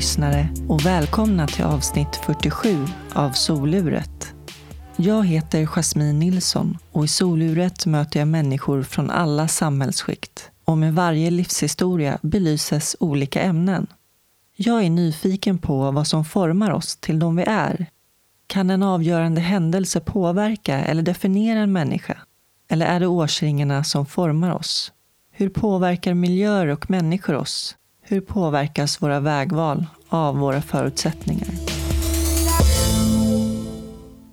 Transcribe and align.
Lyssnare 0.00 0.48
och 0.68 0.86
välkomna 0.86 1.46
till 1.46 1.64
avsnitt 1.64 2.16
47 2.16 2.86
av 3.12 3.30
Soluret. 3.30 4.34
Jag 4.96 5.26
heter 5.26 5.66
Jasmine 5.66 6.18
Nilsson 6.18 6.78
och 6.92 7.04
i 7.04 7.08
Soluret 7.08 7.86
möter 7.86 8.18
jag 8.18 8.28
människor 8.28 8.82
från 8.82 9.10
alla 9.10 9.48
samhällsskikt 9.48 10.50
och 10.64 10.78
med 10.78 10.94
varje 10.94 11.30
livshistoria 11.30 12.18
belyses 12.22 12.96
olika 13.00 13.40
ämnen. 13.40 13.86
Jag 14.56 14.84
är 14.84 14.90
nyfiken 14.90 15.58
på 15.58 15.90
vad 15.90 16.06
som 16.06 16.24
formar 16.24 16.70
oss 16.70 16.96
till 16.96 17.18
de 17.18 17.36
vi 17.36 17.44
är. 17.46 17.86
Kan 18.46 18.70
en 18.70 18.82
avgörande 18.82 19.40
händelse 19.40 20.00
påverka 20.00 20.78
eller 20.78 21.02
definiera 21.02 21.60
en 21.60 21.72
människa? 21.72 22.18
Eller 22.68 22.86
är 22.86 23.00
det 23.00 23.06
årsringarna 23.06 23.84
som 23.84 24.06
formar 24.06 24.50
oss? 24.50 24.92
Hur 25.32 25.48
påverkar 25.48 26.14
miljöer 26.14 26.66
och 26.66 26.90
människor 26.90 27.34
oss? 27.34 27.76
Hur 28.10 28.20
påverkas 28.20 29.02
våra 29.02 29.20
vägval 29.20 29.86
av 30.08 30.36
våra 30.36 30.62
förutsättningar? 30.62 31.48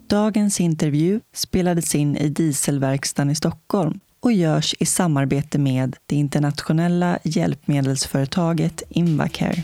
Dagens 0.07 0.59
intervju 0.59 1.19
spelades 1.33 1.95
in 1.95 2.17
i 2.17 2.29
Dieselverkstan 2.29 3.29
i 3.29 3.35
Stockholm 3.35 3.99
och 4.19 4.31
görs 4.31 4.75
i 4.79 4.85
samarbete 4.85 5.57
med 5.57 5.95
det 6.05 6.15
internationella 6.15 7.19
hjälpmedelsföretaget 7.23 8.83
Invacare. 8.89 9.63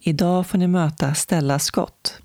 Idag 0.00 0.46
får 0.46 0.58
ni 0.58 0.66
möta 0.66 1.14
Stella 1.14 1.58
Scott. 1.58 2.18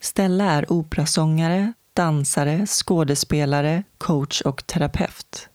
Stella 0.00 0.44
är 0.44 0.72
operasångare, 0.72 1.72
dansare, 1.92 2.66
skådespelare, 2.66 3.82
coach 3.98 4.40
och 4.40 4.66
terapeut. 4.66 5.48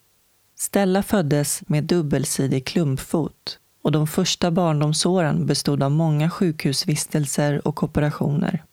Stella 0.64 1.04
föddes 1.04 1.64
med 1.68 1.84
dubbelsidig 1.84 2.66
klumpfot 2.66 3.60
och 3.84 3.92
de 3.92 4.08
första 4.08 4.52
barndomsåren 4.52 5.46
bestod 5.46 5.84
av 5.84 5.92
många 5.92 6.30
sjukhusvistelser 6.30 7.68
och 7.68 7.84
operationer. 7.84 8.64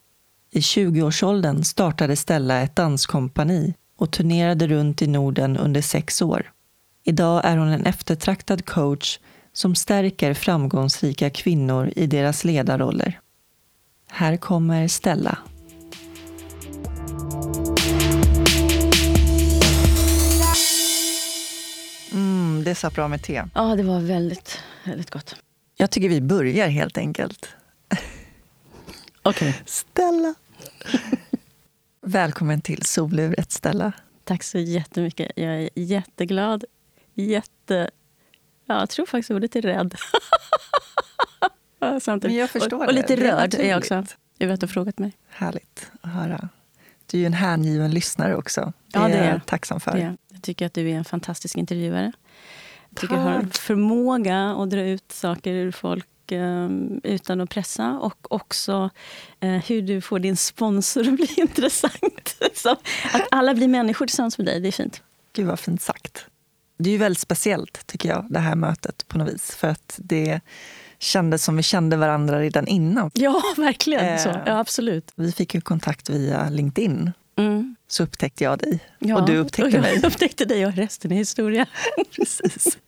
I 0.50 0.60
20-årsåldern 0.60 1.64
startade 1.64 2.16
Stella 2.16 2.60
ett 2.60 2.76
danskompani 2.76 3.74
och 3.96 4.10
turnerade 4.10 4.66
runt 4.66 5.02
i 5.02 5.06
Norden 5.06 5.56
under 5.56 5.80
sex 5.80 6.22
år. 6.22 6.52
Idag 7.04 7.40
är 7.44 7.56
hon 7.56 7.68
en 7.68 7.86
eftertraktad 7.86 8.64
coach 8.64 9.18
som 9.52 9.74
stärker 9.74 10.34
framgångsrika 10.34 11.30
kvinnor 11.30 11.92
i 11.96 12.06
deras 12.06 12.44
ledarroller. 12.44 13.20
Här 14.10 14.36
kommer 14.36 14.88
Stella. 14.88 15.38
Mm, 22.60 22.64
det 22.64 22.74
satt 22.74 22.94
bra 22.94 23.08
med 23.08 23.22
te. 23.22 23.44
Ja, 23.54 23.76
det 23.76 23.82
var 23.82 24.00
väldigt, 24.00 24.62
väldigt 24.84 25.10
gott. 25.10 25.36
Jag 25.76 25.90
tycker 25.90 26.08
vi 26.08 26.20
börjar 26.20 26.68
helt 26.68 26.98
enkelt. 26.98 27.48
Okej. 29.22 29.48
Okay. 29.48 29.52
Stella! 29.66 30.34
Välkommen 32.00 32.60
till 32.60 32.82
soluret, 32.82 33.52
Stella. 33.52 33.92
Tack 34.24 34.42
så 34.42 34.58
jättemycket. 34.58 35.32
Jag 35.36 35.62
är 35.62 35.68
jätteglad. 35.74 36.64
Jätte... 37.14 37.90
Ja, 38.66 38.78
jag 38.78 38.90
tror 38.90 39.06
faktiskt 39.06 39.30
ordet 39.30 39.56
är 39.56 39.62
rädd. 39.62 39.94
Samtidigt. 42.02 42.22
Men 42.22 42.34
jag 42.34 42.50
förstår 42.50 42.82
och, 42.82 42.86
och 42.86 42.92
lite 42.92 43.16
det. 43.16 43.32
rörd 43.32 43.54
är 43.54 43.68
jag 43.68 43.78
också 43.78 44.04
över 44.38 44.54
att 44.54 44.60
du 44.60 44.66
har 44.66 44.72
frågat 44.72 44.98
mig. 44.98 45.12
Härligt 45.28 45.90
att 46.00 46.10
höra. 46.10 46.48
Du 47.06 47.18
är 47.18 47.20
ju 47.20 47.26
en 47.26 47.32
hängiven 47.32 47.90
lyssnare 47.90 48.36
också. 48.36 48.60
Det, 48.60 48.98
ja, 48.98 49.08
det 49.08 49.14
är 49.14 49.32
jag 49.32 49.46
tacksam 49.46 49.80
för. 49.80 50.16
Jag 50.40 50.44
tycker 50.44 50.66
att 50.66 50.74
du 50.74 50.90
är 50.90 50.94
en 50.94 51.04
fantastisk 51.04 51.56
intervjuare. 51.56 52.12
Jag 52.90 53.00
tycker 53.00 53.14
du 53.14 53.20
har 53.20 53.46
förmåga 53.52 54.50
att 54.50 54.70
dra 54.70 54.80
ut 54.80 55.12
saker 55.12 55.52
ur 55.52 55.70
folk 55.70 56.32
um, 56.32 57.00
utan 57.04 57.40
att 57.40 57.50
pressa. 57.50 57.98
Och 57.98 58.32
också 58.32 58.90
uh, 59.44 59.50
hur 59.50 59.82
du 59.82 60.00
får 60.00 60.18
din 60.18 60.36
sponsor 60.36 61.08
att 61.08 61.14
bli 61.14 61.28
intressant. 61.36 62.36
Så 62.54 62.70
att 62.70 62.80
alla 63.30 63.54
blir 63.54 63.68
människor 63.68 64.06
tillsammans 64.06 64.38
med 64.38 64.46
dig, 64.46 64.60
det 64.60 64.68
är 64.68 64.72
fint. 64.72 65.02
Gud 65.32 65.46
vad 65.46 65.60
fint 65.60 65.82
sagt. 65.82 66.26
Det 66.78 66.90
är 66.90 66.92
ju 66.92 66.98
väldigt 66.98 67.20
speciellt, 67.20 67.86
tycker 67.86 68.08
jag, 68.08 68.26
det 68.30 68.38
här 68.38 68.54
mötet 68.54 69.08
på 69.08 69.18
något 69.18 69.34
vis. 69.34 69.54
För 69.54 69.68
att 69.68 69.94
det 70.02 70.40
kändes 70.98 71.44
som 71.44 71.56
vi 71.56 71.62
kände 71.62 71.96
varandra 71.96 72.40
redan 72.40 72.66
innan. 72.66 73.10
Ja, 73.14 73.42
verkligen. 73.56 74.04
Eh, 74.04 74.18
så. 74.18 74.28
Ja, 74.28 74.58
absolut. 74.58 75.12
Vi 75.14 75.32
fick 75.32 75.54
ju 75.54 75.60
kontakt 75.60 76.10
via 76.10 76.48
LinkedIn. 76.48 77.12
Mm. 77.36 77.76
Så 77.88 78.02
upptäckte 78.02 78.44
jag 78.44 78.58
dig 78.58 78.80
ja, 78.98 79.20
och 79.20 79.26
du 79.26 79.36
upptäckte 79.36 79.76
och 79.76 79.82
mig. 79.82 79.94
Jag 79.94 80.04
upptäckte 80.04 80.44
dig 80.44 80.66
och 80.66 80.74
resten 80.74 81.12
är 81.12 81.16
historia. 81.16 81.66
Precis. 82.16 82.78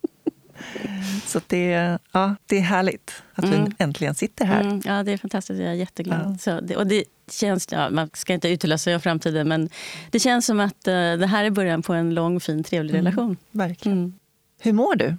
Så 1.25 1.41
det, 1.47 1.97
ja, 2.11 2.35
det 2.45 2.57
är 2.57 2.61
härligt 2.61 3.23
att 3.33 3.45
mm. 3.45 3.65
vi 3.65 3.71
äntligen 3.77 4.15
sitter 4.15 4.45
här. 4.45 4.61
Mm, 4.61 4.81
ja, 4.85 5.03
det 5.03 5.11
är 5.11 5.17
fantastiskt. 5.17 5.59
Jag 5.59 5.69
är 5.69 5.73
jätteglad. 5.73 6.31
Ja. 6.31 6.37
Så 6.37 6.61
det, 6.61 6.75
och 6.75 6.87
det 6.87 7.03
känns, 7.31 7.67
ja, 7.71 7.89
man 7.89 8.09
ska 8.13 8.33
inte 8.33 8.49
uttala 8.49 8.77
sig 8.77 8.95
om 8.95 9.01
framtiden, 9.01 9.47
men 9.47 9.69
det 10.11 10.19
känns 10.19 10.45
som 10.45 10.59
att 10.59 10.87
uh, 10.87 10.93
det 10.93 11.27
här 11.27 11.43
är 11.43 11.49
början 11.49 11.81
på 11.81 11.93
en 11.93 12.13
lång, 12.13 12.39
fin, 12.39 12.63
trevlig 12.63 12.93
mm, 12.93 13.05
relation. 13.05 13.37
Verkligen. 13.51 13.97
Mm. 13.97 14.13
Hur 14.59 14.73
mår 14.73 14.95
du? 14.95 15.15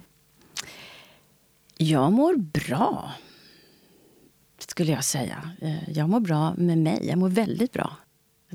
Jag 1.77 2.11
mår 2.11 2.35
bra, 2.35 3.11
skulle 4.59 4.91
jag 4.91 5.03
säga. 5.03 5.49
Eh, 5.61 5.89
jag 5.89 6.09
mår 6.09 6.19
bra 6.19 6.53
med 6.57 6.77
mig. 6.77 7.07
Jag 7.07 7.17
mår 7.17 7.29
väldigt 7.29 7.71
bra. 7.73 7.97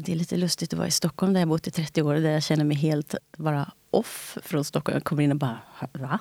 Det 0.02 0.12
är 0.12 0.16
lite 0.16 0.36
lustigt 0.36 0.72
att 0.72 0.78
vara 0.78 0.88
i 0.88 0.90
Stockholm 0.90 1.32
där 1.32 1.40
jag 1.40 1.48
bott 1.48 1.66
i 1.66 1.70
30 1.70 2.02
år 2.02 2.14
där 2.14 2.30
jag 2.30 2.42
känner 2.42 2.64
mig 2.64 2.76
helt 2.76 3.14
bara 3.36 3.72
off 3.90 4.38
från 4.42 4.64
Stockholm. 4.64 4.96
Jag 4.96 5.04
kommer 5.04 5.22
in 5.22 5.30
och 5.30 5.36
bara, 5.36 5.58
va? 5.92 6.18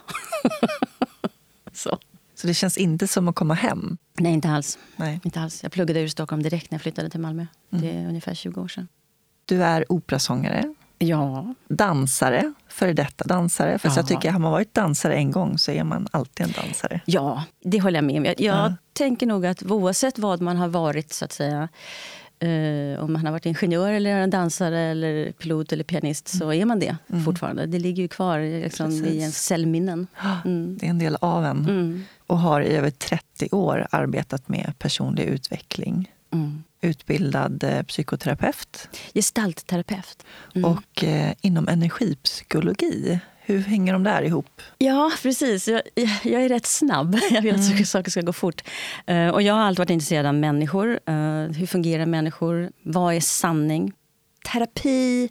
så. 1.73 1.97
Så 2.35 2.47
det 2.47 2.53
känns 2.53 2.77
inte 2.77 3.07
som 3.07 3.27
att 3.27 3.35
komma 3.35 3.53
hem? 3.53 3.97
Nej, 4.17 4.33
inte 4.33 4.49
alls. 4.49 4.77
Nej. 4.95 5.19
Inte 5.23 5.41
alls. 5.41 5.63
Jag 5.63 5.71
pluggade 5.71 5.99
ur 6.01 6.07
Stockholm 6.07 6.43
direkt 6.43 6.71
när 6.71 6.75
jag 6.75 6.81
flyttade 6.81 7.09
till 7.09 7.19
Malmö. 7.19 7.45
Mm. 7.71 7.85
Det 7.85 7.91
är 7.91 8.07
ungefär 8.07 8.33
20 8.33 8.61
år 8.61 8.67
sedan. 8.67 8.87
Du 9.45 9.63
är 9.63 9.91
operasångare. 9.91 10.73
Ja. 10.97 11.53
Dansare, 11.67 12.53
före 12.67 12.93
detta 12.93 13.23
dansare. 13.23 13.79
För 13.79 13.89
ja. 13.89 13.93
jag 13.95 14.07
tycker, 14.07 14.31
har 14.31 14.39
man 14.39 14.51
varit 14.51 14.73
dansare 14.73 15.15
en 15.15 15.31
gång 15.31 15.57
så 15.57 15.71
är 15.71 15.83
man 15.83 16.07
alltid 16.11 16.45
en 16.45 16.51
dansare. 16.51 17.01
Ja, 17.05 17.43
det 17.63 17.79
håller 17.79 17.97
jag 17.97 18.03
med 18.03 18.17
om. 18.17 18.25
Jag, 18.25 18.41
jag 18.41 18.55
ja. 18.55 18.73
tänker 18.93 19.25
nog 19.25 19.45
att 19.45 19.63
oavsett 19.63 20.19
vad 20.19 20.41
man 20.41 20.57
har 20.57 20.67
varit, 20.67 21.13
så 21.13 21.25
att 21.25 21.31
säga, 21.31 21.69
Uh, 22.43 23.03
om 23.03 23.13
man 23.13 23.25
har 23.25 23.31
varit 23.31 23.45
ingenjör, 23.45 23.91
eller 23.91 24.27
dansare, 24.27 24.79
eller 24.79 25.31
pilot 25.31 25.71
eller 25.71 25.83
pianist 25.83 26.33
mm. 26.33 26.39
så 26.39 26.53
är 26.53 26.65
man 26.65 26.79
det 26.79 26.97
mm. 27.09 27.23
fortfarande. 27.23 27.65
Det 27.65 27.79
ligger 27.79 28.03
ju 28.03 28.07
kvar 28.07 28.61
liksom, 28.63 28.91
i 28.91 29.17
ens 29.17 29.45
cellminnen. 29.45 30.07
Mm. 30.45 30.77
Det 30.77 30.85
är 30.85 30.89
en 30.89 30.99
del 30.99 31.17
av 31.21 31.45
en. 31.45 31.57
Mm. 31.57 32.03
Och 32.27 32.39
har 32.39 32.61
i 32.61 32.75
över 32.75 32.89
30 32.89 33.49
år 33.51 33.87
arbetat 33.91 34.49
med 34.49 34.73
personlig 34.79 35.23
utveckling. 35.23 36.11
Mm. 36.33 36.63
Utbildad 36.81 37.63
eh, 37.63 37.83
psykoterapeut. 37.83 38.89
Gestaltterapeut. 39.13 40.25
Mm. 40.55 40.71
Och 40.71 41.03
eh, 41.03 41.33
inom 41.41 41.67
energipsykologi. 41.67 43.19
Hur 43.49 43.59
hänger 43.59 43.93
de 43.93 44.03
där 44.03 44.21
ihop? 44.21 44.61
Ja, 44.77 45.11
precis. 45.21 45.67
Jag, 45.67 45.81
jag 46.23 46.43
är 46.43 46.49
rätt 46.49 46.65
snabb. 46.65 47.19
Jag 47.31 47.41
vill 47.41 47.55
att 47.55 47.71
mm. 47.71 47.85
saker 47.85 48.11
ska 48.11 48.21
gå 48.21 48.33
fort. 48.33 48.61
Uh, 49.11 49.27
och 49.27 49.41
jag 49.41 49.53
har 49.53 49.61
alltid 49.61 49.79
varit 49.79 49.89
intresserad 49.89 50.25
av 50.25 50.33
människor. 50.33 50.99
Uh, 51.09 51.51
hur 51.51 51.65
fungerar 51.65 52.05
människor? 52.05 52.71
Vad 52.83 53.13
är 53.13 53.19
sanning? 53.19 53.93
Terapi, 54.51 55.29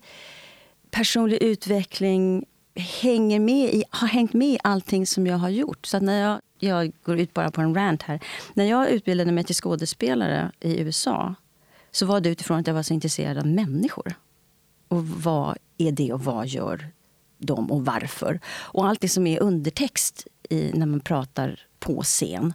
personlig 0.90 1.42
utveckling 1.42 2.44
hänger 2.74 3.40
med 3.40 3.74
i, 3.74 3.84
har 3.90 4.08
hängt 4.08 4.32
med 4.32 4.48
i 4.48 4.58
allting 4.62 5.06
som 5.06 5.26
jag 5.26 5.38
har 5.38 5.48
gjort. 5.48 5.86
Så 5.86 6.00
när 6.00 6.20
jag, 6.20 6.40
jag 6.58 6.92
går 7.02 7.18
ut 7.18 7.34
bara 7.34 7.50
på 7.50 7.60
en 7.60 7.74
rant 7.74 8.02
här. 8.02 8.20
När 8.54 8.64
jag 8.64 8.90
utbildade 8.90 9.32
mig 9.32 9.44
till 9.44 9.54
skådespelare 9.54 10.52
i 10.60 10.80
USA 10.80 11.34
så 11.90 12.06
var 12.06 12.20
det 12.20 12.28
utifrån 12.28 12.58
att 12.58 12.66
jag 12.66 12.74
var 12.74 12.82
så 12.82 12.94
intresserad 12.94 13.38
av 13.38 13.46
människor. 13.46 14.14
Och 14.88 15.08
vad 15.08 15.56
är 15.78 15.92
det 15.92 16.12
och 16.12 16.24
vad 16.24 16.46
gör 16.46 16.90
dem 17.38 17.70
och 17.70 17.84
varför. 17.84 18.40
Och 18.46 18.86
allt 18.86 19.00
det 19.00 19.08
som 19.08 19.26
är 19.26 19.42
undertext 19.42 20.26
i, 20.50 20.70
när 20.74 20.86
man 20.86 21.00
pratar 21.00 21.60
på 21.78 22.02
scen 22.02 22.52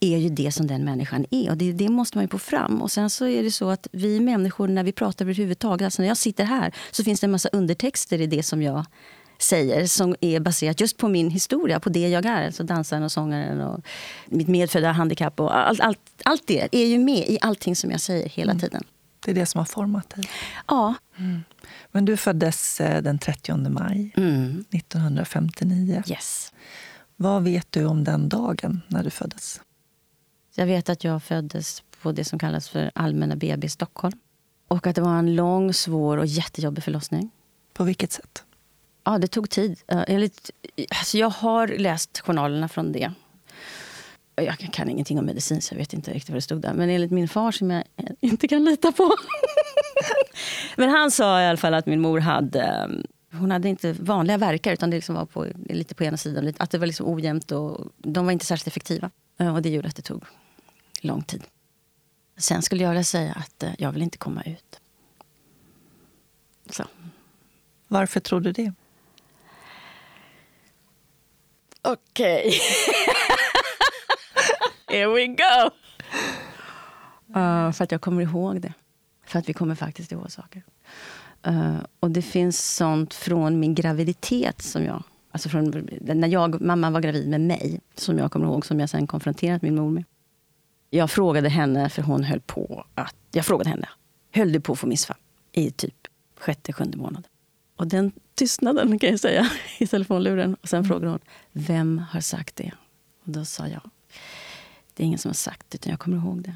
är 0.00 0.16
ju 0.16 0.28
det 0.28 0.52
som 0.52 0.66
den 0.66 0.84
människan 0.84 1.26
är. 1.30 1.50
Och 1.50 1.56
det, 1.56 1.72
det, 1.72 1.88
måste 1.88 2.18
man 2.18 2.24
ju 2.24 2.28
få 2.28 2.38
fram. 2.38 2.82
Och 2.82 2.90
sen 2.90 3.10
så 3.10 3.26
är 3.26 3.42
det 3.42 3.50
så 3.50 3.70
att 3.70 3.86
vi 3.92 4.20
människor, 4.20 4.68
när 4.68 4.84
vi 4.84 4.92
pratar 4.92 5.24
överhuvudtaget, 5.24 5.84
alltså 5.84 6.02
när 6.02 6.08
jag 6.08 6.16
sitter 6.16 6.44
här, 6.44 6.74
så 6.90 7.04
finns 7.04 7.20
det 7.20 7.26
en 7.26 7.30
massa 7.30 7.48
undertexter 7.48 8.20
i 8.20 8.26
det 8.26 8.42
som 8.42 8.62
jag 8.62 8.84
säger 9.38 9.86
som 9.86 10.16
är 10.20 10.40
baserat 10.40 10.80
just 10.80 10.96
på 10.96 11.08
min 11.08 11.30
historia, 11.30 11.80
på 11.80 11.88
det 11.88 12.08
jag 12.08 12.26
är. 12.26 12.46
Alltså 12.46 12.62
dansaren 12.62 13.02
och 13.02 13.12
sångaren 13.12 13.60
och 13.60 13.80
mitt 14.26 14.48
medfödda 14.48 14.92
handikapp 14.92 15.40
och 15.40 15.56
allt, 15.56 15.80
allt, 15.80 15.98
allt 16.24 16.46
det 16.46 16.68
är 16.72 16.86
ju 16.86 16.98
med 16.98 17.28
i 17.28 17.38
allting 17.40 17.76
som 17.76 17.90
jag 17.90 18.00
säger 18.00 18.28
hela 18.28 18.52
mm. 18.52 18.60
tiden. 18.60 18.84
Det 19.24 19.30
är 19.30 19.34
det 19.34 19.46
som 19.46 19.58
har 19.58 19.66
format 19.66 20.10
dig? 20.10 20.24
Ja. 20.68 20.94
Mm. 21.18 21.42
Men 21.92 22.04
du 22.04 22.16
föddes 22.16 22.80
eh, 22.80 23.02
den 23.02 23.18
30 23.18 23.68
maj 23.68 24.12
mm. 24.16 24.64
1959. 24.70 26.02
Yes. 26.06 26.52
Vad 27.16 27.44
vet 27.44 27.72
du 27.72 27.84
om 27.84 28.04
den 28.04 28.28
dagen 28.28 28.80
när 28.88 29.04
du 29.04 29.10
föddes? 29.10 29.60
Jag 30.54 30.66
vet 30.66 30.88
att 30.88 31.04
jag 31.04 31.22
föddes 31.22 31.82
på 32.02 32.12
det 32.12 32.24
som 32.24 32.38
kallas 32.38 32.68
för 32.68 32.90
Allmänna 32.94 33.36
BB 33.36 33.68
Stockholm. 33.68 34.18
Och 34.68 34.86
att 34.86 34.96
det 34.96 35.02
var 35.02 35.18
en 35.18 35.34
lång, 35.34 35.72
svår 35.74 36.18
och 36.18 36.26
jättejobbig 36.26 36.84
förlossning. 36.84 37.30
På 37.72 37.84
vilket 37.84 38.12
sätt? 38.12 38.44
Ja, 39.04 39.18
det 39.18 39.26
tog 39.26 39.50
tid. 39.50 39.80
Enligt, 39.86 40.50
alltså 40.88 41.18
jag 41.18 41.30
har 41.30 41.68
läst 41.68 42.20
journalerna 42.20 42.68
från 42.68 42.92
det. 42.92 43.12
jag 44.34 44.58
kan 44.58 44.90
ingenting 44.90 45.18
om 45.18 45.26
medicin 45.26 45.62
så 45.62 45.74
jag 45.74 45.78
vet 45.78 45.92
inte 45.92 46.12
riktigt 46.12 46.30
vad 46.30 46.36
det 46.36 46.42
stod 46.42 46.60
där. 46.60 46.74
Men 46.74 46.90
enligt 46.90 47.10
min 47.10 47.28
far 47.28 47.52
som 47.52 47.70
jag 47.70 47.84
inte 48.20 48.48
kan 48.48 48.64
lita 48.64 48.92
på. 48.92 49.04
Men 50.76 50.90
han 50.90 51.10
sa 51.10 51.42
i 51.42 51.46
alla 51.46 51.56
fall 51.56 51.74
att 51.74 51.86
min 51.86 52.00
mor 52.00 52.20
hade 52.20 52.90
hon 53.32 53.50
hade 53.50 53.68
inte 53.68 53.92
vanliga 53.92 54.38
verkar 54.38 54.72
utan 54.72 54.90
det 54.90 54.96
liksom 54.96 55.14
var 55.14 55.26
på, 55.26 55.46
lite 55.68 55.94
på 55.94 56.04
ena 56.04 56.16
sidan. 56.16 56.52
Att 56.58 56.70
det 56.70 56.78
var 56.78 56.86
liksom 56.86 57.06
ojämnt 57.06 57.52
och 57.52 57.92
de 57.98 58.24
var 58.24 58.32
inte 58.32 58.46
särskilt 58.46 58.66
effektiva. 58.66 59.10
Eh, 59.38 59.54
och 59.54 59.62
det 59.62 59.68
gjorde 59.68 59.88
att 59.88 59.96
det 59.96 60.02
tog 60.02 60.24
lång 61.00 61.22
tid. 61.22 61.42
Sen 62.36 62.62
skulle 62.62 62.82
jag 62.82 62.90
vilja 62.90 63.04
säga 63.04 63.32
att 63.32 63.62
eh, 63.62 63.72
jag 63.78 63.92
vill 63.92 64.02
inte 64.02 64.18
komma 64.18 64.42
ut. 64.42 64.80
Så. 66.70 66.84
Varför 67.88 68.20
tror 68.20 68.40
du 68.40 68.52
det? 68.52 68.72
Okej. 71.82 72.48
Okay. 72.48 72.58
Here 74.98 75.14
we 75.14 75.26
go! 75.26 75.70
Uh, 77.36 77.72
för 77.72 77.84
att 77.84 77.92
jag 77.92 78.00
kommer 78.00 78.22
ihåg 78.22 78.60
det. 78.60 78.72
För 79.32 79.38
att 79.38 79.48
vi 79.48 79.52
kommer 79.52 79.74
faktiskt 79.74 80.12
ihåg 80.12 80.30
saker. 80.30 80.62
Uh, 81.46 81.78
och 82.00 82.10
det 82.10 82.22
finns 82.22 82.74
sånt 82.74 83.14
från 83.14 83.60
min 83.60 83.74
graviditet 83.74 84.62
som 84.62 84.84
jag... 84.84 85.02
Alltså 85.30 85.48
från, 85.48 85.88
när 86.00 86.28
jag, 86.28 86.60
mamma 86.60 86.90
var 86.90 87.00
gravid 87.00 87.28
med 87.28 87.40
mig, 87.40 87.80
som 87.94 88.18
jag 88.18 88.32
kommer 88.32 88.46
ihåg, 88.46 88.66
som 88.66 88.80
jag 88.80 88.90
sen 88.90 89.06
konfronterat 89.06 89.62
min 89.62 89.74
mor 89.74 89.90
med. 89.90 90.04
Jag 90.90 91.10
frågade 91.10 91.48
henne, 91.48 91.88
för 91.88 92.02
hon 92.02 92.24
höll 92.24 92.40
på 92.40 92.84
att... 92.94 93.16
Jag 93.30 93.46
frågade 93.46 93.70
henne, 93.70 93.88
höll 94.32 94.52
du 94.52 94.60
på 94.60 94.72
att 94.72 94.78
få 94.78 94.86
missfall? 94.86 95.16
I 95.52 95.70
typ 95.70 96.08
sjätte, 96.36 96.72
sjunde 96.72 96.96
månaden. 96.96 97.30
Och 97.76 97.86
den 97.86 98.12
tystnaden 98.34 98.98
kan 98.98 99.10
jag 99.10 99.20
säga 99.20 99.50
i 99.78 99.86
telefonluren. 99.86 100.54
Och 100.54 100.68
sen 100.68 100.78
mm. 100.78 100.88
frågade 100.88 101.10
hon, 101.10 101.20
vem 101.52 101.98
har 101.98 102.20
sagt 102.20 102.56
det? 102.56 102.72
Och 103.24 103.32
då 103.32 103.44
sa 103.44 103.68
jag, 103.68 103.90
det 104.94 105.02
är 105.02 105.06
ingen 105.06 105.18
som 105.18 105.28
har 105.28 105.34
sagt 105.34 105.70
det, 105.70 105.76
utan 105.76 105.90
jag 105.90 106.00
kommer 106.00 106.16
ihåg 106.16 106.42
det. 106.42 106.54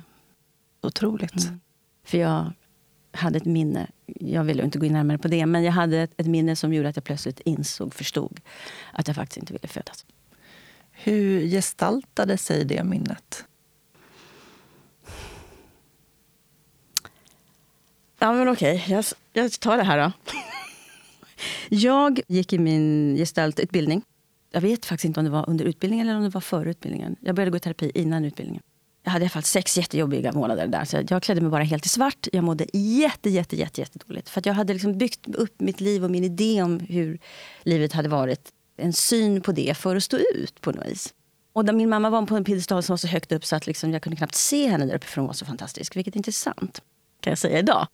Otroligt. 0.82 1.46
Mm. 1.46 1.60
För 2.04 2.18
jag 2.18 2.52
hade 3.16 3.36
ett 3.36 3.44
minne, 3.44 3.86
jag 4.06 4.44
vill 4.44 4.60
inte 4.60 4.78
gå 4.78 4.86
in 4.86 4.92
närmare 4.92 5.18
på 5.18 5.28
det, 5.28 5.46
men 5.46 5.64
jag 5.64 5.72
hade 5.72 5.98
ett, 5.98 6.12
ett 6.16 6.26
minne 6.26 6.56
som 6.56 6.74
gjorde 6.74 6.88
att 6.88 6.96
jag 6.96 7.04
plötsligt 7.04 7.40
insåg, 7.40 7.94
förstod, 7.94 8.40
att 8.92 9.06
jag 9.06 9.16
faktiskt 9.16 9.36
inte 9.36 9.52
ville 9.52 9.68
födas. 9.68 10.06
Hur 10.90 11.40
gestaltade 11.40 12.38
sig 12.38 12.64
det 12.64 12.84
minnet? 12.84 13.44
Ja, 18.18 18.32
men 18.32 18.48
okej. 18.48 18.84
Jag, 18.88 19.04
jag 19.32 19.60
tar 19.60 19.76
det 19.76 19.82
här 19.82 19.98
då. 19.98 20.12
Jag 21.68 22.20
gick 22.28 22.52
i 22.52 22.58
min 22.58 23.16
gestaltutbildning. 23.16 24.02
Jag 24.50 24.60
vet 24.60 24.86
faktiskt 24.86 25.04
inte 25.04 25.20
om 25.20 25.24
det 25.24 25.30
var 25.30 25.50
under 25.50 25.64
utbildningen 25.64 26.08
eller 26.08 26.16
om 26.16 26.24
det 26.24 26.28
var 26.28 26.40
före 26.40 26.70
utbildningen. 26.70 27.16
Jag 27.20 27.34
började 27.34 27.50
gå 27.50 27.56
i 27.56 27.60
terapi 27.60 27.90
innan 27.94 28.24
utbildningen. 28.24 28.62
Jag 29.06 29.12
hade 29.12 29.24
i 29.24 29.26
alla 29.26 29.30
fall 29.30 29.42
sex 29.42 29.78
jättejobbiga 29.78 30.32
månader 30.32 30.66
där. 30.66 30.84
Så 30.84 31.04
jag 31.08 31.22
klädde 31.22 31.40
mig 31.40 31.50
bara 31.50 31.62
helt 31.62 31.86
i 31.86 31.88
svart. 31.88 32.28
Jag 32.32 32.44
mådde 32.44 32.66
jätte, 32.72 33.30
jätte, 33.30 33.56
jätte, 33.56 33.80
jätte 33.80 33.98
dåligt. 34.06 34.28
För 34.28 34.42
jag 34.44 34.54
hade 34.54 34.72
liksom 34.72 34.98
byggt 34.98 35.34
upp 35.34 35.60
mitt 35.60 35.80
liv 35.80 36.04
och 36.04 36.10
min 36.10 36.24
idé 36.24 36.62
om 36.62 36.80
hur 36.80 37.18
livet 37.62 37.92
hade 37.92 38.08
varit. 38.08 38.48
En 38.76 38.92
syn 38.92 39.40
på 39.40 39.52
det 39.52 39.76
för 39.76 39.96
att 39.96 40.02
stå 40.02 40.16
ut 40.16 40.60
på 40.60 40.70
något 40.70 40.86
vis. 40.86 41.14
Och 41.52 41.64
där 41.64 41.72
min 41.72 41.88
mamma 41.88 42.10
var 42.10 42.26
på 42.26 42.36
en 42.36 42.44
piedestal 42.44 42.82
som 42.82 42.92
var 42.92 42.98
så 42.98 43.06
högt 43.06 43.32
upp 43.32 43.44
så 43.44 43.56
att 43.56 43.66
liksom 43.66 43.92
jag 43.92 44.02
kunde 44.02 44.16
knappt 44.16 44.34
se 44.34 44.68
henne 44.68 44.86
där 44.86 44.94
uppe 44.94 45.06
för 45.06 45.20
hon 45.20 45.26
var 45.26 45.34
så 45.34 45.44
fantastisk. 45.44 45.96
Vilket 45.96 46.14
är 46.14 46.18
intressant, 46.18 46.82
kan 47.20 47.30
jag 47.30 47.38
säga 47.38 47.58
idag. 47.58 47.86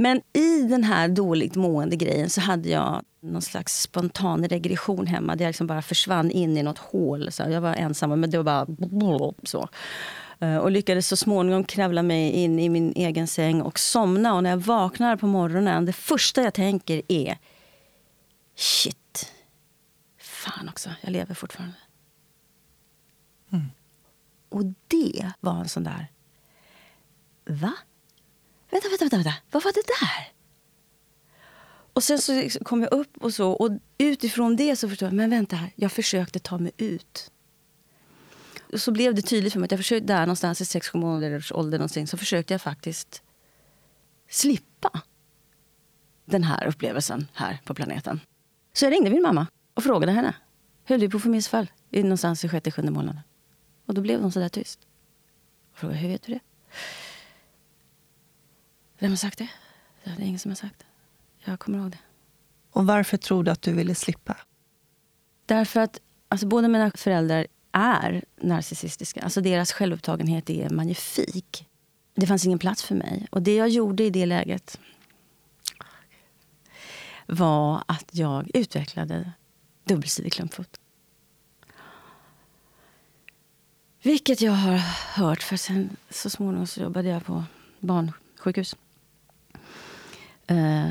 Men 0.00 0.22
i 0.32 0.62
den 0.62 0.84
här 0.84 1.08
dåligt 1.08 1.56
mående 1.56 1.96
grejen 1.96 2.30
så 2.30 2.40
hade 2.40 2.68
jag 2.68 3.02
någon 3.20 3.42
slags 3.42 3.80
spontan 3.80 4.48
regression 4.48 5.06
hemma. 5.06 5.36
Där 5.36 5.44
jag 5.44 5.48
liksom 5.48 5.66
bara 5.66 5.82
försvann 5.82 6.30
in 6.30 6.56
i 6.56 6.62
något 6.62 6.78
hål. 6.78 7.32
Så 7.32 7.42
jag 7.42 7.60
var 7.60 7.74
ensam, 7.74 8.20
men 8.20 8.30
det 8.30 8.42
var 8.42 8.66
bara 8.66 9.32
så. 9.42 9.68
Eh, 10.40 10.56
och 10.56 10.70
lyckades 10.70 11.08
så 11.08 11.16
småningom 11.16 11.64
kravla 11.64 12.02
mig 12.02 12.30
in 12.30 12.58
i 12.58 12.68
min 12.68 12.92
egen 12.96 13.26
säng 13.26 13.62
och 13.62 13.78
somna. 13.78 14.34
Och 14.34 14.42
när 14.42 14.50
jag 14.50 14.56
vaknar 14.56 15.16
på 15.16 15.26
morgonen, 15.26 15.86
det 15.86 15.92
första 15.92 16.42
jag 16.42 16.54
tänker 16.54 17.02
är 17.08 17.38
shit, 18.56 19.32
fan 20.18 20.68
också, 20.68 20.90
jag 21.00 21.10
lever 21.10 21.34
fortfarande. 21.34 21.76
Mm. 23.52 23.66
Och 24.48 24.64
det 24.88 25.32
var 25.40 25.60
en 25.60 25.68
sån 25.68 25.84
där, 25.84 26.06
va? 27.44 27.72
Vänta, 28.70 28.88
vänta, 28.88 29.04
vänta, 29.04 29.16
vänta. 29.16 29.34
vad 29.50 29.64
var 29.64 29.72
det 29.72 29.82
där? 29.86 30.32
Och 31.92 32.02
sen 32.04 32.18
så 32.18 32.34
liksom 32.34 32.64
kom 32.64 32.82
jag 32.82 32.92
upp 32.92 33.16
och 33.16 33.34
så. 33.34 33.50
Och 33.50 33.70
utifrån 33.98 34.56
det 34.56 34.76
så 34.76 34.88
förstod 34.88 35.06
jag, 35.06 35.14
men 35.14 35.30
vänta 35.30 35.56
här, 35.56 35.72
jag 35.76 35.92
försökte 35.92 36.38
ta 36.38 36.58
mig 36.58 36.72
ut. 36.76 37.30
Och 38.72 38.80
så 38.80 38.92
blev 38.92 39.14
det 39.14 39.22
tydligt 39.22 39.52
för 39.52 39.60
mig 39.60 39.64
att 39.64 39.70
jag 39.70 39.80
försökte 39.80 40.06
där 40.06 40.20
någonstans 40.20 40.60
i 40.60 40.64
6-7 40.64 40.96
månaders 40.96 41.52
ålder 41.52 41.78
någonting, 41.78 42.06
så 42.06 42.16
försökte 42.16 42.54
jag 42.54 42.62
faktiskt 42.62 43.22
slippa 44.28 45.00
den 46.24 46.44
här 46.44 46.66
upplevelsen 46.66 47.28
här 47.34 47.58
på 47.64 47.74
planeten. 47.74 48.20
Så 48.72 48.84
jag 48.84 48.92
ringde 48.92 49.10
min 49.10 49.22
mamma 49.22 49.46
och 49.74 49.82
frågade 49.82 50.12
henne. 50.12 50.34
Höll 50.84 51.00
du 51.00 51.10
på 51.10 51.16
att 51.16 51.22
få 51.22 51.28
missfall? 51.28 51.70
Någonstans 51.90 52.44
i 52.44 52.48
sjätte, 52.48 52.70
sjunde 52.70 52.92
månaden. 52.92 53.20
Och 53.86 53.94
då 53.94 54.00
blev 54.00 54.20
hon 54.20 54.32
så 54.32 54.40
där 54.40 54.48
tyst. 54.48 54.80
Jag 55.72 55.80
frågade, 55.80 55.98
hur 55.98 56.08
vet 56.08 56.22
du 56.22 56.32
det? 56.32 56.40
Vem 58.98 59.10
har 59.10 59.16
sagt 59.16 59.38
det? 59.38 59.48
Det 60.04 60.10
är 60.10 60.20
ingen 60.20 60.38
som 60.38 60.50
har 60.50 60.56
sagt 60.56 60.78
det. 60.78 61.50
Jag 61.50 61.60
kommer 61.60 61.78
ihåg 61.78 61.90
det. 61.90 61.98
Och 62.70 62.86
varför 62.86 63.16
tror 63.16 63.44
du 63.44 63.50
att 63.50 63.62
du 63.62 63.72
ville 63.72 63.94
slippa? 63.94 64.36
Därför 65.46 65.80
att 65.80 66.00
alltså, 66.28 66.46
båda 66.46 66.68
mina 66.68 66.90
föräldrar 66.94 67.46
är 67.72 68.24
narcissistiska. 68.36 69.20
Alltså 69.20 69.40
deras 69.40 69.72
självupptagenhet 69.72 70.50
är 70.50 70.70
magnifik. 70.70 71.68
Det 72.14 72.26
fanns 72.26 72.44
ingen 72.44 72.58
plats 72.58 72.82
för 72.82 72.94
mig. 72.94 73.26
Och 73.30 73.42
det 73.42 73.54
jag 73.54 73.68
gjorde 73.68 74.04
i 74.04 74.10
det 74.10 74.26
läget 74.26 74.80
var 77.26 77.84
att 77.88 78.10
jag 78.10 78.50
utvecklade 78.54 79.32
dubbelsidig 79.84 80.32
klumpfot. 80.32 80.80
Vilket 84.02 84.40
jag 84.40 84.52
har 84.52 84.76
hört, 85.14 85.42
för 85.42 85.56
sen 85.56 85.96
så 86.10 86.30
småningom 86.30 86.66
så 86.66 86.80
jobbade 86.80 87.08
jag 87.08 87.24
på 87.24 87.44
barnsjukhus 87.80 88.76
eh, 90.48 90.90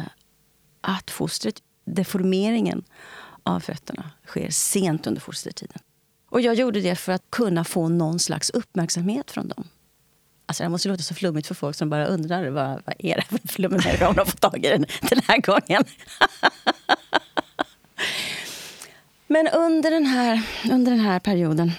att 0.81 1.11
fostret, 1.11 1.55
deformeringen 1.85 2.83
av 3.43 3.59
fötterna 3.59 4.11
sker 4.25 4.49
sent 4.49 5.07
under 5.07 5.21
fostertiden. 5.21 5.79
Och 6.29 6.41
jag 6.41 6.55
gjorde 6.55 6.81
det 6.81 6.95
för 6.95 7.11
att 7.11 7.23
kunna 7.29 7.63
få 7.63 7.89
någon 7.89 8.19
slags 8.19 8.49
uppmärksamhet 8.49 9.31
från 9.31 9.47
dem. 9.47 9.67
Alltså 10.45 10.63
det 10.63 10.65
här 10.65 10.71
måste 10.71 10.89
låta 10.89 11.03
så 11.03 11.13
flummigt 11.13 11.47
för 11.47 11.55
folk 11.55 11.75
som 11.75 11.89
bara 11.89 12.05
undrar 12.05 12.49
vad, 12.49 12.81
vad 12.85 12.95
är 12.99 13.15
det 13.15 13.21
för 13.21 13.47
flummigare 13.47 14.05
hon 14.05 14.17
har 14.17 14.25
fått 14.25 14.41
tag 14.41 14.65
i 14.65 14.69
den, 14.69 14.85
den 15.09 15.21
här 15.27 15.41
gången. 15.41 15.83
Men 19.27 19.47
under 19.47 19.91
den, 19.91 20.05
här, 20.05 20.41
under 20.71 20.91
den 20.91 20.99
här 20.99 21.19
perioden 21.19 21.71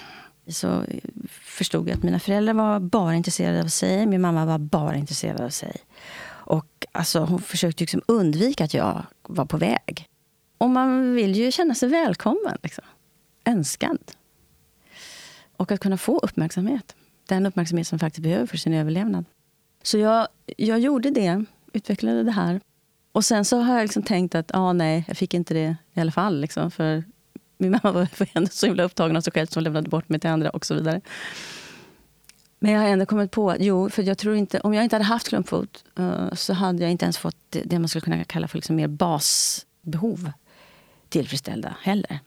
så 0.47 0.83
förstod 1.29 1.89
jag 1.89 1.97
att 1.97 2.03
mina 2.03 2.19
föräldrar 2.19 2.53
var 2.53 2.79
bara 2.79 3.15
intresserade 3.15 3.61
av 3.61 3.67
sig. 3.67 4.05
Min 4.05 4.21
mamma 4.21 4.45
var 4.45 4.57
bara 4.57 4.95
intresserad 4.95 5.41
av 5.41 5.49
sig. 5.49 5.75
Och 6.49 6.85
alltså, 6.91 7.19
hon 7.19 7.41
försökte 7.41 7.83
liksom 7.83 8.01
undvika 8.05 8.63
att 8.63 8.73
jag 8.73 9.05
var 9.23 9.45
på 9.45 9.57
väg. 9.57 10.07
Och 10.57 10.69
man 10.69 11.13
vill 11.15 11.35
ju 11.35 11.51
känna 11.51 11.75
sig 11.75 11.89
välkommen. 11.89 12.57
Liksom. 12.63 12.83
Önskad. 13.45 14.11
Och 15.57 15.71
att 15.71 15.79
kunna 15.79 15.97
få 15.97 16.19
uppmärksamhet. 16.19 16.95
Den 17.27 17.45
uppmärksamhet 17.45 17.87
som 17.87 17.95
man 17.95 17.99
faktiskt 17.99 18.23
behöver 18.23 18.45
för 18.45 18.57
sin 18.57 18.73
överlevnad. 18.73 19.25
Så 19.83 19.97
jag, 19.97 20.27
jag 20.57 20.79
gjorde 20.79 21.09
det, 21.09 21.45
utvecklade 21.73 22.23
det 22.23 22.31
här. 22.31 22.61
Och 23.11 23.25
sen 23.25 23.45
så 23.45 23.57
har 23.59 23.73
jag 23.73 23.83
liksom 23.83 24.03
tänkt 24.03 24.35
att 24.35 24.55
ah, 24.55 24.73
nej, 24.73 25.05
jag 25.07 25.17
fick 25.17 25.33
inte 25.33 25.53
det 25.53 25.75
i 25.93 25.99
alla 25.99 26.11
fall. 26.11 26.41
Liksom, 26.41 26.71
för 26.71 27.03
min 27.57 27.71
mamma 27.71 27.91
var 27.91 28.07
ändå 28.33 28.49
så 28.51 28.65
himla 28.65 28.83
upptagen 28.83 29.17
av 29.17 29.21
sig 29.21 29.33
själv 29.33 29.47
som 29.47 29.63
lämnade 29.63 29.89
bort 29.89 30.09
mig 30.09 30.19
till 30.19 30.29
andra 30.29 30.49
och 30.49 30.65
så 30.65 30.73
vidare. 30.73 31.01
Men 32.59 32.71
jag 32.71 32.79
har 32.81 32.87
ändå 32.87 33.05
kommit 33.05 33.31
på 33.31 33.51
att 33.51 33.57
jo, 33.59 33.89
för 33.89 34.03
jag 34.03 34.17
tror 34.17 34.35
inte, 34.35 34.59
om 34.59 34.73
jag 34.73 34.83
inte 34.83 34.95
hade 34.95 35.05
haft 35.05 35.27
klumpfot 35.27 35.83
uh, 35.99 36.33
så 36.33 36.53
hade 36.53 36.83
jag 36.83 36.91
inte 36.91 37.05
ens 37.05 37.17
fått 37.17 37.37
det, 37.49 37.61
det 37.65 37.79
man 37.79 37.89
skulle 37.89 38.01
kunna 38.01 38.23
kalla 38.23 38.47
för 38.47 38.57
liksom 38.57 38.75
mer 38.75 38.87
basbehov 38.87 40.31
tillfredsställda 41.09 41.75
heller. 41.81 42.19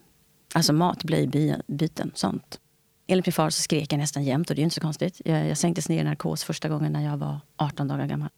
Alltså 0.55 0.73
mat, 0.73 1.05
blöjbyten, 1.05 2.11
sånt. 2.15 2.61
Enligt 3.07 3.27
min 3.27 3.33
far 3.33 3.51
så 3.51 3.63
skrek 3.63 3.93
jag 3.93 3.99
nästan 3.99 4.25
jämt 4.25 4.51
och 4.51 4.57
det 4.57 4.63
är 4.63 4.65
inte 4.65 4.75
så 4.75 4.81
konstigt. 4.81 5.21
Jag, 5.25 5.47
jag 5.49 5.59
sänktes 5.59 5.89
ner 5.89 6.01
i 6.01 6.05
narkos 6.05 6.45
första 6.45 6.69
gången 6.69 6.93
när 6.93 7.05
jag 7.05 7.17
var 7.17 7.41
18 7.57 7.89
dagar 7.89 8.07
gammal. 8.07 8.29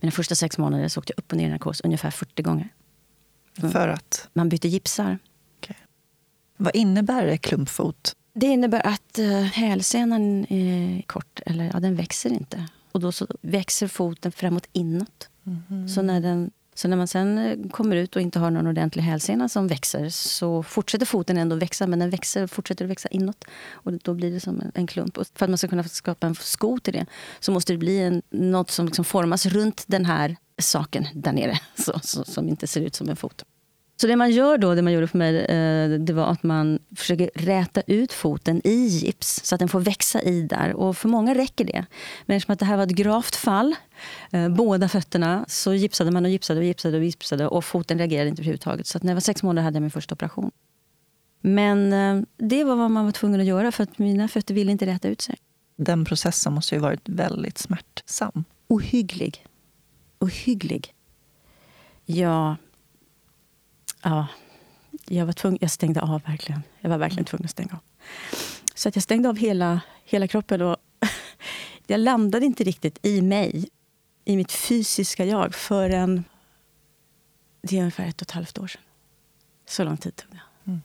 Mina 0.00 0.10
första 0.10 0.34
sex 0.34 0.58
månader 0.58 0.88
så 0.88 1.00
åkte 1.00 1.12
jag 1.16 1.18
upp 1.18 1.32
och 1.32 1.38
ner 1.38 1.46
i 1.46 1.50
narkos 1.50 1.80
ungefär 1.80 2.10
40 2.10 2.42
gånger. 2.42 2.68
För 3.72 3.88
att? 3.88 4.28
Man 4.32 4.48
bytte 4.48 4.68
gipsar. 4.68 5.18
Okay. 5.58 5.76
Vad 6.56 6.76
innebär 6.76 7.36
klumpfot? 7.36 8.16
Det 8.34 8.46
innebär 8.46 8.86
att 8.86 9.18
uh, 9.18 9.42
hälsenan 9.42 10.46
är 10.52 11.02
kort, 11.02 11.40
eller 11.46 11.70
ja, 11.72 11.80
den 11.80 11.96
växer 11.96 12.30
inte. 12.30 12.66
Och 12.92 13.00
då 13.00 13.12
så 13.12 13.26
växer 13.40 13.88
foten 13.88 14.32
framåt 14.32 14.68
inåt. 14.72 15.28
Mm. 15.46 15.88
Så 15.88 16.02
när 16.02 16.20
den 16.20 16.50
Så 16.74 16.88
när 16.88 16.96
man 16.96 17.08
sen 17.08 17.38
eh, 17.38 17.68
kommer 17.70 17.96
ut 17.96 18.16
och 18.16 18.22
inte 18.22 18.38
har 18.38 18.50
någon 18.50 18.66
ordentlig 18.66 19.02
hälsena 19.02 19.48
som 19.48 19.68
växer 19.68 20.08
så 20.08 20.62
fortsätter 20.62 21.06
foten 21.06 21.38
ändå 21.38 21.56
växa, 21.56 21.86
men 21.86 21.98
den 21.98 22.10
växer, 22.10 22.46
fortsätter 22.46 22.84
att 22.84 22.90
växa 22.90 23.08
inåt. 23.08 23.44
Och 23.70 23.92
då 23.92 24.14
blir 24.14 24.30
det 24.32 24.40
som 24.40 24.62
en 24.74 24.86
klump. 24.86 25.18
Och 25.18 25.26
för 25.34 25.46
att 25.46 25.50
man 25.50 25.58
ska 25.58 25.68
kunna 25.68 25.84
skapa 25.84 26.26
en 26.26 26.34
sko 26.34 26.78
till 26.78 26.92
det 26.92 27.06
så 27.40 27.52
måste 27.52 27.72
det 27.72 27.78
bli 27.78 27.98
en, 27.98 28.22
något 28.30 28.70
som 28.70 28.86
liksom 28.86 29.04
formas 29.04 29.46
runt 29.46 29.84
den 29.86 30.04
här 30.04 30.36
saken 30.58 31.06
där 31.14 31.32
nere, 31.32 31.58
så, 31.78 32.00
så, 32.02 32.24
som 32.24 32.48
inte 32.48 32.66
ser 32.66 32.80
ut 32.80 32.94
som 32.94 33.08
en 33.08 33.16
fot. 33.16 33.44
Så 34.02 34.08
det 34.08 34.16
man 34.16 34.30
gör 34.30 34.58
då, 34.58 34.74
det 34.74 34.82
man 34.82 34.92
gjorde 34.92 35.06
för 35.06 35.18
mig, 35.18 35.38
eh, 35.38 35.98
det 35.98 36.12
var 36.12 36.26
att 36.26 36.42
man 36.42 36.78
försöker 36.96 37.30
räta 37.34 37.82
ut 37.86 38.12
foten 38.12 38.60
i 38.64 38.86
gips 38.86 39.40
så 39.44 39.54
att 39.54 39.58
den 39.58 39.68
får 39.68 39.80
växa 39.80 40.22
i 40.22 40.42
där. 40.42 40.74
Och 40.74 40.96
för 40.96 41.08
många 41.08 41.34
räcker 41.34 41.64
det. 41.64 41.84
Men 42.26 42.36
eftersom 42.36 42.52
att 42.52 42.58
det 42.58 42.64
här 42.64 42.76
var 42.76 42.84
ett 42.84 42.90
gravt 42.90 43.36
fall, 43.36 43.74
eh, 44.30 44.48
båda 44.48 44.88
fötterna, 44.88 45.44
så 45.48 45.74
gipsade 45.74 46.10
man 46.10 46.24
och 46.24 46.30
gipsade 46.30 46.60
och 46.60 46.66
gipsade 46.66 46.96
och 46.98 47.04
gipsade 47.04 47.46
och 47.46 47.64
foten 47.64 47.98
reagerade 47.98 48.28
inte 48.28 48.42
överhuvudtaget. 48.42 48.86
Så 48.86 48.98
när 49.02 49.10
jag 49.10 49.16
var 49.16 49.20
sex 49.20 49.42
månader 49.42 49.64
hade 49.64 49.76
jag 49.76 49.82
min 49.82 49.90
första 49.90 50.14
operation. 50.14 50.50
Men 51.40 51.92
eh, 51.92 52.22
det 52.36 52.64
var 52.64 52.76
vad 52.76 52.90
man 52.90 53.04
var 53.04 53.12
tvungen 53.12 53.40
att 53.40 53.46
göra 53.46 53.72
för 53.72 53.82
att 53.82 53.98
mina 53.98 54.28
fötter 54.28 54.54
ville 54.54 54.72
inte 54.72 54.86
räta 54.86 55.08
ut 55.08 55.20
sig. 55.20 55.36
Den 55.76 56.04
processen 56.04 56.52
måste 56.52 56.74
ju 56.74 56.80
varit 56.80 57.08
väldigt 57.08 57.58
smärtsam. 57.58 58.44
Ohygglig. 58.68 59.46
Ohygglig. 60.18 60.94
Ja, 62.04 62.56
Ja, 64.02 64.26
jag 65.04 65.26
var 65.26 65.32
tvungen, 65.32 65.58
jag 65.60 65.70
stängde 65.70 66.00
av 66.00 66.22
verkligen. 66.26 66.62
Jag 66.80 66.90
var 66.90 66.98
verkligen 66.98 67.24
tvungen 67.24 67.44
att 67.44 67.50
stänga 67.50 67.72
av. 67.72 67.78
Så 68.74 68.88
att 68.88 68.96
jag 68.96 69.02
stängde 69.02 69.28
av 69.28 69.36
hela, 69.36 69.80
hela 70.04 70.28
kroppen. 70.28 70.62
Och 70.62 70.76
jag 71.86 72.00
landade 72.00 72.46
inte 72.46 72.64
riktigt 72.64 73.06
i 73.06 73.22
mig, 73.22 73.68
i 74.24 74.36
mitt 74.36 74.52
fysiska 74.52 75.24
jag, 75.24 75.54
förrän... 75.54 76.24
Det 77.62 77.76
är 77.76 77.80
ungefär 77.80 78.06
ett 78.06 78.22
och 78.22 78.26
ett 78.26 78.30
halvt 78.30 78.58
år 78.58 78.66
sedan. 78.66 78.82
Så 79.66 79.84
lång 79.84 79.96
tid 79.96 80.16
tog 80.16 80.30
det. 80.30 80.40
Mm. 80.64 80.82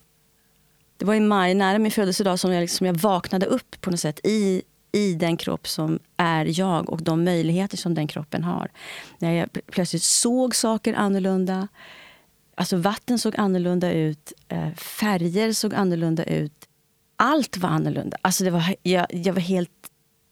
Det 0.98 1.06
var 1.06 1.16
i 1.16 1.20
maj, 1.20 1.54
nära 1.54 1.80
min 1.80 1.92
födelsedag, 1.92 2.40
som 2.40 2.54
jag, 2.54 2.62
liksom, 2.62 2.88
jag 2.88 2.94
vaknade 2.94 3.46
upp 3.46 3.82
på 3.82 3.92
något 3.92 4.00
sätt 4.00 4.20
i, 4.24 4.62
i 4.92 5.14
den 5.14 5.38
kropp 5.38 5.68
som 5.68 6.00
är 6.18 6.60
jag 6.60 6.90
och 6.90 7.04
de 7.04 7.24
möjligheter 7.24 7.78
som 7.78 7.94
den 7.94 8.08
kroppen 8.08 8.44
har. 8.44 8.72
När 9.20 9.32
jag 9.32 9.50
plötsligt 9.72 10.04
såg 10.04 10.56
saker 10.56 10.94
annorlunda 10.94 11.68
Alltså 12.60 12.78
vatten 12.78 13.20
såg 13.20 13.36
annorlunda 13.38 13.92
ut, 13.92 14.34
eh, 14.48 14.74
färger 14.74 15.52
såg 15.52 15.74
annorlunda 15.74 16.24
ut. 16.24 16.68
Allt 17.16 17.58
var 17.58 17.70
annorlunda. 17.70 18.18
Alltså 18.22 18.44
det 18.44 18.50
var, 18.50 18.76
jag, 18.84 19.06
jag 19.10 19.34
var 19.34 19.42
helt... 19.42 19.72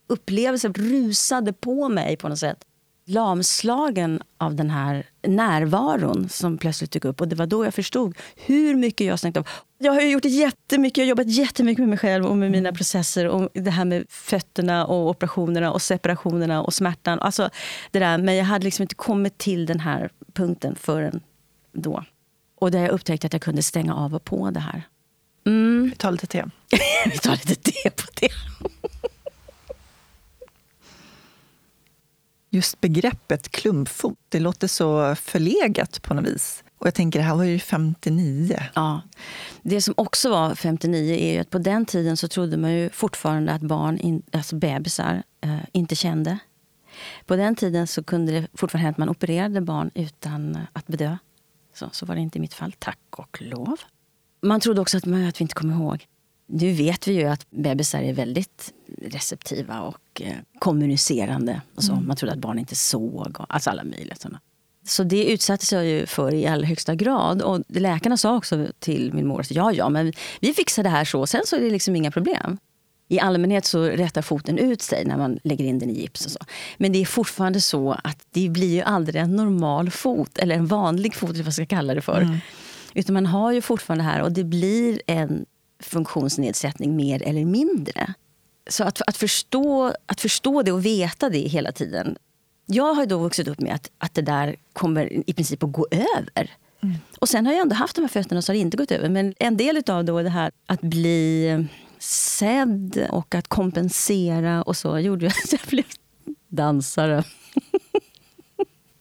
Upplevelsen 0.08 0.74
rusade 0.74 1.52
på 1.52 1.88
mig 1.88 2.16
på 2.16 2.28
något 2.28 2.38
sätt. 2.38 2.64
Lamslagen 3.06 4.22
av 4.38 4.54
den 4.54 4.70
här 4.70 5.06
närvaron 5.26 6.28
som 6.28 6.58
plötsligt 6.58 6.90
dök 6.90 7.04
upp. 7.04 7.20
Och 7.20 7.28
Det 7.28 7.36
var 7.36 7.46
då 7.46 7.64
jag 7.64 7.74
förstod 7.74 8.16
hur 8.36 8.74
mycket 8.74 9.06
jag 9.06 9.18
stängt 9.18 9.36
av. 9.36 9.48
Jag 9.78 9.92
har 9.92 10.00
gjort 10.00 10.24
jättemycket, 10.24 10.98
jag 10.98 11.04
har 11.04 11.08
jobbat 11.08 11.28
jättemycket 11.28 11.78
med 11.78 11.88
mig 11.88 11.98
själv 11.98 12.26
och 12.26 12.36
med 12.36 12.50
mina 12.50 12.72
processer. 12.72 13.28
Och 13.28 13.48
det 13.54 13.70
här 13.70 13.84
med 13.84 14.06
fötterna 14.08 14.86
och 14.86 15.10
operationerna 15.10 15.72
och 15.72 15.82
separationerna 15.82 16.62
och 16.62 16.74
smärtan. 16.74 17.20
Alltså 17.20 17.50
det 17.90 17.98
där. 17.98 18.18
Men 18.18 18.36
jag 18.36 18.44
hade 18.44 18.64
liksom 18.64 18.82
inte 18.82 18.94
kommit 18.94 19.38
till 19.38 19.66
den 19.66 19.80
här 19.80 20.10
punkten 20.34 20.76
förrän 20.76 21.20
då. 21.72 22.04
Och 22.56 22.70
där 22.70 22.80
jag 22.80 22.90
upptäckte 22.90 23.26
att 23.26 23.32
jag 23.32 23.42
kunde 23.42 23.62
stänga 23.62 23.94
av 23.94 24.14
och 24.14 24.24
på 24.24 24.50
det 24.50 24.60
här. 24.60 24.82
Mm. 25.46 25.90
Vi 25.90 25.96
tar 25.96 26.12
lite 26.12 26.26
te. 26.26 26.44
Vi 27.10 27.18
tar 27.18 27.32
lite 27.32 27.54
te 27.54 27.90
på 27.90 28.06
det. 28.20 28.28
Just 32.50 32.80
begreppet 32.80 33.48
klumpfot, 33.48 34.18
det 34.28 34.40
låter 34.40 34.68
så 34.68 35.14
förlegat 35.14 36.02
på 36.02 36.14
något 36.14 36.26
vis. 36.26 36.64
Och 36.78 36.86
jag 36.86 36.94
tänker, 36.94 37.18
det 37.18 37.24
här 37.24 37.34
var 37.34 37.44
ju 37.44 37.58
59. 37.58 38.62
Ja. 38.74 39.00
Det 39.62 39.80
som 39.80 39.94
också 39.96 40.30
var 40.30 40.54
59 40.54 41.14
är 41.14 41.32
ju 41.32 41.38
att 41.38 41.50
på 41.50 41.58
den 41.58 41.86
tiden 41.86 42.16
så 42.16 42.28
trodde 42.28 42.56
man 42.56 42.72
ju 42.72 42.90
fortfarande 42.90 43.52
att 43.52 43.62
barn, 43.62 43.98
in, 43.98 44.22
alltså 44.32 44.56
bebisar, 44.56 45.22
eh, 45.40 45.58
inte 45.72 45.94
kände. 45.96 46.38
På 47.26 47.36
den 47.36 47.56
tiden 47.56 47.86
så 47.86 48.02
kunde 48.02 48.32
det 48.32 48.48
fortfarande 48.54 48.84
hända 48.84 48.94
att 48.94 48.98
man 48.98 49.08
opererade 49.08 49.60
barn 49.60 49.90
utan 49.94 50.58
att 50.72 50.86
bedöva. 50.86 51.18
Så, 51.76 51.88
så 51.92 52.06
var 52.06 52.14
det 52.14 52.20
inte 52.20 52.38
i 52.38 52.40
mitt 52.40 52.54
fall, 52.54 52.72
tack 52.78 52.98
och 53.10 53.42
lov. 53.42 53.80
Man 54.42 54.60
trodde 54.60 54.80
också 54.80 54.96
att, 54.96 55.06
man, 55.06 55.24
att 55.26 55.40
vi 55.40 55.42
inte 55.42 55.54
kom 55.54 55.70
ihåg. 55.70 56.06
Nu 56.46 56.72
vet 56.72 57.08
vi 57.08 57.12
ju 57.12 57.24
att 57.24 57.50
bebisar 57.50 58.02
är 58.02 58.12
väldigt 58.12 58.72
receptiva 59.02 59.80
och 59.80 60.22
eh, 60.22 60.36
kommunicerande. 60.58 61.60
Och 61.74 61.84
så. 61.84 61.92
Mm. 61.92 62.06
Man 62.06 62.16
trodde 62.16 62.32
att 62.32 62.38
barn 62.38 62.58
inte 62.58 62.76
såg, 62.76 63.36
och, 63.40 63.46
alltså 63.48 63.70
alla 63.70 63.84
möjliga 63.84 64.16
sådana. 64.16 64.40
Så 64.86 65.04
det 65.04 65.32
utsattes 65.32 65.72
jag 65.72 65.86
ju 65.86 66.06
för 66.06 66.34
i 66.34 66.46
allra 66.46 66.66
högsta 66.66 66.94
grad. 66.94 67.42
Och 67.42 67.62
läkarna 67.68 68.16
sa 68.16 68.36
också 68.36 68.66
till 68.78 69.12
min 69.14 69.26
mor 69.26 69.40
att 69.40 69.50
ja, 69.50 69.72
ja, 69.72 69.88
men 69.88 70.12
vi 70.40 70.54
fixar 70.54 70.82
det 70.82 70.88
här 70.88 71.04
så, 71.04 71.26
sen 71.26 71.42
så 71.46 71.56
är 71.56 71.60
det 71.60 71.70
liksom 71.70 71.96
inga 71.96 72.10
problem. 72.10 72.58
I 73.08 73.20
allmänhet 73.20 73.64
så 73.64 73.82
rättar 73.82 74.22
foten 74.22 74.58
ut 74.58 74.82
sig 74.82 75.04
när 75.04 75.16
man 75.16 75.38
lägger 75.44 75.64
in 75.64 75.78
den 75.78 75.90
i 75.90 76.00
gips. 76.00 76.26
och 76.26 76.32
så. 76.32 76.38
Men 76.76 76.92
det 76.92 76.98
är 76.98 77.06
fortfarande 77.06 77.60
så 77.60 77.92
att 78.04 78.26
det 78.30 78.48
blir 78.48 78.74
ju 78.74 78.82
aldrig 78.82 79.22
en 79.22 79.36
normal 79.36 79.90
fot, 79.90 80.38
eller 80.38 80.54
en 80.54 80.66
vanlig 80.66 81.14
fot, 81.14 81.30
eller 81.30 81.38
vad 81.38 81.46
jag 81.46 81.54
ska 81.54 81.66
kalla 81.66 81.94
det 81.94 82.00
för. 82.00 82.20
Mm. 82.20 82.38
Utan 82.94 83.14
man 83.14 83.26
har 83.26 83.52
ju 83.52 83.60
fortfarande 83.60 84.04
här, 84.04 84.22
och 84.22 84.32
det 84.32 84.44
blir 84.44 85.02
en 85.06 85.46
funktionsnedsättning 85.80 86.96
mer 86.96 87.22
eller 87.22 87.44
mindre. 87.44 88.14
Så 88.70 88.84
att, 88.84 89.02
att, 89.06 89.16
förstå, 89.16 89.92
att 90.06 90.20
förstå 90.20 90.62
det 90.62 90.72
och 90.72 90.86
veta 90.86 91.30
det 91.30 91.38
hela 91.38 91.72
tiden. 91.72 92.16
Jag 92.66 92.94
har 92.94 93.06
då 93.06 93.18
vuxit 93.18 93.48
upp 93.48 93.60
med 93.60 93.74
att, 93.74 93.90
att 93.98 94.14
det 94.14 94.22
där 94.22 94.56
kommer 94.72 95.30
i 95.30 95.32
princip 95.32 95.62
att 95.62 95.72
gå 95.72 95.86
över. 95.90 96.50
Mm. 96.82 96.96
Och 97.18 97.28
sen 97.28 97.46
har 97.46 97.52
jag 97.52 97.62
ändå 97.62 97.74
haft 97.74 97.96
de 97.96 98.02
här 98.02 98.08
fötterna 98.08 98.42
så 98.42 98.52
har 98.52 98.54
det 98.54 98.60
inte 98.60 98.76
gått 98.76 98.90
över. 98.90 99.08
Men 99.08 99.34
en 99.38 99.56
del 99.56 99.82
av 99.86 100.04
det 100.04 100.30
här 100.30 100.50
att 100.66 100.80
bli 100.80 101.66
sedd 102.06 103.06
och 103.10 103.34
att 103.34 103.48
kompensera 103.48 104.62
och 104.62 104.76
så 104.76 104.98
gjorde 104.98 105.26
att 105.26 105.52
jag 105.52 105.60
blev 105.68 105.84
dansare. 106.48 107.24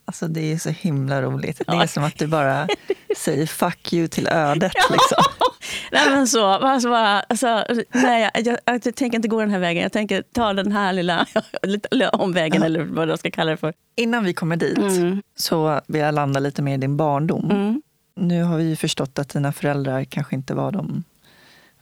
Alltså 0.05 0.27
det 0.27 0.53
är 0.53 0.57
så 0.57 0.69
himla 0.69 1.21
roligt. 1.21 1.61
Det 1.67 1.73
är 1.73 1.87
som 1.87 2.03
att 2.03 2.17
du 2.19 2.27
bara 2.27 2.67
säger 3.17 3.45
fuck 3.45 3.93
you 3.93 4.07
till 4.07 4.27
ödet. 4.27 4.73
Liksom. 4.73 5.23
nej 5.91 6.09
men 6.09 6.27
så, 6.27 6.45
alltså 6.45 6.89
bara, 6.89 7.19
alltså, 7.21 7.65
nej, 7.93 8.29
jag, 8.33 8.47
jag, 8.47 8.59
jag, 8.65 8.95
tänker 8.95 9.15
inte 9.15 9.27
gå 9.27 9.39
den 9.39 9.51
här 9.51 9.59
vägen. 9.59 9.83
Jag 9.83 9.91
tänker 9.91 10.23
ta 10.33 10.53
den 10.53 10.71
här 10.71 10.93
lilla, 10.93 11.25
lilla 11.91 12.09
omvägen 12.09 12.63
eller 12.63 12.83
vad 12.83 13.09
jag 13.09 13.19
ska 13.19 13.31
kalla 13.31 13.51
det 13.51 13.57
för. 13.57 13.73
Innan 13.95 14.23
vi 14.23 14.33
kommer 14.33 14.55
dit 14.55 14.77
mm. 14.77 15.21
så 15.35 15.81
vill 15.87 16.01
jag 16.01 16.15
landa 16.15 16.39
lite 16.39 16.61
mer 16.61 16.73
i 16.73 16.77
din 16.77 16.97
barndom. 16.97 17.51
Mm. 17.51 17.81
Nu 18.15 18.43
har 18.43 18.57
vi 18.57 18.75
förstått 18.75 19.19
att 19.19 19.29
dina 19.29 19.51
föräldrar 19.53 20.03
kanske 20.03 20.35
inte 20.35 20.53
var 20.53 20.71
de 20.71 21.03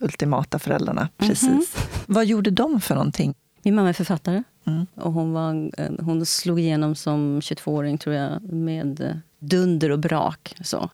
ultimata 0.04 0.60
föräldrarna. 0.60 1.10
Precis. 1.18 1.44
Mm 1.44 1.60
-hmm. 1.60 2.04
Vad 2.08 2.26
gjorde 2.26 2.52
de 2.52 2.82
för 2.82 2.96
någonting? 2.96 3.34
Min 3.62 3.76
mamma 3.76 3.90
är 3.90 3.94
författare. 3.94 4.44
Mm. 4.66 4.86
Och 4.96 5.14
hon, 5.14 5.34
var, 5.34 5.72
hon 6.04 6.26
slog 6.26 6.60
igenom 6.60 6.96
som 6.96 7.40
22-åring 7.40 7.98
tror 7.98 8.16
jag 8.16 8.42
med 8.54 9.22
dunder 9.40 9.90
och 9.90 10.00
brak. 10.00 10.56
Så. 10.62 10.90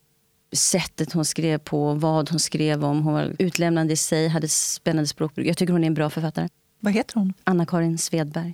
Sättet 0.52 1.14
hon 1.14 1.26
skrev 1.26 1.58
på, 1.58 1.94
vad 1.94 2.30
hon 2.30 2.40
skrev 2.40 2.86
om. 2.86 3.02
Hon 3.04 3.14
var 3.14 3.36
utlämnande 3.40 3.94
i 3.94 3.98
sig, 3.98 4.28
hade 4.28 4.48
spännande 4.48 5.08
språkbruk. 5.08 5.48
Jag 5.48 5.58
tycker 5.58 5.74
hon 5.74 5.84
är 5.84 5.88
en 5.88 5.94
bra 5.94 6.10
författare. 6.10 6.48
Vad 6.80 6.94
heter 6.94 7.16
hon? 7.16 7.34
Anna-Karin 7.44 7.98
Svedberg. 7.98 8.54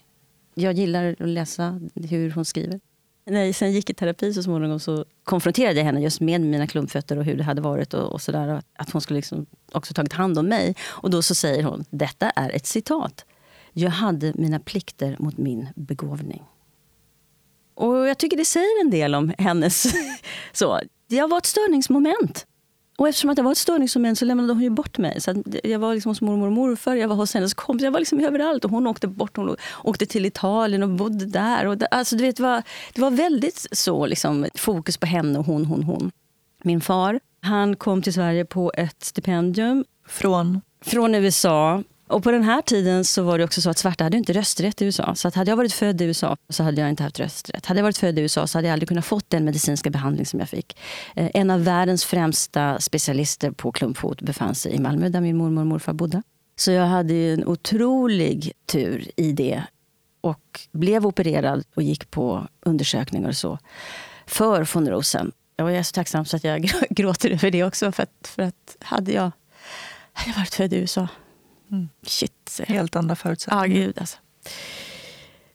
Jag 0.53 0.73
gillar 0.73 1.15
att 1.19 1.29
läsa 1.29 1.81
hur 1.95 2.31
hon 2.31 2.45
skriver. 2.45 2.79
När 3.25 3.45
jag 3.45 3.55
sen 3.55 3.71
gick 3.71 3.89
i 3.89 3.93
terapi 3.93 4.33
så 4.33 4.43
småningom 4.43 4.79
så 4.79 5.05
konfronterade 5.23 5.79
jag 5.79 5.85
henne 5.85 6.01
just 6.01 6.21
med 6.21 6.41
mina 6.41 6.67
klumpfötter 6.67 7.17
och 7.17 7.25
hur 7.25 7.37
det 7.37 7.43
hade 7.43 7.61
varit. 7.61 7.93
och, 7.93 8.13
och 8.13 8.21
sådär. 8.21 8.61
Att 8.75 8.89
hon 8.89 9.01
skulle 9.01 9.17
liksom 9.17 9.45
också 9.71 9.93
tagit 9.93 10.13
hand 10.13 10.37
om 10.37 10.47
mig. 10.47 10.75
Och 10.83 11.09
då 11.09 11.21
så 11.21 11.35
säger 11.35 11.63
hon, 11.63 11.85
detta 11.89 12.29
är 12.29 12.49
ett 12.49 12.65
citat. 12.65 13.25
Jag 13.73 13.89
hade 13.89 14.33
mina 14.35 14.59
plikter 14.59 15.15
mot 15.19 15.37
min 15.37 15.67
begåvning. 15.75 16.43
Och 17.75 18.07
jag 18.07 18.17
tycker 18.17 18.37
det 18.37 18.45
säger 18.45 18.81
en 18.81 18.89
del 18.89 19.15
om 19.15 19.33
hennes... 19.37 19.85
så. 20.53 20.79
Jag 21.07 21.27
var 21.27 21.37
ett 21.37 21.45
störningsmoment. 21.45 22.47
Och 22.97 23.07
eftersom 23.07 23.29
att 23.29 23.37
jag 23.37 23.45
var 23.45 23.51
ett 23.51 23.57
störningsmoment 23.57 24.19
så 24.19 24.25
lämnade 24.25 24.53
hon 24.53 24.63
ju 24.63 24.69
bort 24.69 24.97
mig. 24.97 25.21
Så 25.21 25.43
jag 25.63 25.79
var 25.79 25.93
liksom 25.93 26.09
hos 26.09 26.21
mormor 26.21 26.47
och 26.47 26.53
morfar, 26.53 26.95
jag 26.95 27.07
var 27.07 27.15
hos 27.15 27.33
hennes 27.33 27.53
kompis, 27.53 27.83
jag 27.83 27.91
var 27.91 27.99
liksom 27.99 28.19
överallt. 28.19 28.65
Och 28.65 28.71
hon 28.71 28.87
åkte 28.87 29.07
bort, 29.07 29.37
hon 29.37 29.55
åkte 29.83 30.05
till 30.05 30.25
Italien 30.25 30.83
och 30.83 30.89
bodde 30.89 31.25
där. 31.25 31.65
Och 31.67 31.77
det, 31.77 31.87
alltså, 31.87 32.15
du 32.15 32.23
vet, 32.23 32.37
det, 32.37 32.43
var, 32.43 32.63
det 32.93 33.01
var 33.01 33.11
väldigt 33.11 33.67
så 33.71 34.05
liksom, 34.05 34.45
fokus 34.55 34.97
på 34.97 35.05
henne 35.05 35.39
och 35.39 35.45
hon, 35.45 35.65
hon, 35.65 35.83
hon. 35.83 36.11
Min 36.63 36.81
far, 36.81 37.19
han 37.41 37.75
kom 37.75 38.01
till 38.01 38.13
Sverige 38.13 38.45
på 38.45 38.71
ett 38.77 39.03
stipendium. 39.03 39.85
Från? 40.07 40.61
Från 40.85 41.15
USA. 41.15 41.83
Och 42.07 42.23
på 42.23 42.31
den 42.31 42.43
här 42.43 42.61
tiden 42.61 43.05
så 43.05 43.23
var 43.23 43.37
det 43.37 43.43
också 43.43 43.61
så 43.61 43.69
att 43.69 43.77
svarta 43.77 44.03
hade 44.03 44.17
inte 44.17 44.33
rösträtt 44.33 44.81
i 44.81 44.85
USA. 44.85 45.15
Så 45.15 45.27
att 45.27 45.35
hade 45.35 45.51
jag 45.51 45.57
varit 45.57 45.73
född 45.73 46.01
i 46.01 46.05
USA 46.05 46.37
så 46.49 46.63
hade 46.63 46.81
jag 46.81 46.89
inte 46.89 47.03
haft 47.03 47.19
rösträtt. 47.19 47.65
Hade 47.65 47.79
jag 47.79 47.83
varit 47.83 47.97
född 47.97 48.19
i 48.19 48.21
USA 48.21 48.47
så 48.47 48.57
hade 48.57 48.67
jag 48.67 48.73
aldrig 48.73 48.87
kunnat 48.87 49.05
få 49.05 49.21
den 49.27 49.45
medicinska 49.45 49.89
behandling 49.89 50.25
som 50.25 50.39
jag 50.39 50.49
fick. 50.49 50.77
Eh, 51.15 51.31
en 51.33 51.49
av 51.49 51.63
världens 51.63 52.05
främsta 52.05 52.79
specialister 52.79 53.51
på 53.51 53.71
klumpfot 53.71 54.21
befann 54.21 54.55
sig 54.55 54.73
i 54.73 54.79
Malmö 54.79 55.09
där 55.09 55.21
min 55.21 55.37
mormor 55.37 55.61
och 55.61 55.67
morfar 55.67 55.93
bodde. 55.93 56.21
Så 56.55 56.71
jag 56.71 56.85
hade 56.85 57.13
en 57.13 57.45
otrolig 57.45 58.51
tur 58.65 59.07
i 59.15 59.31
det 59.31 59.63
och 60.21 60.59
blev 60.71 61.05
opererad 61.05 61.63
och 61.75 61.83
gick 61.83 62.11
på 62.11 62.47
undersökningar 62.65 63.29
och 63.29 63.37
så. 63.37 63.59
för 64.25 64.67
von 64.73 64.89
Rosen. 64.89 65.31
Jag 65.55 65.75
är 65.75 65.83
så 65.83 65.91
tacksam 65.91 66.25
så 66.25 66.35
att 66.35 66.43
jag 66.43 66.61
gråter 66.89 67.29
över 67.29 67.51
det 67.51 67.63
också. 67.63 67.91
För 67.91 68.03
att, 68.03 68.27
för 68.27 68.43
att 68.43 68.77
hade 68.79 69.11
jag, 69.11 69.31
hade 70.13 70.29
jag 70.29 70.35
varit 70.35 70.53
född 70.53 70.73
i 70.73 70.77
USA, 70.77 71.07
mm. 71.71 71.89
shit. 72.01 72.61
Helt 72.67 72.95
andra 72.95 73.15
förutsättningar. 73.15 73.67
Ja, 73.67 73.73
gud 73.73 73.99
alltså. 73.99 74.17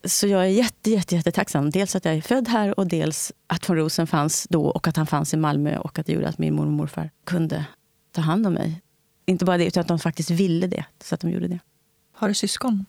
Så 0.04 0.26
jag 0.26 0.42
är 0.42 0.48
jätte, 0.48 0.90
jätte, 0.90 1.14
jätte 1.14 1.32
tacksam. 1.32 1.70
Dels 1.70 1.96
att 1.96 2.04
jag 2.04 2.14
är 2.14 2.20
född 2.20 2.48
här 2.48 2.78
och 2.78 2.86
dels 2.86 3.32
att 3.46 3.68
von 3.68 3.76
Rosen 3.76 4.06
fanns 4.06 4.46
då 4.50 4.66
och 4.66 4.88
att 4.88 4.96
han 4.96 5.06
fanns 5.06 5.34
i 5.34 5.36
Malmö 5.36 5.78
och 5.78 5.98
att 5.98 6.06
det 6.06 6.12
gjorde 6.12 6.28
att 6.28 6.38
min 6.38 6.54
mormor 6.54 6.70
och 6.70 6.76
morfar 6.76 7.10
kunde 7.24 7.64
ta 8.12 8.20
hand 8.20 8.46
om 8.46 8.52
mig. 8.52 8.80
Inte 9.26 9.44
bara 9.44 9.58
det, 9.58 9.66
utan 9.66 9.80
att 9.80 9.88
de 9.88 9.98
faktiskt 9.98 10.30
ville 10.30 10.66
det. 10.66 10.84
Så 11.02 11.14
att 11.14 11.20
de 11.20 11.30
gjorde 11.30 11.48
det. 11.48 11.58
Har 12.12 12.28
du 12.28 12.34
syskon? 12.34 12.86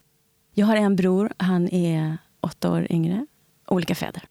Jag 0.54 0.66
har 0.66 0.75
en 0.75 0.96
bror. 0.96 1.34
Han 1.38 1.70
är 1.70 2.18
åtta 2.42 2.72
år 2.72 2.88
yngre. 2.90 3.25
Olika 3.68 3.96
fäder. 3.96 4.24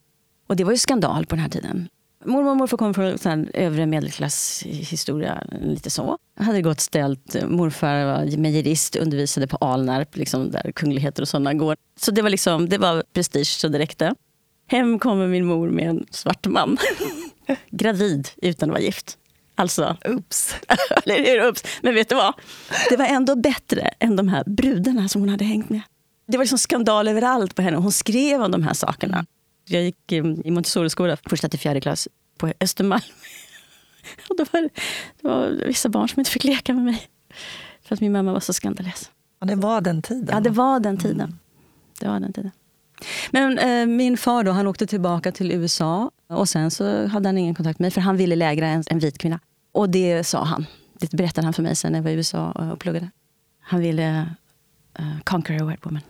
Och 0.47 0.57
det 0.57 0.65
var 0.65 0.73
ju 0.73 0.79
skandal 0.79 1.27
på 1.27 1.35
den 1.35 1.43
här 1.43 1.51
tiden. 1.51 1.89
Mormor 2.25 2.51
och 2.51 2.57
morfar 2.57 2.77
kommer 2.77 2.93
från 3.19 3.33
en 3.33 3.51
övre 3.55 3.87
medelklasshistoria. 3.87 5.43
Lite 5.61 5.91
så. 5.91 6.19
Hade 6.37 6.63
gått 6.63 6.81
ställt. 6.81 7.37
Morfar 7.49 8.05
var 8.05 8.37
mejerist, 8.37 8.97
undervisade 8.97 9.47
på 9.47 9.57
Alnarp, 9.57 10.17
liksom 10.17 10.51
där 10.51 10.73
kungligheter 10.73 11.23
och 11.23 11.29
sådana 11.29 11.55
går. 11.55 11.77
Så 12.01 12.11
det 12.11 12.23
var, 12.23 12.31
liksom, 12.31 12.69
det 12.69 12.79
var 12.79 13.05
prestige 13.13 13.47
så 13.47 13.69
det 13.69 13.79
räckte. 13.79 14.15
Hem 14.67 14.99
kommer 14.99 15.27
min 15.29 15.47
mor 15.47 15.71
med 15.71 15.89
en 15.89 16.07
svart 16.11 16.47
man. 16.47 16.77
Gravid 17.71 18.29
utan 18.37 18.71
att 18.71 18.73
vara 18.73 18.83
gift. 18.83 19.19
Alltså, 19.55 19.97
oops. 20.09 20.55
oops. 21.49 21.65
Men 21.83 21.95
vet 21.95 22.09
du 22.09 22.15
vad? 22.15 22.35
Det 22.91 22.97
var 22.97 23.07
ändå 23.07 23.37
bättre 23.37 23.81
än 23.99 24.17
de 24.17 24.29
här 24.29 24.45
brudarna 24.47 25.09
som 25.09 25.21
hon 25.23 25.29
hade 25.29 25.45
hängt 25.45 25.71
med. 25.71 25.81
Det 26.27 26.37
var 26.37 26.45
liksom 26.45 26.59
skandal 26.59 27.09
överallt 27.09 27.55
på 27.55 27.63
henne. 27.63 27.77
Hon 27.77 27.93
skrev 27.93 28.43
om 28.43 28.51
de 28.51 28.63
här 28.63 28.75
sakerna. 28.75 29.27
Jag 29.71 29.83
gick 29.83 30.13
i 30.13 30.51
Montessori-skola 30.51 31.17
första 31.17 31.49
till 31.49 31.59
fjärde 31.59 31.81
klass 31.81 32.09
på 32.39 32.53
Östermalm. 32.61 33.03
Och 34.29 34.37
då 34.37 34.45
var 34.53 34.61
det 34.63 34.71
var 35.29 35.67
vissa 35.67 35.89
barn 35.89 36.09
som 36.09 36.21
inte 36.21 36.31
fick 36.31 36.45
leka 36.45 36.75
med 36.75 36.85
mig. 36.85 37.09
För 37.83 37.95
att 37.95 38.01
min 38.01 38.13
mamma 38.13 38.33
var 38.33 38.41
så 38.41 38.53
skandalös. 38.53 39.11
Ja, 39.41 39.47
det 39.47 39.55
var 39.55 39.81
den 39.81 40.03
tiden. 40.03 40.29
Ja, 40.33 40.41
det 40.41 40.51
var 40.51 40.81
den 40.81 40.99
tiden. 40.99 41.21
Mm. 41.21 41.39
Det 42.01 42.09
var 42.09 42.21
den 42.21 42.33
tiden. 42.33 42.51
Men 43.31 43.59
eh, 43.59 43.87
min 43.87 44.17
far 44.17 44.45
då, 44.45 44.53
han 44.53 44.67
åkte 44.67 44.87
tillbaka 44.87 45.33
till 45.33 45.53
USA 45.53 46.11
och 46.29 46.49
sen 46.49 46.71
så 46.71 47.07
hade 47.07 47.29
han 47.29 47.39
ingen 47.39 47.55
kontakt 47.55 47.79
med 47.79 47.85
mig 47.85 47.91
för 47.91 48.01
han 48.01 48.17
ville 48.17 48.37
lägra 48.37 48.67
en, 48.67 48.85
en 48.87 48.99
vit 48.99 49.19
kvinna. 49.19 49.41
Och 49.73 49.91
det 49.91 50.25
sa 50.25 50.45
han. 50.45 50.67
Det 51.01 51.11
berättade 51.13 51.47
han 51.47 51.55
för 51.55 51.63
mig 51.63 51.77
sen 51.77 51.93
när 51.93 51.99
jag 51.99 52.05
var 52.05 52.11
i 52.11 52.15
USA 52.15 52.51
och 52.51 52.79
pluggade. 52.79 53.11
Han 53.61 53.81
ville 53.81 54.27
uh, 55.01 55.21
conquer 55.25 55.63
a 55.63 55.65
white 55.65 55.81
woman. 55.83 56.03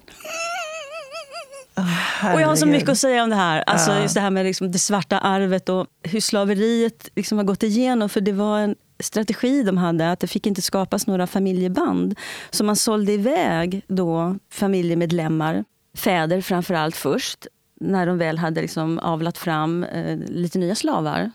Oh, 1.77 2.35
och 2.35 2.41
jag 2.41 2.49
har 2.49 2.57
så 2.57 2.67
mycket 2.67 2.89
att 2.89 2.99
säga 2.99 3.23
om 3.23 3.31
det 3.31 3.37
här. 3.37 3.65
Alltså, 3.67 3.91
uh. 3.91 4.03
just 4.03 4.15
det 4.15 4.21
här 4.21 4.31
med 4.31 4.47
liksom 4.47 4.73
det 4.73 4.79
svarta 4.79 5.19
arvet 5.19 5.69
och 5.69 5.87
hur 6.03 6.21
slaveriet 6.21 7.09
liksom 7.17 7.39
har 7.39 7.45
gått 7.45 7.63
igenom. 7.63 8.09
För 8.09 8.21
det 8.21 8.33
var 8.33 8.59
en 8.59 8.75
strategi 9.01 9.63
de 9.63 9.77
hade, 9.77 10.13
att 10.13 10.21
det 10.21 10.27
fick 10.27 10.47
inte 10.47 10.63
skapas 10.63 11.07
några 11.07 11.27
familjeband. 11.27 12.19
Så 12.51 12.65
man 12.65 12.77
sålde 12.77 13.13
iväg 13.13 13.83
då 13.89 14.37
familjemedlemmar, 14.53 15.65
fäder 15.97 16.41
framför 16.41 16.75
allt 16.75 16.97
först, 16.97 17.47
när 17.81 18.07
de 18.07 18.19
väl 18.19 18.39
hade 18.39 18.61
liksom 18.61 18.99
avlat 18.99 19.39
fram 19.39 19.85
eh, 19.85 20.17
lite 20.17 20.59
nya 20.59 20.75
slavar. 20.75 21.31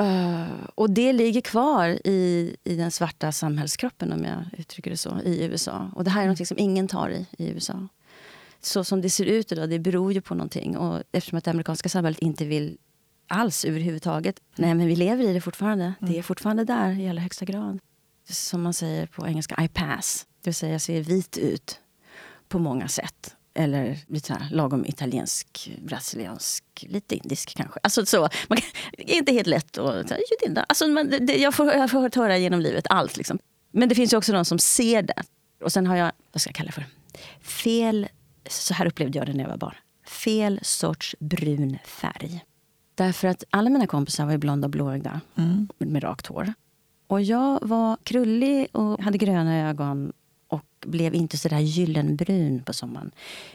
Uh, 0.00 0.66
och 0.74 0.90
det 0.90 1.12
ligger 1.12 1.40
kvar 1.40 1.88
i, 2.04 2.56
i 2.64 2.76
den 2.76 2.90
svarta 2.90 3.32
samhällskroppen, 3.32 4.12
om 4.12 4.24
jag 4.24 4.44
uttrycker 4.58 4.90
det 4.90 4.96
så, 4.96 5.20
i 5.24 5.44
USA. 5.44 5.90
Och 5.94 6.04
det 6.04 6.10
här 6.10 6.24
är 6.24 6.28
något 6.28 6.48
som 6.48 6.58
ingen 6.58 6.88
tar 6.88 7.10
i 7.10 7.26
i 7.38 7.48
USA. 7.48 7.88
Så 8.60 8.84
som 8.84 9.00
det 9.00 9.10
ser 9.10 9.24
ut 9.24 9.52
idag, 9.52 9.70
det 9.70 9.78
beror 9.78 10.12
ju 10.12 10.20
på 10.20 10.34
någonting. 10.34 10.76
Och 10.76 11.02
eftersom 11.12 11.38
att 11.38 11.44
det 11.44 11.50
amerikanska 11.50 11.88
samhället 11.88 12.18
inte 12.18 12.44
vill 12.44 12.78
alls 13.28 13.64
överhuvudtaget. 13.64 14.40
Nej, 14.56 14.74
men 14.74 14.86
vi 14.86 14.96
lever 14.96 15.24
i 15.24 15.32
det 15.32 15.40
fortfarande. 15.40 15.84
Mm. 15.84 16.12
Det 16.12 16.18
är 16.18 16.22
fortfarande 16.22 16.64
där 16.64 17.00
i 17.00 17.08
allra 17.08 17.22
högsta 17.22 17.44
grad. 17.44 17.78
Som 18.28 18.62
man 18.62 18.74
säger 18.74 19.06
på 19.06 19.26
engelska, 19.26 19.64
I 19.64 19.68
pass. 19.68 20.26
Det 20.42 20.50
vill 20.50 20.54
säga, 20.54 20.72
jag 20.72 20.80
ser 20.80 21.00
vit 21.00 21.38
ut 21.38 21.80
på 22.48 22.58
många 22.58 22.88
sätt. 22.88 23.36
Eller 23.54 23.98
lite 24.06 24.32
här, 24.32 24.46
lagom 24.50 24.86
italiensk, 24.86 25.70
brasiliansk, 25.82 26.64
lite 26.80 27.16
indisk 27.16 27.56
kanske. 27.56 27.80
Alltså 27.82 28.06
så, 28.06 28.28
man 28.48 28.58
kan, 28.58 28.70
det 28.96 29.14
är 29.14 29.18
inte 29.18 29.32
helt 29.32 29.46
lätt 29.46 29.78
att... 29.78 30.12
Judinna. 30.30 30.64
Alltså, 30.68 30.88
man, 30.88 31.10
det, 31.20 31.36
jag, 31.36 31.54
får, 31.54 31.72
jag 31.72 31.90
får 31.90 32.16
höra 32.16 32.38
genom 32.38 32.60
livet 32.60 32.86
allt. 32.90 33.16
Liksom. 33.16 33.38
Men 33.72 33.88
det 33.88 33.94
finns 33.94 34.12
också 34.12 34.32
de 34.32 34.44
som 34.44 34.58
ser 34.58 35.02
det. 35.02 35.22
Och 35.64 35.72
sen 35.72 35.86
har 35.86 35.96
jag, 35.96 36.12
vad 36.32 36.40
ska 36.40 36.48
jag 36.48 36.54
kalla 36.54 36.66
det 36.66 36.72
för? 36.72 36.84
Fel, 37.40 38.08
så 38.48 38.74
här 38.74 38.86
upplevde 38.86 39.18
jag 39.18 39.26
det 39.26 39.32
när 39.32 39.44
jag 39.44 39.50
var 39.50 39.56
barn. 39.56 39.74
Fel 40.06 40.60
sorts 40.62 41.16
brun 41.18 41.78
färg. 41.84 42.44
Därför 42.94 43.28
att 43.28 43.44
alla 43.50 43.70
mina 43.70 43.86
kompisar 43.86 44.26
var 44.26 44.36
blonda 44.36 44.66
och 44.66 44.70
blåögda 44.70 45.20
mm. 45.36 45.68
med 45.78 46.04
rakt 46.04 46.26
hår. 46.26 46.52
Och 47.06 47.22
jag 47.22 47.58
var 47.62 47.96
krullig 48.02 48.68
och 48.72 49.02
hade 49.02 49.18
gröna 49.18 49.68
ögon 49.68 50.12
blev 50.86 51.14
inte 51.14 51.38
så 51.38 51.48
där 51.48 51.58
gyllenbrun 51.58 52.62
på 52.62 52.72
sommaren. 52.72 53.10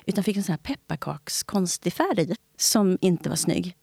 Utan 0.05 0.23
fick 0.23 0.37
en 0.37 0.43
sån 0.43 0.53
här 0.53 0.57
pepparkakskonstig 0.57 1.93
färg 1.93 2.35
som 2.57 2.97
inte 3.01 3.29
var 3.29 3.35
snygg. 3.35 3.75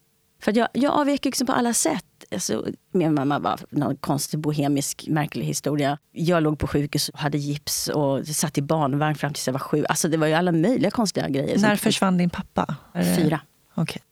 För 0.44 0.56
jag, 0.58 0.68
jag 0.72 0.92
avvek 0.92 1.24
liksom 1.24 1.46
på 1.46 1.52
alla 1.52 1.74
sätt. 1.74 2.04
Alltså, 2.30 2.66
min 2.92 3.14
mamma 3.14 3.38
var 3.38 3.60
någon 3.70 3.96
konstig 3.96 4.40
bohemisk 4.40 5.04
märklig 5.08 5.46
historia. 5.46 5.98
Jag 6.12 6.42
låg 6.42 6.58
på 6.58 6.66
sjukhus 6.66 7.08
och 7.08 7.18
hade 7.18 7.38
gips 7.38 7.88
och 7.88 8.26
satt 8.26 8.58
i 8.58 8.62
barnvagn 8.62 9.14
fram 9.14 9.32
tills 9.32 9.46
jag 9.46 9.52
var 9.52 9.60
sju. 9.60 9.84
Alltså, 9.88 10.08
det 10.08 10.16
var 10.16 10.26
ju 10.26 10.32
alla 10.32 10.52
möjliga 10.52 10.90
konstiga 10.90 11.28
grejer. 11.28 11.58
När 11.58 11.76
försvann 11.76 12.18
din 12.18 12.30
pappa? 12.30 12.76
Fyra. 13.16 13.40
Okay. 13.74 14.02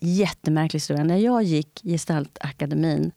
Jättemärklig 0.00 0.78
historia. 0.78 1.04
När 1.04 1.16
jag 1.16 1.42
gick 1.42 1.80
Gestaltakademin 1.82 3.12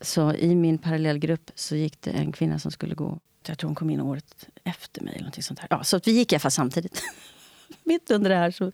så 0.00 0.34
i 0.34 0.54
min 0.54 0.78
parallellgrupp 0.78 1.50
så 1.54 1.76
gick 1.76 2.00
det 2.00 2.10
en 2.10 2.32
kvinna 2.32 2.58
som 2.58 2.70
skulle 2.70 2.94
gå 2.94 3.18
jag 3.48 3.58
tror 3.58 3.68
hon 3.68 3.74
kom 3.74 3.90
in 3.90 4.00
året 4.00 4.46
efter 4.64 5.02
mig. 5.02 5.16
Eller 5.16 5.42
sånt 5.42 5.58
här. 5.58 5.66
Ja, 5.70 5.84
så 5.84 6.00
vi 6.04 6.12
gick 6.12 6.32
i 6.32 6.34
alla 6.34 6.40
fall 6.40 6.50
samtidigt. 6.50 7.02
Mitt 7.84 8.10
under 8.10 8.30
det 8.30 8.36
här 8.36 8.50
så 8.50 8.72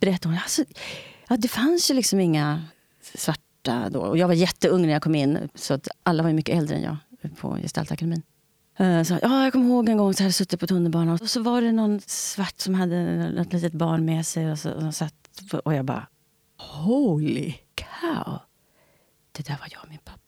berättade 0.00 0.34
hon. 0.34 0.42
Alltså, 0.42 0.64
ja, 1.28 1.36
det 1.36 1.48
fanns 1.48 1.90
ju 1.90 1.94
liksom 1.94 2.20
inga 2.20 2.62
svarta 3.14 3.88
då. 3.90 4.00
Och 4.00 4.18
jag 4.18 4.26
var 4.26 4.34
jätteung 4.34 4.82
när 4.82 4.92
jag 4.92 5.02
kom 5.02 5.14
in. 5.14 5.48
Så 5.54 5.74
att 5.74 5.88
alla 6.02 6.22
var 6.22 6.32
mycket 6.32 6.56
äldre 6.56 6.76
än 6.76 6.82
jag 6.82 6.96
på 7.36 7.56
Gestaltakademin. 7.62 8.22
Eh, 8.78 9.02
så, 9.02 9.18
ja, 9.22 9.44
jag 9.44 9.52
kommer 9.52 9.66
ihåg 9.66 9.88
en 9.88 9.96
gång 9.96 10.14
så 10.14 10.22
jag 10.22 10.34
suttit 10.34 10.60
på 10.60 10.66
tunnelbanan 10.66 11.18
och 11.22 11.30
så 11.30 11.42
var 11.42 11.62
det 11.62 11.72
någon 11.72 12.00
svart 12.06 12.60
som 12.60 12.74
hade 12.74 12.96
ett 13.40 13.52
litet 13.52 13.72
barn 13.72 14.04
med 14.04 14.26
sig. 14.26 14.50
Och, 14.50 14.58
så, 14.58 14.70
och, 14.70 14.94
satt, 14.94 15.14
och 15.64 15.74
jag 15.74 15.84
bara... 15.84 16.06
Holy 16.58 17.54
cow! 17.74 18.38
Det 19.32 19.46
där 19.46 19.58
var 19.60 19.68
jag 19.70 19.82
och 19.82 19.88
min 19.88 19.98
pappa 20.04 20.27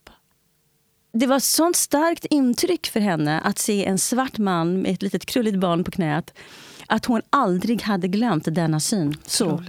det 1.12 1.26
var 1.26 1.36
ett 1.36 1.42
sånt 1.42 1.76
starkt 1.76 2.24
intryck 2.24 2.86
för 2.86 3.00
henne 3.00 3.40
att 3.40 3.58
se 3.58 3.84
en 3.86 3.98
svart 3.98 4.38
man 4.38 4.82
med 4.82 4.92
ett 4.92 5.02
litet 5.02 5.26
krulligt 5.26 5.58
barn 5.58 5.84
på 5.84 5.90
knät 5.90 6.34
att 6.86 7.04
hon 7.04 7.22
aldrig 7.30 7.82
hade 7.82 8.08
glömt 8.08 8.54
denna 8.54 8.80
syn. 8.80 9.16
Så, 9.26 9.62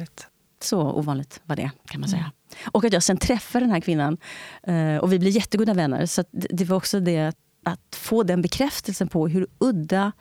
så 0.61 0.81
ovanligt 0.81 1.41
var 1.43 1.55
det, 1.55 1.71
kan 1.85 2.01
man 2.01 2.09
säga. 2.09 2.21
Mm. 2.21 2.69
Och 2.71 2.85
att 2.85 2.93
jag 2.93 3.03
sen 3.03 3.17
träffade 3.17 3.65
den 3.65 3.71
här 3.71 3.79
kvinnan 3.79 4.17
eh, 4.63 4.97
och 4.97 5.13
vi 5.13 5.19
blev 5.19 5.31
jättegoda 5.31 5.73
vänner. 5.73 6.05
Så 6.05 6.23
det 6.31 6.65
var 6.65 6.77
också 6.77 6.99
det 6.99 7.33
att 7.65 7.95
få 7.95 8.23
den 8.23 8.41
bekräftelsen 8.41 9.07
på 9.07 9.27
hur 9.27 9.47
udda 9.59 10.11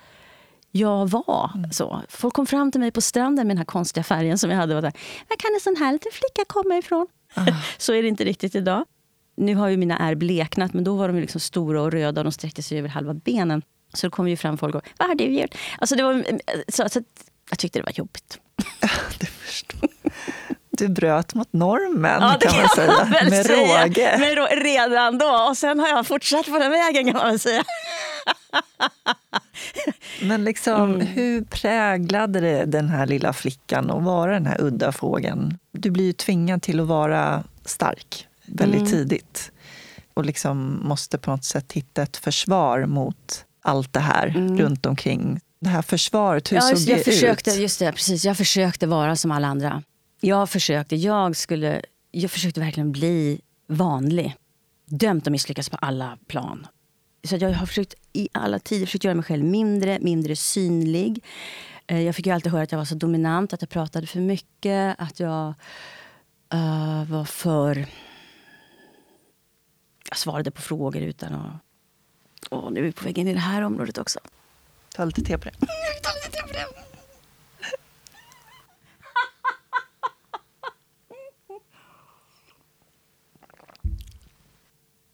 jag 0.70 1.10
var. 1.10 1.50
Mm. 1.54 1.72
Så. 1.72 2.02
Folk 2.08 2.34
kom 2.34 2.46
fram 2.46 2.72
till 2.72 2.80
mig 2.80 2.90
på 2.90 3.00
stranden 3.00 3.46
med 3.46 3.56
den 3.56 3.58
här 3.58 3.64
konstiga 3.64 4.04
färgen 4.04 4.38
som 4.38 4.50
jag 4.50 4.56
hade. 4.56 4.74
Var 4.74 4.82
där, 4.82 4.92
Var 5.28 5.36
kan 5.36 5.54
en 5.54 5.60
sån 5.60 5.76
här 5.76 5.92
liten 5.92 6.12
flicka 6.12 6.44
komma 6.46 6.78
ifrån? 6.78 7.06
Ah. 7.34 7.46
så 7.78 7.92
är 7.92 8.02
det 8.02 8.08
inte 8.08 8.24
riktigt 8.24 8.54
idag. 8.54 8.84
Nu 9.40 9.54
har 9.54 9.68
ju 9.68 9.76
mina 9.76 9.98
ärr 9.98 10.14
bleknat, 10.14 10.74
men 10.74 10.84
då 10.84 10.96
var 10.96 11.08
de 11.08 11.20
liksom 11.20 11.40
stora 11.40 11.82
och 11.82 11.92
röda 11.92 12.20
och 12.20 12.24
de 12.24 12.32
sträckte 12.32 12.62
sig 12.62 12.78
över 12.78 12.88
halva 12.88 13.14
benen. 13.14 13.62
Så 13.94 14.06
då 14.06 14.10
kom 14.10 14.28
ju 14.28 14.36
fram 14.36 14.58
folk 14.58 14.74
och 14.74 14.82
vad 14.98 15.08
har 15.08 15.14
du 15.14 15.24
gjort? 15.24 15.54
Alltså 15.78 15.96
det 15.96 16.02
var, 16.02 16.24
så, 16.68 16.88
så 16.88 17.02
jag 17.50 17.58
tyckte 17.58 17.78
det 17.78 17.82
var 17.82 17.92
jobbigt. 17.92 18.38
det 19.20 19.26
förstår 19.26 19.90
du 20.80 20.88
bröt 20.88 21.34
mot 21.34 21.52
normen 21.52 22.22
ja, 22.22 22.36
kan 22.40 22.56
man 22.56 22.68
säga. 22.68 22.92
Man 22.92 23.30
med 23.30 23.46
säga. 23.46 23.84
råge. 23.84 24.16
Med 24.18 24.36
rå 24.36 24.46
redan 24.46 25.18
då. 25.18 25.46
Och 25.50 25.56
sen 25.56 25.80
har 25.80 25.88
jag 25.88 26.06
fortsatt 26.06 26.46
på 26.46 26.58
den 26.58 26.70
vägen 26.70 27.04
kan 27.04 27.16
man 27.16 27.38
säga. 27.38 27.64
Men 30.22 30.44
liksom, 30.44 30.94
mm. 30.94 31.06
hur 31.06 31.44
präglade 31.44 32.40
det 32.40 32.64
den 32.64 32.88
här 32.88 33.06
lilla 33.06 33.32
flickan 33.32 33.90
att 33.90 34.02
vara 34.02 34.32
den 34.32 34.46
här 34.46 34.60
udda 34.60 34.92
fågeln? 34.92 35.58
Du 35.72 35.90
blir 35.90 36.04
ju 36.04 36.12
tvingad 36.12 36.62
till 36.62 36.80
att 36.80 36.86
vara 36.86 37.44
stark 37.64 38.26
väldigt 38.52 38.80
mm. 38.80 38.92
tidigt. 38.92 39.52
Och 40.14 40.24
liksom 40.24 40.80
måste 40.82 41.18
på 41.18 41.30
något 41.30 41.44
sätt 41.44 41.72
hitta 41.72 42.02
ett 42.02 42.16
försvar 42.16 42.86
mot 42.86 43.44
allt 43.62 43.92
det 43.92 44.00
här 44.00 44.26
mm. 44.26 44.58
runt 44.58 44.86
omkring. 44.86 45.40
Det 45.60 45.68
här 45.68 45.82
försvaret, 45.82 46.52
hur 46.52 46.56
ja, 46.56 46.62
såg 46.62 46.86
det 46.86 46.92
jag 46.92 47.04
försökte, 47.04 47.50
ut? 47.50 47.56
Just 47.56 47.78
det, 47.78 47.92
precis. 47.92 48.24
Jag 48.24 48.36
försökte 48.36 48.86
vara 48.86 49.16
som 49.16 49.30
alla 49.30 49.48
andra. 49.48 49.82
Jag 50.20 50.50
försökte, 50.50 50.96
jag 50.96 51.36
skulle, 51.36 51.82
jag 52.10 52.30
försökte 52.30 52.60
verkligen 52.60 52.92
bli 52.92 53.40
vanlig. 53.68 54.36
Dömt 54.86 55.26
att 55.26 55.32
misslyckas 55.32 55.68
på 55.68 55.76
alla 55.76 56.18
plan. 56.26 56.66
Så 57.24 57.36
jag 57.36 57.52
har 57.52 57.66
försökt 57.66 57.94
i 58.12 58.28
alla 58.32 58.58
tider 58.58 58.86
försökt 58.86 59.04
göra 59.04 59.14
mig 59.14 59.24
själv 59.24 59.44
mindre, 59.44 59.98
mindre 60.00 60.36
synlig. 60.36 61.24
Eh, 61.86 62.00
jag 62.00 62.14
fick 62.14 62.26
ju 62.26 62.32
alltid 62.32 62.52
höra 62.52 62.62
att 62.62 62.72
jag 62.72 62.78
var 62.78 62.84
så 62.84 62.94
dominant, 62.94 63.52
att 63.52 63.62
jag 63.62 63.68
pratade 63.68 64.06
för 64.06 64.20
mycket, 64.20 64.96
att 64.98 65.20
jag 65.20 65.54
uh, 66.54 67.04
var 67.04 67.24
för... 67.24 67.86
Jag 70.10 70.18
svarade 70.18 70.50
på 70.50 70.62
frågor 70.62 71.02
utan 71.02 71.34
att... 71.34 71.52
Åh, 72.50 72.70
nu 72.70 72.80
är 72.80 72.84
vi 72.84 72.92
på 72.92 73.04
väg 73.04 73.18
in 73.18 73.28
i 73.28 73.32
det 73.34 73.40
här 73.40 73.62
området 73.62 73.98
också. 73.98 74.18
Ta 74.96 75.04
lite 75.04 75.22
te 75.22 75.38
på 75.38 75.44
det. 75.44 75.50
Ta 76.02 76.10
lite 76.14 76.30
te 76.30 76.42
på 76.42 76.52
det. 76.52 76.66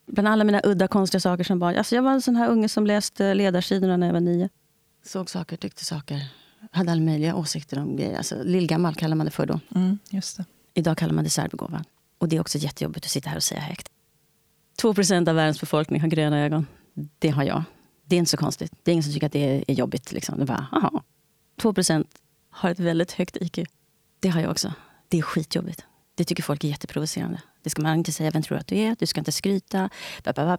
Bland 0.12 0.28
alla 0.28 0.44
mina 0.44 0.60
udda 0.64 0.88
konstiga 0.88 1.20
saker 1.20 1.44
som 1.44 1.58
barn. 1.58 1.76
Alltså 1.76 1.94
jag 1.94 2.02
var 2.02 2.12
en 2.12 2.22
sån 2.22 2.36
här 2.36 2.48
unge 2.48 2.68
som 2.68 2.86
läste 2.86 3.34
ledarsidorna 3.34 3.96
när 3.96 4.06
jag 4.06 4.14
var 4.14 4.20
nio. 4.20 4.48
Såg 5.04 5.30
saker, 5.30 5.56
tyckte 5.56 5.84
saker. 5.84 6.28
Hade 6.70 6.92
alla 6.92 7.00
möjliga 7.00 7.34
åsikter 7.34 7.78
om 7.78 7.96
grejer. 7.96 8.16
Alltså, 8.16 8.42
lillgammal 8.42 8.94
kallar 8.94 9.16
man 9.16 9.26
det 9.26 9.32
för 9.32 9.46
då. 9.46 9.60
Mm, 9.74 9.98
just 10.10 10.36
det. 10.36 10.44
Idag 10.74 10.98
kallar 10.98 11.14
man 11.14 11.24
det 11.24 11.30
särbegåvad. 11.30 11.84
Och 12.18 12.28
det 12.28 12.36
är 12.36 12.40
också 12.40 12.58
jättejobbigt 12.58 13.06
att 13.06 13.12
sitta 13.12 13.28
här 13.30 13.36
och 13.36 13.42
säga 13.42 13.60
högt. 13.60 13.88
2% 14.82 15.28
av 15.28 15.34
världens 15.34 15.60
befolkning 15.60 16.00
har 16.00 16.08
gröna 16.08 16.44
ögon. 16.44 16.66
Det 17.18 17.28
har 17.28 17.44
jag. 17.44 17.62
Det 18.04 18.16
är 18.16 18.18
inte 18.18 18.30
så 18.30 18.36
konstigt. 18.36 18.72
Det 18.82 18.90
är 18.90 18.92
ingen 18.92 19.02
som 19.02 19.12
tycker 19.12 19.26
att 19.26 19.32
det 19.32 19.64
är 19.68 19.74
jobbigt. 19.74 20.12
Liksom. 20.12 20.36
Det 20.36 20.44
är 20.44 20.46
bara, 20.46 20.66
aha. 20.72 21.02
2% 21.60 22.06
har 22.50 22.70
ett 22.70 22.80
väldigt 22.80 23.12
högt 23.12 23.36
IQ. 23.40 23.58
Det 24.20 24.28
har 24.28 24.40
jag 24.40 24.50
också. 24.50 24.72
Det 25.08 25.18
är 25.18 25.22
skitjobbigt. 25.22 25.84
Det 26.14 26.24
tycker 26.24 26.42
folk 26.42 26.64
är 26.64 26.68
jätteprovocerande. 26.68 27.40
Det 27.62 27.70
ska 27.70 27.82
man 27.82 27.98
inte 27.98 28.12
säga 28.12 28.30
vem 28.30 28.42
tror 28.42 28.58
att 28.58 28.66
du 28.66 28.76
är, 28.76 28.96
du 28.98 29.06
ska 29.06 29.20
inte 29.20 29.32
skryta. 29.32 29.90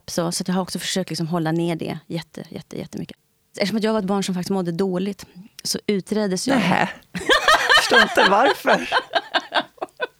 Så, 0.07 0.31
så 0.31 0.43
jag 0.47 0.53
har 0.53 0.61
också 0.61 0.79
försökt 0.79 1.09
liksom 1.09 1.27
hålla 1.27 1.51
ner 1.51 1.75
det 1.75 1.99
jätte, 2.07 2.43
jätte, 2.49 2.77
jättemycket. 2.77 3.17
Eftersom 3.57 3.79
jag 3.79 3.93
var 3.93 3.99
ett 3.99 4.05
barn 4.05 4.23
som 4.23 4.35
faktiskt 4.35 4.49
mådde 4.49 4.71
dåligt 4.71 5.25
så 5.63 5.79
utreddes 5.87 6.47
jag. 6.47 6.57
Nej, 6.57 6.89
förstår 7.77 8.01
inte 8.01 8.27
varför. 8.29 8.89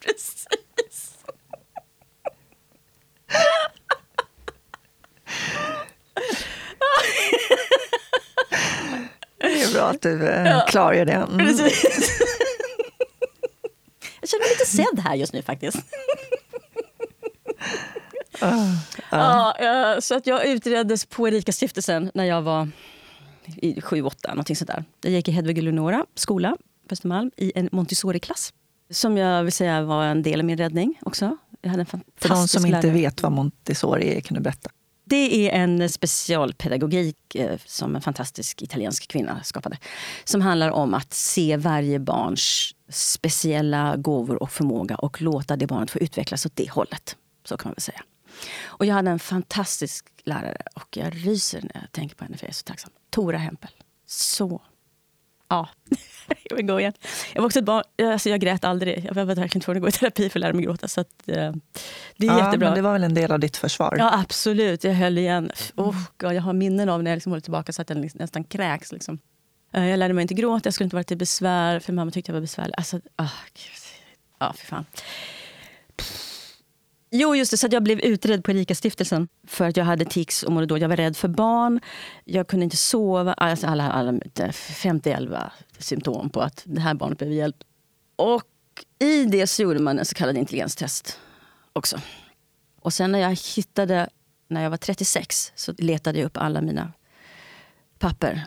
Precis. 0.00 0.46
Det 9.40 9.62
är 9.62 9.72
bra 9.72 9.82
att 9.82 10.02
du 10.02 10.28
eh, 10.28 10.66
klargör 10.66 11.04
det. 11.04 11.12
Mm. 11.12 11.38
Precis. 11.38 12.20
Jag 14.20 14.30
känner 14.30 14.44
mig 14.44 14.50
lite 14.50 14.66
sedd 14.70 15.04
här 15.04 15.14
just 15.14 15.32
nu 15.32 15.42
faktiskt. 15.42 15.78
Uh, 18.42 18.48
uh. 18.48 18.74
Ja, 19.10 19.96
så 20.00 20.14
att 20.16 20.26
jag 20.26 20.46
utreddes 20.46 21.06
på 21.06 21.28
Erika 21.28 21.52
stiftelsen 21.52 22.10
när 22.14 22.24
jag 22.24 22.42
var 22.42 22.68
i 23.56 23.80
sju, 23.80 24.02
åtta, 24.02 24.28
någonting 24.28 24.56
sådär. 24.56 24.84
Jag 25.00 25.12
gick 25.12 25.28
i 25.28 25.30
Hedvig 25.30 25.58
Eleonora 25.58 26.06
skola 26.14 26.56
på 26.88 26.92
Östermalm 26.92 27.30
i 27.36 27.52
en 27.54 27.68
Montessori-klass. 27.72 28.52
Som 28.90 29.16
jag 29.16 29.42
vill 29.42 29.52
säga 29.52 29.82
var 29.82 30.04
en 30.04 30.22
del 30.22 30.40
av 30.40 30.46
min 30.46 30.58
räddning 30.58 30.98
också. 31.02 31.36
Jag 31.60 31.70
hade 31.70 31.82
en 31.82 31.86
fantastisk 31.86 32.22
För 32.22 32.28
de 32.28 32.48
som 32.48 32.62
lärare. 32.62 32.76
inte 32.76 32.90
vet 32.90 33.22
vad 33.22 33.32
Montessori 33.32 34.16
är, 34.16 34.20
kan 34.20 34.34
du 34.34 34.40
berätta? 34.40 34.70
Det 35.08 35.48
är 35.48 35.62
en 35.62 35.88
specialpedagogik 35.88 37.34
eh, 37.34 37.58
som 37.66 37.96
en 37.96 38.02
fantastisk 38.02 38.62
italiensk 38.62 39.08
kvinna 39.08 39.42
skapade. 39.42 39.78
Som 40.24 40.40
handlar 40.40 40.70
om 40.70 40.94
att 40.94 41.14
se 41.14 41.56
varje 41.56 41.98
barns 41.98 42.74
speciella 42.88 43.96
gåvor 43.96 44.42
och 44.42 44.50
förmåga 44.50 44.96
och 44.96 45.22
låta 45.22 45.56
det 45.56 45.66
barnet 45.66 45.90
få 45.90 45.98
utvecklas 45.98 46.46
åt 46.46 46.56
det 46.56 46.70
hållet. 46.70 47.16
Så 47.44 47.56
kan 47.56 47.68
man 47.68 47.74
väl 47.74 47.82
säga. 47.82 48.02
Och 48.64 48.86
jag 48.86 48.94
hade 48.94 49.10
en 49.10 49.18
fantastisk 49.18 50.06
lärare 50.24 50.62
och 50.74 50.96
jag 50.96 51.26
ryser 51.26 51.60
när 51.62 51.80
jag 51.80 51.92
tänker 51.92 52.16
på 52.16 52.24
henne 52.24 52.36
för 52.36 52.46
jag 52.46 52.50
är 52.50 52.54
så 52.54 52.64
tacksam. 52.64 52.90
Tora 53.10 53.38
Hempel. 53.38 53.70
Så. 54.06 54.62
Ja, 55.48 55.68
jag 56.50 56.56
vill 56.56 56.66
gå 56.66 56.80
igen. 56.80 56.92
Jag 57.34 57.42
var 57.42 57.46
också 57.46 57.58
ett 57.58 57.64
barn, 57.64 57.82
alltså 58.02 58.28
jag 58.28 58.40
grät 58.40 58.64
aldrig. 58.64 59.04
Jag 59.04 59.14
var 59.14 59.24
verkligen 59.24 59.60
tvungen 59.60 59.76
att 59.76 59.82
gå 59.82 59.88
i 59.88 59.92
terapi 59.92 60.28
för 60.30 60.38
att 60.38 60.40
lära 60.40 60.52
mig 60.52 60.64
gråta. 60.64 60.88
Så 60.88 61.00
att, 61.00 61.28
eh, 61.28 61.52
det 62.16 62.26
är 62.26 62.30
ja, 62.30 62.44
jättebra. 62.44 62.68
Men 62.68 62.74
det 62.76 62.82
var 62.82 62.92
väl 62.92 63.04
en 63.04 63.14
del 63.14 63.32
av 63.32 63.40
ditt 63.40 63.56
försvar? 63.56 63.96
Ja, 63.98 64.20
absolut. 64.20 64.84
Jag 64.84 64.94
höll 64.94 65.18
igen. 65.18 65.50
Oh, 65.76 65.96
God, 66.16 66.32
jag 66.32 66.42
har 66.42 66.52
minnen 66.52 66.88
av 66.88 67.02
när 67.02 67.10
jag 67.10 67.16
liksom 67.16 67.32
håller 67.32 67.40
tillbaka 67.40 67.72
så 67.72 67.82
att 67.82 67.90
jag 67.90 68.10
nästan 68.14 68.44
kräks. 68.44 68.92
Liksom. 68.92 69.18
Eh, 69.72 69.88
Jag 69.88 69.98
lärde 69.98 70.14
mig 70.14 70.22
inte 70.22 70.34
gråta, 70.34 70.66
jag 70.66 70.74
skulle 70.74 70.84
inte 70.84 70.96
vara 70.96 71.04
till 71.04 71.16
besvär, 71.16 71.80
för 71.80 71.92
mamma 71.92 72.10
tyckte 72.10 72.30
jag 72.30 72.34
var 72.34 72.40
besvärlig. 72.40 72.74
Alltså, 72.76 72.96
oh, 72.96 73.32
Gud. 73.54 73.82
Ja, 74.38 74.52
för 74.52 74.66
fan. 74.66 74.84
Jo, 77.10 77.34
just 77.34 77.50
det. 77.50 77.56
Så 77.56 77.66
att 77.66 77.72
jag 77.72 77.82
blev 77.82 78.00
utredd 78.00 78.44
på 78.44 78.50
Erika 78.50 78.74
stiftelsen 78.74 79.28
för 79.46 79.68
att 79.68 79.76
jag 79.76 79.84
hade 79.84 80.04
tics 80.04 80.42
och 80.42 80.52
mådde 80.52 80.66
dåligt. 80.66 80.82
Jag 80.82 80.88
var 80.88 80.96
rädd 80.96 81.16
för 81.16 81.28
barn, 81.28 81.80
jag 82.24 82.48
kunde 82.48 82.64
inte 82.64 82.76
sova. 82.76 83.34
Ah, 83.36 83.50
alltså 83.50 83.66
alla, 83.66 83.90
alla 83.90 84.12
50-11 84.12 85.34
eh, 85.34 85.50
symptom 85.78 86.30
på 86.30 86.40
att 86.40 86.62
det 86.64 86.80
här 86.80 86.94
barnet 86.94 87.18
behöver 87.18 87.36
hjälp. 87.36 87.56
Och 88.16 88.44
i 88.98 89.24
det 89.24 89.46
så 89.46 89.62
gjorde 89.62 89.80
man 89.80 89.98
en 89.98 90.04
så 90.04 90.14
kallad 90.14 90.36
intelligenstest 90.36 91.20
också. 91.72 92.00
Och 92.80 92.92
sen 92.92 93.12
när 93.12 93.18
jag 93.18 93.38
hittade, 93.56 94.08
när 94.48 94.62
jag 94.62 94.70
var 94.70 94.76
36, 94.76 95.52
så 95.54 95.74
letade 95.78 96.18
jag 96.18 96.26
upp 96.26 96.36
alla 96.36 96.60
mina 96.60 96.92
papper. 97.98 98.46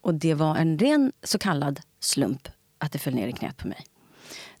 Och 0.00 0.14
det 0.14 0.34
var 0.34 0.56
en 0.56 0.78
ren 0.78 1.12
så 1.22 1.38
kallad 1.38 1.80
slump 2.00 2.48
att 2.78 2.92
det 2.92 2.98
föll 2.98 3.14
ner 3.14 3.28
i 3.28 3.32
knät 3.32 3.56
på 3.56 3.68
mig. 3.68 3.86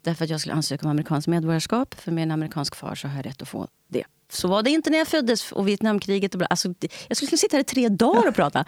Därför 0.02 0.24
att 0.24 0.30
jag 0.30 0.40
skulle 0.40 0.54
ansöka 0.54 0.86
om 0.86 0.90
amerikanskt 0.90 1.28
medborgarskap. 1.28 1.94
För 1.94 2.12
med 2.12 2.22
en 2.22 2.30
amerikansk 2.30 2.74
far 2.76 2.94
så 2.94 3.08
har 3.08 3.16
jag 3.16 3.26
rätt 3.26 3.42
att 3.42 3.48
få 3.48 3.68
det. 3.88 4.04
Så 4.32 4.48
var 4.48 4.62
det 4.62 4.70
inte 4.70 4.90
när 4.90 4.98
jag 4.98 5.08
föddes 5.08 5.52
och 5.52 5.68
Vietnamkriget. 5.68 6.34
Och 6.34 6.38
bla. 6.38 6.46
Alltså, 6.46 6.74
jag 7.08 7.16
skulle 7.16 7.38
sitta 7.38 7.56
här 7.56 7.60
i 7.60 7.64
tre 7.64 7.88
dagar 7.88 8.28
och 8.28 8.34
prata. 8.34 8.64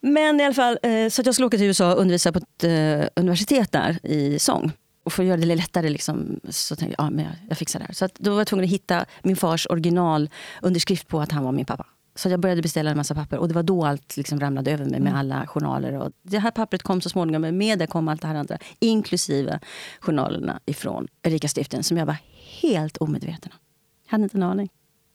Men 0.00 0.40
i 0.40 0.44
alla 0.44 0.54
fall, 0.54 0.78
eh, 0.82 1.08
så 1.08 1.22
att 1.22 1.26
jag 1.26 1.34
skulle 1.34 1.46
åka 1.46 1.56
till 1.56 1.66
USA 1.66 1.94
och 1.94 2.00
undervisa 2.00 2.32
på 2.32 2.38
ett 2.38 2.64
eh, 2.64 3.08
universitet 3.16 3.72
där 3.72 4.06
i 4.06 4.38
sång. 4.38 4.72
Och 5.04 5.12
för 5.12 5.22
att 5.22 5.28
göra 5.28 5.36
det 5.36 5.46
lättare 5.46 5.88
liksom, 5.88 6.40
så 6.48 6.76
tänkte 6.76 6.94
jag, 6.98 7.06
ja, 7.06 7.10
men 7.10 7.24
jag, 7.24 7.34
jag 7.48 7.58
fixar 7.58 7.78
det 7.78 7.84
här. 7.84 7.94
Så 7.94 8.04
att 8.04 8.14
då 8.14 8.30
var 8.30 8.38
jag 8.38 8.46
tvungen 8.46 8.64
att 8.64 8.70
hitta 8.70 9.06
min 9.22 9.36
fars 9.36 9.66
original 9.70 10.30
underskrift 10.62 11.08
på 11.08 11.20
att 11.20 11.32
han 11.32 11.44
var 11.44 11.52
min 11.52 11.64
pappa. 11.64 11.86
Så 12.18 12.28
jag 12.28 12.40
började 12.40 12.62
beställa 12.62 12.90
en 12.90 12.96
massa 12.96 13.14
papper 13.14 13.38
och 13.38 13.48
det 13.48 13.54
var 13.54 13.62
då 13.62 13.84
allt 13.84 14.16
liksom 14.16 14.40
ramlade 14.40 14.72
över 14.72 14.84
mig 14.84 15.00
med 15.00 15.18
alla 15.18 15.46
journaler. 15.46 15.92
Och 15.92 16.12
det 16.22 16.38
här 16.38 16.50
pappret 16.50 16.82
kom 16.82 17.00
så 17.00 17.08
småningom, 17.08 17.42
men 17.42 17.58
med 17.58 17.78
det 17.78 17.86
kom 17.86 18.08
allt 18.08 18.22
det 18.22 18.28
här 18.28 18.34
andra. 18.34 18.58
Inklusive 18.78 19.60
journalerna 20.00 20.60
ifrån 20.66 21.08
Erika 21.22 21.48
stiften 21.48 21.82
som 21.82 21.96
jag 21.96 22.06
var 22.06 22.16
helt 22.60 22.96
omedveten 22.96 23.52
om. 23.52 23.58
Jag 24.04 24.10
hade 24.10 24.22
inte 24.22 24.36
en 24.36 24.42
aning. 24.42 24.68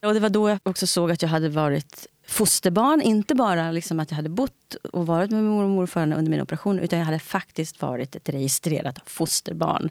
Och 0.05 0.13
det 0.13 0.19
var 0.19 0.29
då 0.29 0.49
jag 0.49 0.59
också 0.63 0.87
såg 0.87 1.11
att 1.11 1.21
jag 1.21 1.29
hade 1.29 1.49
varit 1.49 2.07
fosterbarn. 2.27 3.01
Inte 3.01 3.35
bara 3.35 3.71
liksom 3.71 3.99
att 3.99 4.11
jag 4.11 4.15
hade 4.15 4.29
bott 4.29 4.75
och 4.93 5.07
varit 5.07 5.31
med 5.31 5.43
mormor 5.43 5.63
och 5.63 5.69
morfar 5.69 6.01
under 6.01 6.29
min 6.29 6.41
operation 6.41 6.79
utan 6.79 6.99
jag 6.99 7.05
hade 7.05 7.19
faktiskt 7.19 7.81
varit 7.81 8.15
ett 8.15 8.29
registrerat 8.29 8.99
fosterbarn. 9.05 9.89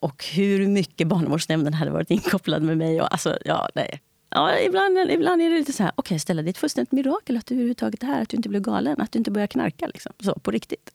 Och 0.00 0.24
hur 0.24 0.68
mycket 0.68 1.08
barnavårdsnämnden 1.08 1.74
hade 1.74 1.90
varit 1.90 2.10
inkopplad 2.10 2.62
med 2.62 2.78
mig. 2.78 3.00
Och 3.00 3.12
alltså, 3.12 3.38
ja, 3.44 3.68
nej. 3.74 4.00
Ja, 4.30 4.58
ibland, 4.58 4.98
ibland 5.10 5.42
är 5.42 5.50
det 5.50 5.58
lite 5.58 5.72
så 5.72 5.82
här, 5.82 5.92
okej 5.94 6.00
okay, 6.00 6.18
Stella, 6.18 6.42
det 6.42 6.48
är 6.48 6.50
ett 6.50 6.58
fullständigt 6.58 6.92
mirakel 6.92 7.36
att 7.36 7.46
du 7.46 7.54
överhuvudtaget 7.54 8.02
är 8.02 8.06
här, 8.06 8.22
att 8.22 8.28
du 8.28 8.36
inte 8.36 8.48
blev 8.48 8.62
galen, 8.62 9.00
att 9.00 9.12
du 9.12 9.18
inte 9.18 9.30
börjar 9.30 9.46
knarka. 9.46 9.86
Liksom. 9.86 10.12
Så, 10.20 10.34
på 10.34 10.50
riktigt. 10.50 10.90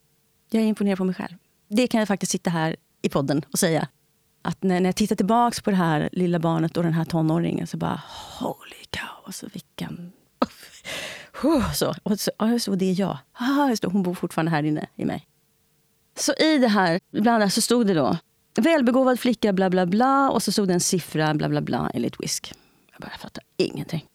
Jag 0.49 0.63
är 0.63 0.67
imponerad 0.67 0.97
på 0.97 1.03
mig 1.03 1.15
själv. 1.15 1.35
Det 1.67 1.87
kan 1.87 1.99
jag 1.99 2.07
faktiskt 2.07 2.31
sitta 2.31 2.49
här 2.49 2.75
i 3.01 3.09
podden 3.09 3.41
och 3.51 3.59
säga. 3.59 3.87
Att 4.41 4.63
när, 4.63 4.79
när 4.79 4.87
jag 4.87 4.95
tittar 4.95 5.15
tillbaka 5.15 5.61
på 5.61 5.69
det 5.69 5.77
här 5.77 6.09
lilla 6.11 6.39
barnet 6.39 6.77
och 6.77 6.83
den 6.83 6.93
här 6.93 7.05
tonåringen 7.05 7.67
så 7.67 7.77
bara, 7.77 8.01
holy 8.39 8.83
cow, 8.89 9.23
alltså 9.25 9.47
vilken... 9.53 10.11
så, 11.75 11.95
och 12.03 12.19
så, 12.19 12.31
och 12.37 12.61
så, 12.61 12.71
och 12.71 12.77
det 12.77 12.85
är 12.85 12.99
jag. 12.99 13.17
Ah, 13.33 13.75
hon 13.83 14.03
bor 14.03 14.13
fortfarande 14.13 14.51
här 14.51 14.63
inne 14.63 14.87
i 14.95 15.05
mig. 15.05 15.27
Så 16.15 16.33
i 16.33 16.57
det 16.57 16.67
här, 16.67 16.99
ibland 17.11 17.53
så 17.53 17.61
stod 17.61 17.87
det 17.87 17.93
då, 17.93 18.17
välbegåvad 18.55 19.19
flicka, 19.19 19.53
bla 19.53 19.69
bla 19.69 19.85
bla, 19.85 20.29
och 20.29 20.43
så 20.43 20.51
stod 20.51 20.67
det 20.67 20.73
en 20.73 20.79
siffra, 20.79 21.33
bla 21.33 21.49
bla 21.49 21.61
bla, 21.61 21.91
enligt 21.93 22.19
Whisk. 22.19 22.53
Jag 23.03 23.09
bara, 23.09 23.13
jag 23.13 23.19
fattar 23.19 23.43
ingenting. 23.57 24.05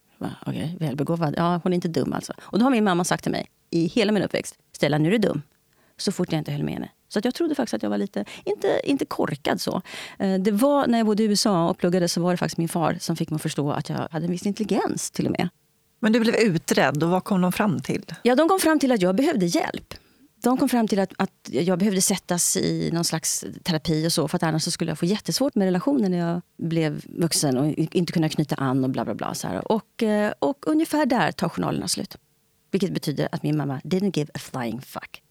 Okay, 0.47 0.77
välbegåvad. 0.79 1.35
Ja, 1.37 1.61
hon 1.63 1.73
är 1.73 1.75
inte 1.75 1.89
dum 1.89 2.13
alltså. 2.13 2.33
Och 2.41 2.59
då 2.59 2.65
har 2.65 2.71
min 2.71 2.85
mamma 2.85 3.05
sagt 3.05 3.23
till 3.23 3.33
mig 3.33 3.47
i 3.71 3.87
hela 3.87 4.13
min 4.13 4.23
uppväxt. 4.23 4.59
Stella, 4.73 4.99
nu 4.99 5.09
är 5.09 5.13
du 5.13 5.19
dum. 5.19 5.43
Så 5.97 6.13
fort 6.13 6.33
jag 6.33 6.39
inte 6.39 6.53
höll 6.53 6.63
med 6.63 6.75
henne. 6.75 6.89
Så 7.09 7.19
att 7.19 7.25
jag 7.25 7.35
trodde 7.35 7.55
faktiskt 7.55 7.75
att 7.75 7.83
jag 7.83 7.91
var 7.91 7.99
lite, 7.99 8.25
inte, 8.45 8.81
inte 8.85 9.05
korkad 9.05 9.61
så. 9.61 9.83
Det 10.41 10.51
var 10.51 10.87
när 10.87 10.99
jag 10.99 11.07
bodde 11.07 11.23
i 11.23 11.27
USA 11.27 11.69
och 11.69 11.79
pluggade 11.79 12.09
så 12.09 12.23
var 12.23 12.31
det 12.31 12.37
faktiskt 12.37 12.59
min 12.59 12.69
far 12.69 12.97
som 13.01 13.17
fick 13.17 13.31
mig 13.31 13.37
att 13.37 13.43
förstå 13.43 13.71
att 13.71 13.89
jag 13.89 14.09
hade 14.11 14.25
en 14.25 14.31
viss 14.31 14.47
intelligens 14.47 15.11
till 15.11 15.27
och 15.27 15.33
med. 15.33 15.49
Men 16.01 16.13
du 16.13 16.21
blev 16.21 16.35
utredd 16.35 17.03
och 17.03 17.11
vad 17.11 17.25
kom 17.25 17.41
de 17.41 17.53
fram 17.53 17.81
till? 17.81 18.05
Ja, 18.23 18.35
de 18.35 18.49
kom 18.49 18.59
fram 18.59 18.79
till 18.79 18.93
att 18.93 19.03
jag 19.03 19.15
behövde 19.15 19.47
hjälp. 19.47 19.95
De 20.43 20.57
kom 20.57 20.69
fram 20.69 20.89
till 20.89 20.99
att, 20.99 21.13
att 21.17 21.49
jag 21.51 21.79
behövde 21.79 22.01
sättas 22.01 22.57
i 22.57 22.91
någon 22.93 23.05
slags 23.05 23.45
terapi 23.63 24.07
och 24.07 24.13
så 24.13 24.29
för 24.29 24.37
att 24.37 24.43
annars 24.43 24.63
så 24.63 24.71
skulle 24.71 24.91
jag 24.91 24.99
få 24.99 25.07
jättesvårt 25.07 25.55
med 25.55 25.65
relationer 25.65 26.09
när 26.09 26.19
jag 26.19 26.43
blev 26.57 27.05
vuxen 27.09 27.59
och 27.59 27.67
inte 27.67 28.13
kunna 28.13 28.29
knyta 28.29 28.55
an 28.55 28.85
och 28.85 28.91
bla 28.91 29.05
bla 29.05 29.15
bla. 29.15 29.35
Så 29.35 29.49
här. 29.49 29.73
Och, 29.73 30.03
eh, 30.03 30.33
och 30.39 30.67
ungefär 30.67 31.07
där 31.07 31.33
tar 31.33 31.49
journalerna 31.49 31.89
slut. 31.89 32.17
Vilket 32.71 32.93
betyder 32.93 33.29
att 33.33 33.43
min 33.43 33.57
mamma 33.57 33.81
didn't 33.85 34.19
give 34.19 34.31
a 34.35 34.39
flying 34.39 34.81
fuck. 34.81 35.23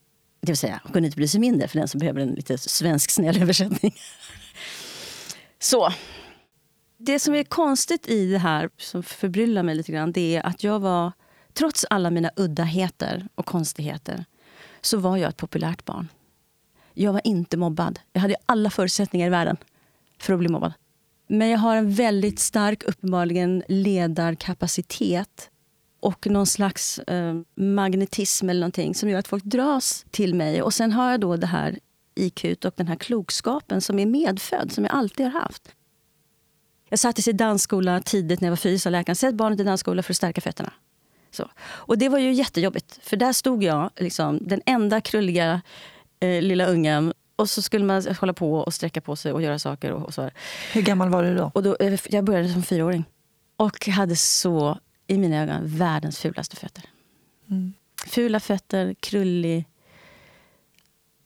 Det 0.41 0.51
vill 0.51 0.57
säga, 0.57 0.79
hon 0.83 0.93
kunde 0.93 1.07
inte 1.07 1.17
bli 1.17 1.27
sig 1.27 1.39
mindre 1.39 1.67
för 1.67 1.79
den 1.79 1.87
som 1.87 1.99
behöver 1.99 2.21
en 2.21 2.29
lite 2.29 2.57
svensk 2.57 3.11
snäll 3.11 3.37
översättning. 3.41 3.95
Så. 5.59 5.93
Det 6.97 7.19
som 7.19 7.35
är 7.35 7.43
konstigt 7.43 8.07
i 8.07 8.31
det 8.31 8.37
här, 8.37 8.69
som 8.77 9.03
förbryllar 9.03 9.63
mig 9.63 9.75
lite 9.75 9.91
grann, 9.91 10.11
det 10.11 10.35
är 10.35 10.45
att 10.45 10.63
jag 10.63 10.79
var, 10.79 11.11
trots 11.53 11.85
alla 11.89 12.09
mina 12.11 12.31
uddaheter 12.35 13.27
och 13.35 13.45
konstigheter, 13.45 14.25
så 14.87 14.97
var 14.97 15.17
jag 15.17 15.29
ett 15.29 15.37
populärt 15.37 15.85
barn. 15.85 16.07
Jag 16.93 17.13
var 17.13 17.21
inte 17.23 17.57
mobbad. 17.57 17.99
Jag 18.13 18.21
hade 18.21 18.35
alla 18.45 18.69
förutsättningar 18.69 19.27
i 19.27 19.29
världen 19.29 19.57
för 20.19 20.33
att 20.33 20.39
bli 20.39 20.49
mobbad. 20.49 20.73
Men 21.27 21.49
jag 21.49 21.59
har 21.59 21.75
en 21.75 21.91
väldigt 21.91 22.39
stark, 22.39 22.83
uppenbarligen, 22.83 23.63
ledarkapacitet 23.67 25.49
och 25.99 26.27
någon 26.27 26.47
slags 26.47 26.99
eh, 26.99 27.35
magnetism 27.55 28.49
eller 28.49 28.61
någonting 28.61 28.95
som 28.95 29.09
gör 29.09 29.19
att 29.19 29.27
folk 29.27 29.43
dras 29.43 30.05
till 30.11 30.35
mig. 30.35 30.61
Och 30.61 30.73
sen 30.73 30.91
har 30.91 31.11
jag 31.11 31.19
då 31.19 31.35
det 31.35 31.47
här 31.47 31.79
IQ 32.15 32.65
och 32.65 32.73
den 32.75 32.87
här 32.87 32.95
klokskapen 32.95 33.81
som 33.81 33.99
är 33.99 34.05
medfödd, 34.05 34.71
som 34.71 34.83
jag 34.83 34.93
alltid 34.93 35.25
har 35.25 35.41
haft. 35.41 35.71
Jag 36.89 36.99
sattes 36.99 37.27
i 37.27 37.31
dansskola 37.31 38.01
tidigt 38.01 38.41
när 38.41 38.47
jag 38.47 38.51
var 38.51 38.57
fyra, 38.57 38.79
sa 38.79 38.89
läkaren. 38.89 39.15
Sätt 39.15 39.35
barnet 39.35 39.59
i 39.59 39.63
dansskola 39.63 40.03
för 40.03 40.13
att 40.13 40.17
stärka 40.17 40.41
fötterna. 40.41 40.73
Så. 41.31 41.49
Och 41.59 41.97
det 41.97 42.09
var 42.09 42.19
ju 42.19 42.31
jättejobbigt, 42.31 42.99
för 43.01 43.17
där 43.17 43.33
stod 43.33 43.63
jag, 43.63 43.89
liksom, 43.95 44.39
den 44.41 44.61
enda 44.65 45.01
krulliga 45.01 45.61
eh, 46.19 46.41
lilla 46.41 46.65
ungen 46.65 47.13
och 47.37 47.49
så 47.49 47.61
skulle 47.61 47.85
man 47.85 48.03
hålla 48.19 48.33
på 48.33 48.53
och 48.53 48.73
sträcka 48.73 49.01
på 49.01 49.15
sig 49.15 49.33
och 49.33 49.41
göra 49.41 49.59
saker. 49.59 49.91
Och, 49.91 50.05
och 50.05 50.13
så. 50.13 50.29
Hur 50.73 50.81
gammal 50.81 51.09
var 51.09 51.23
du 51.23 51.35
då? 51.35 51.51
Och 51.53 51.63
då? 51.63 51.77
Eh, 51.79 51.99
jag 52.09 52.23
började 52.23 52.49
som 52.49 52.63
fyraåring. 52.63 53.05
Och 53.57 53.87
hade 53.87 54.15
så, 54.15 54.79
i 55.07 55.17
mina 55.17 55.41
ögon, 55.41 55.61
världens 55.63 56.19
fulaste 56.19 56.55
fötter. 56.55 56.83
Mm. 57.49 57.73
Fula 58.05 58.39
fötter, 58.39 58.93
krullig, 58.99 59.65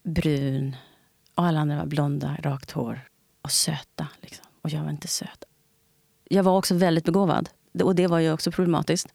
brun. 0.04 0.76
Och 1.36 1.46
alla 1.46 1.60
andra 1.60 1.78
var 1.78 1.86
blonda, 1.86 2.38
rakt 2.40 2.72
hår 2.72 3.00
och 3.42 3.52
söta. 3.52 4.08
Liksom. 4.22 4.46
Och 4.62 4.70
jag 4.70 4.84
var 4.84 4.90
inte 4.90 5.08
söt. 5.08 5.44
Jag 6.30 6.44
var 6.44 6.58
också 6.58 6.76
väldigt 6.76 7.06
begåvad. 7.06 7.50
Och 7.84 7.96
det 7.96 8.08
var 8.08 8.20
ju 8.20 8.34
också 8.34 8.52
problematiskt. 8.52 9.14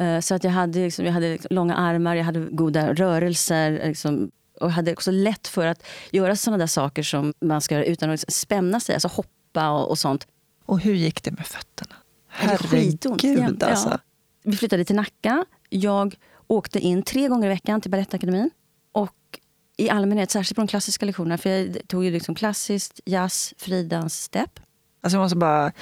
Uh, 0.00 0.20
så 0.20 0.34
att 0.34 0.44
jag 0.44 0.50
hade, 0.50 0.78
liksom, 0.78 1.04
jag 1.04 1.12
hade 1.12 1.38
långa 1.50 1.76
armar, 1.76 2.14
jag 2.16 2.24
hade 2.24 2.40
goda 2.40 2.94
rörelser. 2.94 3.80
Liksom, 3.84 4.30
och 4.60 4.72
hade 4.72 4.92
också 4.92 5.10
lätt 5.10 5.48
för 5.48 5.66
att 5.66 5.86
göra 6.10 6.36
såna 6.36 6.56
där 6.56 6.66
saker 6.66 7.02
som 7.02 7.34
man 7.40 7.60
ska 7.60 7.74
göra 7.74 7.84
utan 7.84 8.10
att 8.10 8.32
spänna 8.32 8.80
sig. 8.80 8.94
Alltså 8.94 9.08
hoppa 9.08 9.70
och, 9.70 9.90
och 9.90 9.98
sånt. 9.98 10.26
Och 10.66 10.80
hur 10.80 10.94
gick 10.94 11.22
det 11.22 11.30
med 11.30 11.46
fötterna? 11.46 11.94
Herregud 12.28 13.62
alltså. 13.62 13.88
Ja. 13.88 13.98
Vi 14.44 14.56
flyttade 14.56 14.84
till 14.84 14.96
Nacka. 14.96 15.44
Jag 15.68 16.16
åkte 16.46 16.78
in 16.78 17.02
tre 17.02 17.28
gånger 17.28 17.46
i 17.46 17.48
veckan 17.48 17.80
till 17.80 17.90
Balettakademin. 17.90 18.50
Och 18.92 19.38
i 19.76 19.90
allmänhet, 19.90 20.30
särskilt 20.30 20.56
på 20.56 20.60
de 20.60 20.68
klassiska 20.68 21.06
lektionerna, 21.06 21.38
för 21.38 21.50
jag 21.50 21.78
tog 21.88 22.04
ju 22.04 22.10
liksom 22.10 22.34
klassiskt, 22.34 23.00
jazz, 23.04 23.54
fridans, 23.58 24.22
step. 24.22 24.60
Alltså 25.00 25.16
jag 25.16 25.22
måste 25.22 25.36
bara 25.36 25.72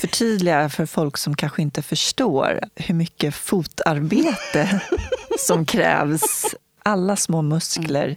förtydliga 0.00 0.68
för 0.68 0.86
folk 0.86 1.16
som 1.16 1.36
kanske 1.36 1.62
inte 1.62 1.82
förstår 1.82 2.60
hur 2.74 2.94
mycket 2.94 3.34
fotarbete 3.34 4.80
som 5.38 5.66
krävs. 5.66 6.46
Alla 6.82 7.16
små 7.16 7.42
muskler 7.42 8.16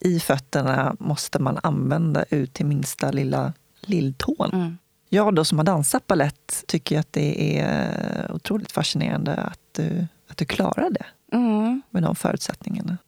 i 0.00 0.20
fötterna 0.20 0.96
måste 0.98 1.38
man 1.38 1.58
använda 1.62 2.24
ut 2.30 2.54
till 2.54 2.66
minsta 2.66 3.10
lilla 3.10 3.52
lilltån. 3.80 4.50
Mm. 4.52 4.78
Jag 5.08 5.34
då 5.34 5.44
som 5.44 5.58
har 5.58 5.64
dansat 5.64 6.06
balett 6.06 6.64
tycker 6.66 6.98
att 6.98 7.12
det 7.12 7.58
är 7.60 8.32
otroligt 8.32 8.72
fascinerande 8.72 9.34
att 9.34 9.60
du, 9.72 10.06
att 10.30 10.36
du 10.36 10.44
klarar 10.44 10.90
det 10.90 11.06
mm. 11.32 11.82
med 11.90 12.02
de 12.02 12.16
förutsättningarna. 12.16 12.98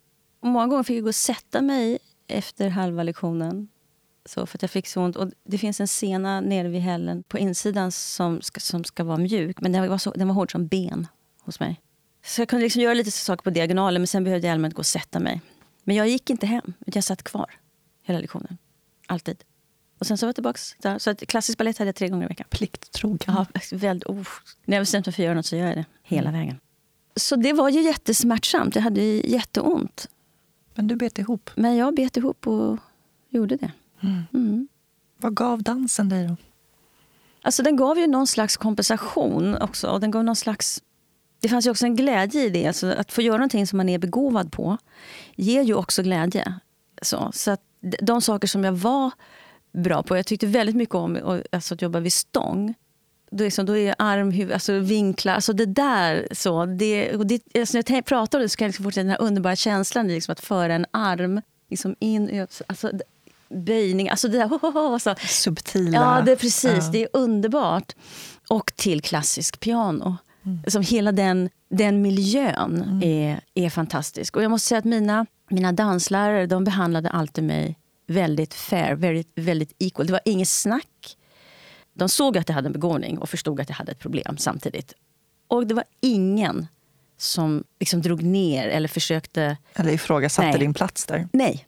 Många 0.42 0.66
gånger 0.66 0.82
fick 0.82 0.96
jag 0.96 1.02
gå 1.04 1.08
och 1.08 1.14
sätta 1.14 1.62
mig 1.62 1.98
efter 2.28 2.68
halva 2.68 3.02
lektionen 3.02 3.68
så 4.28 4.46
för 4.46 4.58
att 4.58 4.62
jag 4.62 4.70
fick 4.70 4.86
så 4.86 5.02
ont. 5.02 5.16
Och 5.16 5.30
det 5.44 5.58
finns 5.58 5.80
en 5.80 5.88
sena 5.88 6.40
nere 6.40 6.68
vid 6.68 6.80
hällen 6.80 7.22
på 7.22 7.38
insidan 7.38 7.92
som 7.92 8.42
ska, 8.42 8.60
som 8.60 8.84
ska 8.84 9.04
vara 9.04 9.18
mjuk. 9.18 9.60
Men 9.60 9.72
den 9.72 9.88
var, 9.88 9.98
så, 9.98 10.10
den 10.10 10.28
var 10.28 10.34
hård 10.34 10.52
som 10.52 10.66
ben 10.66 11.06
hos 11.40 11.60
mig. 11.60 11.80
Så 12.24 12.40
jag 12.40 12.48
kunde 12.48 12.62
liksom 12.62 12.82
göra 12.82 12.94
lite 12.94 13.10
saker 13.10 13.42
på 13.42 13.50
diagonalen 13.50 14.02
men 14.02 14.06
sen 14.06 14.24
behövde 14.24 14.46
jag 14.46 14.52
allmänt 14.52 14.74
gå 14.74 14.78
och 14.78 14.86
sätta 14.86 15.20
mig. 15.20 15.40
Men 15.84 15.96
jag 15.96 16.08
gick 16.08 16.30
inte 16.30 16.46
hem, 16.46 16.72
jag 16.86 17.04
satt 17.04 17.22
kvar 17.22 17.50
hela 18.02 18.18
lektionen. 18.18 18.58
Alltid. 19.06 19.44
Och 19.98 20.06
sen 20.06 20.18
så 20.18 20.26
var 20.26 20.28
jag 20.28 20.34
tillbaka 20.34 20.58
där. 20.78 20.98
Så 20.98 21.10
att 21.10 21.26
klassisk 21.26 21.58
balett 21.58 21.78
hade 21.78 21.88
jag 21.88 21.94
tre 21.96 22.08
gånger 22.08 22.24
i 22.24 22.28
veckan. 22.28 22.46
Plikttrogen. 22.50 23.18
Ja, 23.26 23.46
väldigt, 23.72 24.08
oh. 24.08 24.28
När 24.64 24.76
jag 24.76 24.82
bestämt 24.82 25.06
mig 25.06 25.12
för 25.12 25.22
att 25.22 25.24
göra 25.24 25.34
något 25.34 25.46
så 25.46 25.56
gör 25.56 25.66
jag 25.66 25.76
det 25.76 25.84
hela 26.02 26.28
mm. 26.28 26.40
vägen. 26.40 26.60
Så 27.16 27.36
det 27.36 27.52
var 27.52 27.68
ju 27.68 27.82
jättesmärtsamt. 27.82 28.74
Jag 28.74 28.82
hade 28.82 29.02
jätteont. 29.02 30.08
Men 30.74 30.86
du 30.86 30.96
bet 30.96 31.18
ihop? 31.18 31.50
Men 31.54 31.76
jag 31.76 31.94
bet 31.94 32.16
ihop 32.16 32.46
och 32.46 32.78
gjorde 33.28 33.56
det. 33.56 33.70
Mm. 34.06 34.24
Mm. 34.34 34.68
Vad 35.16 35.36
gav 35.36 35.62
dansen 35.62 36.08
dig 36.08 36.26
då? 36.26 36.36
Alltså 37.42 37.62
den 37.62 37.76
gav 37.76 37.98
ju 37.98 38.06
någon 38.06 38.26
slags 38.26 38.56
kompensation 38.56 39.56
också. 39.56 39.88
Och 39.88 40.00
den 40.00 40.10
gav 40.10 40.24
någon 40.24 40.36
slags... 40.36 40.82
Det 41.40 41.48
fanns 41.48 41.66
ju 41.66 41.70
också 41.70 41.86
en 41.86 41.96
glädje 41.96 42.44
i 42.44 42.50
det. 42.50 42.66
Alltså 42.66 42.86
att 42.86 43.12
få 43.12 43.22
göra 43.22 43.36
någonting 43.36 43.66
som 43.66 43.76
man 43.76 43.88
är 43.88 43.98
begåvad 43.98 44.52
på 44.52 44.78
ger 45.36 45.62
ju 45.62 45.74
också 45.74 46.02
glädje. 46.02 46.54
Så, 47.02 47.30
så 47.34 47.50
att 47.50 47.60
de 48.02 48.22
saker 48.22 48.48
som 48.48 48.64
jag 48.64 48.72
var 48.72 49.10
bra 49.72 50.02
på. 50.02 50.16
Jag 50.16 50.26
tyckte 50.26 50.46
väldigt 50.46 50.76
mycket 50.76 50.94
om 50.94 51.40
alltså, 51.52 51.74
att 51.74 51.82
jobba 51.82 52.00
vid 52.00 52.12
stång. 52.12 52.74
Då 53.30 53.44
är, 53.44 53.50
så, 53.50 53.62
då 53.62 53.76
är 53.76 53.94
arm, 53.98 54.30
huvud, 54.30 54.52
alltså 54.52 54.78
vinklar, 54.78 55.34
alltså 55.34 55.52
det 55.52 55.66
där. 55.66 56.28
Så, 56.32 56.66
det, 56.66 57.16
och 57.16 57.26
det, 57.26 57.42
alltså 57.58 57.78
när 57.78 57.94
jag 57.94 58.04
pratar 58.04 58.38
om 58.38 58.42
det 58.42 58.48
så 58.48 58.56
kan 58.56 58.64
jag 58.64 58.68
liksom 58.68 58.84
få 58.84 58.90
den 58.90 59.08
här 59.08 59.20
underbara 59.20 59.56
känslan 59.56 60.08
liksom, 60.08 60.32
att 60.32 60.40
föra 60.40 60.74
en 60.74 60.86
arm 60.90 61.40
liksom 61.70 61.96
in. 61.98 62.46
Alltså, 62.66 62.90
böjning, 63.50 64.08
alltså 64.08 64.28
det 64.28 64.38
där 64.38 64.46
oh, 64.46 64.64
oh, 64.64 64.94
oh, 64.94 64.98
så. 64.98 65.14
Subtila. 65.28 65.98
Ja, 65.98 66.22
det 66.22 66.32
är 66.32 66.36
precis. 66.36 66.84
Ja. 66.84 66.90
Det 66.92 67.02
är 67.02 67.08
underbart. 67.12 67.92
Och 68.48 68.72
till 68.76 69.02
klassisk 69.02 69.60
piano. 69.60 70.16
Mm. 70.44 70.62
Som 70.66 70.82
hela 70.82 71.12
den, 71.12 71.50
den 71.70 72.02
miljön 72.02 72.82
mm. 72.82 73.02
är, 73.02 73.40
är 73.54 73.70
fantastisk. 73.70 74.36
Och 74.36 74.42
jag 74.42 74.50
måste 74.50 74.68
säga 74.68 74.78
att 74.78 74.84
mina, 74.84 75.26
mina 75.50 75.72
danslärare 75.72 76.46
de 76.46 76.64
behandlade 76.64 77.10
alltid 77.10 77.44
mig 77.44 77.78
väldigt 78.06 78.54
fair, 78.54 78.94
väldigt, 78.94 79.32
väldigt 79.34 79.72
equal. 79.78 80.06
Det 80.06 80.12
var 80.12 80.20
inget 80.24 80.48
snack. 80.48 81.16
De 81.94 82.08
såg 82.08 82.38
att 82.38 82.48
jag 82.48 82.54
hade 82.54 82.66
en 82.66 82.72
begåvning 82.72 83.18
och 83.18 83.28
förstod 83.28 83.60
att 83.60 83.68
jag 83.68 83.76
hade 83.76 83.92
ett 83.92 83.98
problem 83.98 84.36
samtidigt. 84.38 84.94
Och 85.48 85.66
det 85.66 85.74
var 85.74 85.84
ingen 86.00 86.66
som 87.18 87.64
liksom 87.80 88.02
drog 88.02 88.22
ner 88.22 88.68
eller 88.68 88.88
försökte... 88.88 89.56
Eller 89.74 89.92
ifrågasatte 89.92 90.48
nej. 90.48 90.58
din 90.58 90.74
plats 90.74 91.06
där? 91.06 91.28
Nej. 91.32 91.65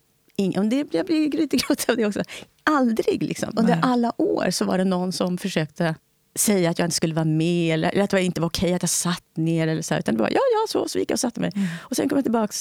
Det, 0.70 0.94
jag 0.94 1.06
blir 1.06 1.30
lite 1.30 1.56
gråtig 1.56 1.90
av 1.90 1.96
det 1.96 2.06
också. 2.06 2.22
Aldrig. 2.64 3.22
Liksom. 3.22 3.52
Under 3.56 3.74
nej. 3.74 3.82
alla 3.82 4.12
år 4.22 4.50
så 4.50 4.64
var 4.64 4.78
det 4.78 4.84
någon 4.84 5.12
som 5.12 5.38
försökte 5.38 5.94
säga 6.34 6.70
att 6.70 6.78
jag 6.78 6.86
inte 6.86 6.96
skulle 6.96 7.14
vara 7.14 7.24
med 7.24 7.74
eller 7.74 8.02
att 8.02 8.10
det 8.10 8.22
inte 8.22 8.40
var 8.40 8.48
okej 8.48 8.74
att 8.74 8.82
jag 8.82 8.90
satt 8.90 9.36
ner. 9.36 9.68
Eller 9.68 9.82
så, 9.82 9.94
utan 9.94 10.14
det 10.14 10.20
var 10.20 10.30
ja, 10.30 10.40
ja, 10.52 10.66
så, 10.68 10.88
så 10.88 10.98
gick 10.98 11.10
jag 11.10 11.14
och 11.16 11.20
satte 11.20 11.40
mig. 11.40 11.50
Mm. 11.54 11.68
Och 11.80 11.96
sen 11.96 12.08
kom 12.08 12.18
jag 12.18 12.24
tillbaka 12.24 12.52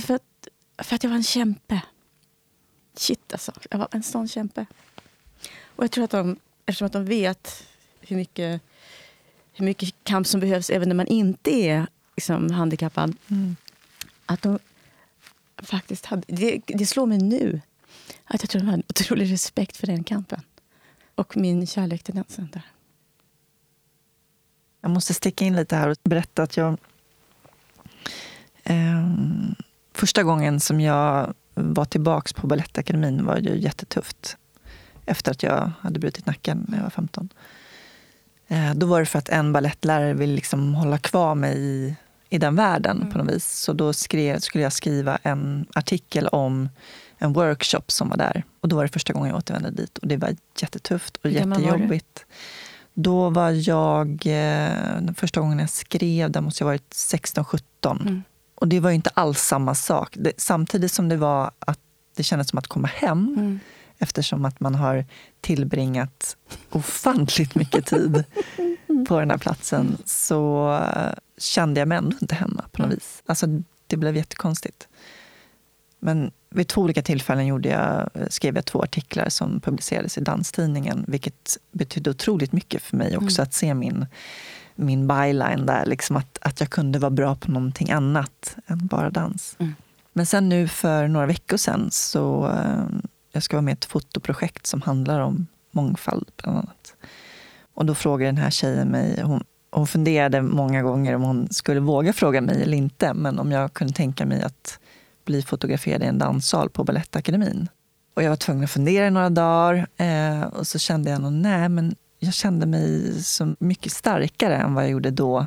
för 0.00 0.14
att, 0.14 0.48
för 0.78 0.94
att 0.94 1.02
jag 1.02 1.10
var 1.10 1.16
en 1.16 1.22
kämpe. 1.22 1.80
Shit 2.96 3.32
alltså, 3.32 3.52
jag 3.70 3.78
var 3.78 3.88
en 3.90 4.02
sån 4.02 4.28
kämpe. 4.28 4.66
Och 5.76 5.84
jag 5.84 5.90
tror 5.90 6.04
att 6.04 6.10
de, 6.10 6.36
eftersom 6.66 6.86
att 6.86 6.92
de 6.92 7.04
vet 7.04 7.66
hur 8.00 8.16
mycket, 8.16 8.60
hur 9.52 9.64
mycket 9.64 9.94
kamp 10.04 10.26
som 10.26 10.40
behövs 10.40 10.70
även 10.70 10.88
när 10.88 10.96
man 10.96 11.06
inte 11.06 11.50
är 11.50 11.86
liksom, 12.16 12.50
handikappad. 12.50 13.16
Mm. 13.28 13.56
Att 14.26 14.42
de 14.42 14.58
faktiskt 15.62 16.06
hade, 16.06 16.22
det, 16.26 16.60
det 16.66 16.86
slår 16.86 17.06
mig 17.06 17.18
nu 17.18 17.60
att 18.24 18.42
jag 18.42 18.50
tror 18.50 18.60
de 18.60 18.66
hade 18.66 18.76
en 18.76 18.82
otrolig 18.88 19.32
respekt 19.32 19.76
för 19.76 19.86
den 19.86 20.04
kampen. 20.04 20.40
Och 21.14 21.36
min 21.36 21.66
kärlek 21.66 22.02
till 22.02 22.14
dansen 22.14 22.48
där. 22.52 22.62
Jag 24.80 24.90
måste 24.90 25.14
sticka 25.14 25.44
in 25.44 25.56
lite 25.56 25.76
här 25.76 25.88
och 25.88 25.96
berätta 26.04 26.42
att 26.42 26.56
jag... 26.56 26.78
Eh, 28.64 29.08
första 29.92 30.22
gången 30.22 30.60
som 30.60 30.80
jag 30.80 31.34
var 31.54 31.84
tillbaka 31.84 32.40
på 32.40 32.46
Balettakademin 32.46 33.24
var 33.24 33.36
ju 33.36 33.58
jättetufft. 33.58 34.36
Efter 35.06 35.30
att 35.30 35.42
jag 35.42 35.70
hade 35.80 35.98
brutit 35.98 36.26
nacken 36.26 36.66
när 36.68 36.76
jag 36.76 36.82
var 36.82 36.90
15. 36.90 37.28
Eh, 38.48 38.74
då 38.74 38.86
var 38.86 39.00
det 39.00 39.06
för 39.06 39.18
att 39.18 39.28
en 39.28 39.52
ballettlärare 39.52 40.14
ville 40.14 40.34
liksom 40.34 40.74
hålla 40.74 40.98
kvar 40.98 41.34
mig 41.34 41.58
i, 41.58 41.94
i 42.28 42.38
den 42.38 42.56
världen 42.56 42.96
mm. 42.96 43.12
på 43.12 43.18
något 43.18 43.34
vis. 43.34 43.58
Så 43.58 43.72
då 43.72 43.92
skrev, 43.92 44.38
skulle 44.38 44.64
jag 44.64 44.72
skriva 44.72 45.18
en 45.22 45.66
artikel 45.74 46.28
om 46.28 46.68
en 47.18 47.32
workshop 47.32 47.82
som 47.86 48.08
var 48.08 48.16
där. 48.16 48.44
Och 48.60 48.68
då 48.68 48.76
var 48.76 48.82
det 48.82 48.92
första 48.92 49.12
gången 49.12 49.28
jag 49.28 49.38
återvände 49.38 49.70
dit. 49.70 49.98
Och 49.98 50.08
det 50.08 50.16
var 50.16 50.36
jättetufft 50.58 51.16
och 51.16 51.30
jättejobbigt. 51.30 52.24
Var 52.26 52.34
då 52.94 53.30
var 53.30 53.68
jag, 53.68 54.08
eh, 54.26 55.00
den 55.00 55.14
första 55.14 55.40
gången 55.40 55.58
jag 55.58 55.70
skrev, 55.70 56.30
där 56.30 56.40
måste 56.40 56.62
jag 56.62 56.66
ha 56.66 56.72
varit 56.72 56.92
16-17. 56.92 58.00
Mm. 58.00 58.22
Och 58.54 58.68
det 58.68 58.80
var 58.80 58.90
inte 58.90 59.10
alls 59.14 59.40
samma 59.40 59.74
sak. 59.74 60.16
Det, 60.18 60.32
samtidigt 60.36 60.92
som 60.92 61.08
det 61.08 61.16
var 61.16 61.50
att 61.58 61.78
det 62.16 62.22
kändes 62.22 62.48
som 62.48 62.58
att 62.58 62.66
komma 62.66 62.88
hem 62.88 63.34
mm. 63.38 63.60
Eftersom 63.98 64.44
att 64.44 64.60
man 64.60 64.74
har 64.74 65.04
tillbringat 65.40 66.36
ofantligt 66.70 67.54
mycket 67.54 67.86
tid 67.86 68.24
på 69.08 69.20
den 69.20 69.30
här 69.30 69.38
platsen 69.38 69.96
så 70.04 70.80
kände 71.38 71.80
jag 71.80 71.88
mig 71.88 71.98
ändå 71.98 72.16
inte 72.22 72.34
hemma 72.34 72.64
på 72.72 72.82
något 72.82 72.86
mm. 72.86 72.96
vis. 72.96 73.22
Alltså, 73.26 73.46
det 73.86 73.96
blev 73.96 74.16
jättekonstigt. 74.16 74.88
Men 75.98 76.30
vid 76.50 76.68
två 76.68 76.80
olika 76.80 77.02
tillfällen 77.02 77.46
gjorde 77.46 77.68
jag, 77.68 78.10
skrev 78.32 78.54
jag 78.54 78.64
två 78.64 78.82
artiklar 78.82 79.28
som 79.28 79.60
publicerades 79.60 80.18
i 80.18 80.20
Danstidningen 80.20 81.04
vilket 81.08 81.56
betydde 81.72 82.10
otroligt 82.10 82.52
mycket 82.52 82.82
för 82.82 82.96
mig 82.96 83.16
också 83.16 83.40
mm. 83.40 83.42
att 83.42 83.54
se 83.54 83.74
min 83.74 84.06
min 84.74 85.08
byline 85.08 85.66
där. 85.66 85.86
Liksom 85.86 86.16
att, 86.16 86.38
att 86.40 86.60
jag 86.60 86.70
kunde 86.70 86.98
vara 86.98 87.10
bra 87.10 87.34
på 87.34 87.50
någonting 87.50 87.90
annat 87.90 88.56
än 88.66 88.86
bara 88.86 89.10
dans. 89.10 89.56
Mm. 89.58 89.74
Men 90.12 90.26
sen 90.26 90.48
nu 90.48 90.68
för 90.68 91.08
några 91.08 91.26
veckor 91.26 91.56
sedan 91.56 91.88
så 91.90 92.48
eh, 92.48 92.84
jag 93.34 93.42
ska 93.42 93.56
vara 93.56 93.62
med 93.62 93.72
i 93.72 93.78
ett 93.78 93.84
fotoprojekt 93.84 94.66
som 94.66 94.82
handlar 94.82 95.20
om 95.20 95.46
mångfald 95.70 96.30
bland 96.36 96.58
annat. 96.58 96.94
Och 97.74 97.86
då 97.86 97.94
frågade 97.94 98.28
den 98.28 98.36
här 98.36 98.50
tjejen 98.50 98.88
mig, 98.88 99.20
hon, 99.22 99.44
hon 99.70 99.86
funderade 99.86 100.42
många 100.42 100.82
gånger 100.82 101.14
om 101.14 101.22
hon 101.22 101.48
skulle 101.50 101.80
våga 101.80 102.12
fråga 102.12 102.40
mig 102.40 102.62
eller 102.62 102.76
inte, 102.76 103.14
men 103.14 103.38
om 103.38 103.52
jag 103.52 103.72
kunde 103.72 103.92
tänka 103.92 104.26
mig 104.26 104.42
att 104.42 104.78
bli 105.24 105.42
fotograferad 105.42 106.02
i 106.02 106.06
en 106.06 106.18
danssal 106.18 106.70
på 106.70 106.84
Balettakademin. 106.84 107.68
Och 108.14 108.22
jag 108.22 108.30
var 108.30 108.36
tvungen 108.36 108.64
att 108.64 108.70
fundera 108.70 109.06
i 109.06 109.10
några 109.10 109.30
dagar 109.30 109.86
eh, 109.96 110.42
och 110.42 110.66
så 110.66 110.78
kände 110.78 111.10
jag 111.10 111.20
nog, 111.20 111.32
nej 111.32 111.68
men 111.68 111.94
jag 112.18 112.34
kände 112.34 112.66
mig 112.66 113.22
så 113.22 113.54
mycket 113.58 113.92
starkare 113.92 114.56
än 114.56 114.74
vad 114.74 114.84
jag 114.84 114.90
gjorde 114.90 115.10
då 115.10 115.46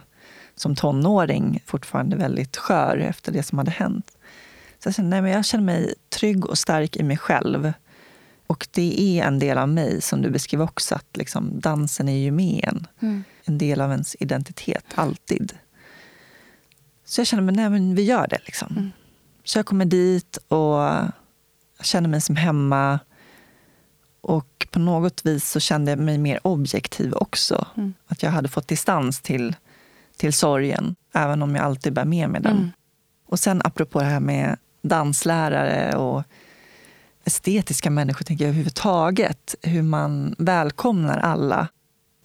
som 0.56 0.76
tonåring, 0.76 1.63
fortfarande 1.65 2.15
väldigt 2.15 2.58
skör 2.58 2.97
efter 2.97 3.32
det 3.32 3.43
som 3.43 3.58
hade 3.58 3.71
hänt. 3.71 4.16
Så 4.79 4.87
jag 4.87 4.95
kände, 4.95 5.09
nej 5.09 5.21
men 5.21 5.31
jag 5.31 5.45
känner 5.45 5.63
mig 5.63 5.93
trygg 6.09 6.45
och 6.45 6.57
stark 6.57 6.95
i 6.95 7.03
mig 7.03 7.17
själv. 7.17 7.73
Och 8.47 8.67
det 8.71 9.19
är 9.19 9.23
en 9.27 9.39
del 9.39 9.57
av 9.57 9.69
mig, 9.69 10.01
som 10.01 10.21
du 10.21 10.29
beskriver 10.29 10.63
också, 10.63 10.95
att 10.95 11.17
liksom, 11.17 11.59
dansen 11.59 12.09
är 12.09 12.17
ju 12.17 12.31
med 12.31 12.63
en. 12.63 12.87
Mm. 12.99 13.23
En 13.43 13.57
del 13.57 13.81
av 13.81 13.91
ens 13.91 14.15
identitet, 14.19 14.85
alltid. 14.95 15.53
Så 17.05 17.21
jag 17.21 17.27
kände, 17.27 17.45
men, 17.45 17.55
nej, 17.55 17.69
men 17.69 17.95
vi 17.95 18.03
gör 18.03 18.27
det. 18.27 18.39
Liksom. 18.45 18.67
Mm. 18.71 18.91
Så 19.43 19.59
jag 19.59 19.65
kommer 19.65 19.85
dit 19.85 20.37
och 20.47 20.89
känner 21.81 22.09
mig 22.09 22.21
som 22.21 22.35
hemma. 22.35 22.99
Och 24.21 24.67
på 24.71 24.79
något 24.79 25.25
vis 25.25 25.49
så 25.49 25.59
kände 25.59 25.91
jag 25.91 25.99
mig 25.99 26.17
mer 26.17 26.39
objektiv 26.47 27.13
också. 27.13 27.67
Mm. 27.77 27.93
Att 28.07 28.23
jag 28.23 28.31
hade 28.31 28.47
fått 28.47 28.67
distans 28.67 29.21
till, 29.21 29.55
till 30.17 30.33
sorgen, 30.33 30.95
även 31.13 31.41
om 31.41 31.55
jag 31.55 31.65
alltid 31.65 31.93
bär 31.93 32.05
med 32.05 32.29
mig 32.29 32.41
den. 32.41 32.57
Mm. 32.57 32.71
Och 33.25 33.39
sen 33.39 33.61
apropå 33.63 33.99
det 33.99 34.05
här 34.05 34.19
med 34.19 34.57
danslärare 34.81 35.97
och 35.97 36.23
estetiska 37.25 37.89
människor 37.89 38.25
tänker 38.25 38.45
jag 38.45 38.49
överhuvudtaget. 38.49 39.55
Hur 39.61 39.81
man 39.81 40.35
välkomnar 40.37 41.17
alla. 41.17 41.67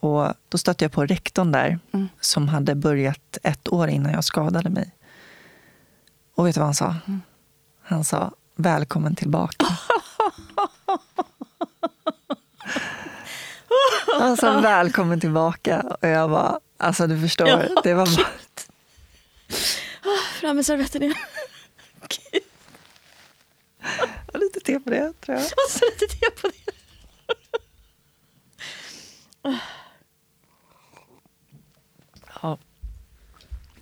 Och 0.01 0.29
då 0.49 0.59
stötte 0.59 0.85
jag 0.85 0.93
på 0.93 1.07
rektorn 1.07 1.53
där 1.53 1.79
mm. 1.93 2.09
som 2.21 2.49
hade 2.49 2.75
börjat 2.75 3.39
ett 3.43 3.73
år 3.73 3.89
innan 3.89 4.13
jag 4.13 4.25
skadade 4.25 4.71
mig. 4.71 4.95
Och 6.35 6.47
vet 6.47 6.55
du 6.55 6.61
vad 6.61 6.67
han 6.67 6.75
sa? 6.75 6.97
Mm. 7.07 7.21
Han 7.83 8.05
sa 8.05 8.33
välkommen 8.57 9.15
tillbaka. 9.15 9.67
Han 14.21 14.37
sa 14.37 14.61
välkommen 14.61 15.21
tillbaka. 15.21 15.81
Och 16.01 16.09
jag 16.09 16.31
bara, 16.31 16.61
alltså 16.77 17.07
du 17.07 17.21
förstår. 17.21 17.49
Ja, 17.49 17.63
det 17.83 17.95
var 17.95 18.07
bara... 18.17 18.27
Fram 20.41 20.57
med 20.57 20.67
servetten 20.67 21.03
igen. 21.03 21.15
Och 24.33 24.39
lite 24.39 24.61
te 24.61 24.81
på 24.81 24.91
det, 24.91 25.13
tror 25.21 25.37
jag. 25.37 25.45
Och 25.45 25.71
så 25.71 25.85
lite 25.85 26.15
te 26.15 26.31
på 26.41 26.49
det. 26.49 26.73
Ja. 32.43 32.59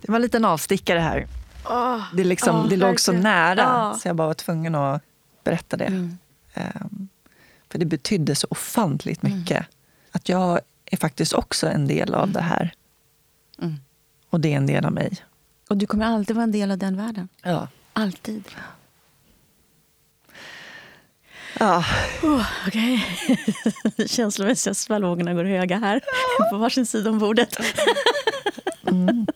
Det 0.00 0.12
var 0.12 0.16
en 0.16 0.22
liten 0.22 0.44
avstickare 0.44 0.98
här. 0.98 1.26
Oh, 1.64 2.14
det, 2.14 2.24
liksom, 2.24 2.56
oh, 2.56 2.68
det 2.68 2.76
låg 2.76 3.00
så 3.00 3.12
nära, 3.12 3.90
oh. 3.90 3.98
så 3.98 4.08
jag 4.08 4.16
bara 4.16 4.26
var 4.26 4.34
tvungen 4.34 4.74
att 4.74 5.02
berätta 5.44 5.76
det. 5.76 5.84
Mm. 5.84 6.18
Um, 6.54 7.08
för 7.68 7.78
det 7.78 7.84
betydde 7.84 8.34
så 8.34 8.46
ofantligt 8.50 9.22
mm. 9.22 9.38
mycket. 9.38 9.56
Mm. 9.56 9.70
Att 10.12 10.28
jag 10.28 10.60
är 10.84 10.96
faktiskt 10.96 11.32
också 11.32 11.68
en 11.68 11.86
del 11.86 12.14
av 12.14 12.22
mm. 12.22 12.32
det 12.32 12.40
här. 12.40 12.74
Mm. 13.62 13.74
Och 14.30 14.40
det 14.40 14.52
är 14.52 14.56
en 14.56 14.66
del 14.66 14.84
av 14.84 14.92
mig. 14.92 15.16
Och 15.68 15.76
du 15.76 15.86
kommer 15.86 16.06
alltid 16.06 16.36
vara 16.36 16.44
en 16.44 16.52
del 16.52 16.70
av 16.70 16.78
den 16.78 16.96
världen? 16.96 17.28
Ja. 17.42 17.68
Alltid? 17.92 18.44
Ja. 21.62 21.84
Oh, 22.22 22.46
Okej. 22.66 23.06
Okay. 23.28 24.08
Känslomässiga 24.08 24.74
svallvågorna 24.74 25.34
går 25.34 25.44
höga 25.44 25.78
här 25.78 26.00
på 26.50 26.56
varsin 26.56 26.86
sida 26.86 27.10
om 27.10 27.18
bordet. 27.18 27.56
Mm. 28.86 29.26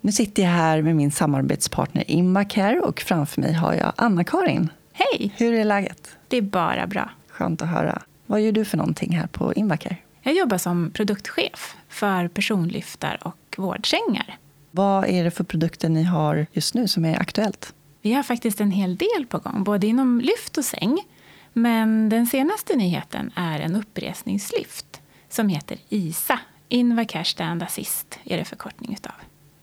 Nu 0.00 0.12
sitter 0.12 0.42
jag 0.42 0.50
här 0.50 0.82
med 0.82 0.96
min 0.96 1.10
samarbetspartner 1.10 2.10
Invacare 2.10 2.80
och 2.80 3.00
framför 3.00 3.40
mig 3.40 3.52
har 3.52 3.74
jag 3.74 3.92
Anna-Karin. 3.96 4.68
Hej! 4.92 5.34
Hur 5.36 5.54
är 5.54 5.64
läget? 5.64 6.16
Det 6.28 6.36
är 6.36 6.42
bara 6.42 6.86
bra. 6.86 7.10
Skönt 7.28 7.62
att 7.62 7.68
höra. 7.68 8.02
Vad 8.26 8.40
gör 8.40 8.52
du 8.52 8.64
för 8.64 8.76
någonting 8.76 9.16
här 9.16 9.26
på 9.26 9.54
Invacare? 9.54 9.96
Jag 10.22 10.34
jobbar 10.34 10.58
som 10.58 10.90
produktchef 10.90 11.76
för 11.88 12.28
personlyftar 12.28 13.18
och 13.22 13.54
vårdsängar. 13.56 14.38
Vad 14.70 15.04
är 15.04 15.24
det 15.24 15.30
för 15.30 15.44
produkter 15.44 15.88
ni 15.88 16.02
har 16.02 16.46
just 16.52 16.74
nu 16.74 16.88
som 16.88 17.04
är 17.04 17.20
aktuellt? 17.20 17.74
Vi 18.02 18.12
har 18.12 18.22
faktiskt 18.22 18.60
en 18.60 18.70
hel 18.70 18.96
del 18.96 19.26
på 19.28 19.38
gång, 19.38 19.64
både 19.64 19.86
inom 19.86 20.20
lyft 20.20 20.58
och 20.58 20.64
säng. 20.64 20.98
Men 21.52 22.08
den 22.08 22.26
senaste 22.26 22.76
nyheten 22.76 23.30
är 23.34 23.60
en 23.60 23.76
uppresningslyft 23.76 25.00
som 25.28 25.48
heter 25.48 25.78
ISA, 25.88 26.40
Invacare 26.68 27.24
Stand 27.24 27.62
Assist 27.62 28.18
är 28.24 28.38
det 28.38 28.44
förkortning 28.44 28.92
utav. 28.92 29.12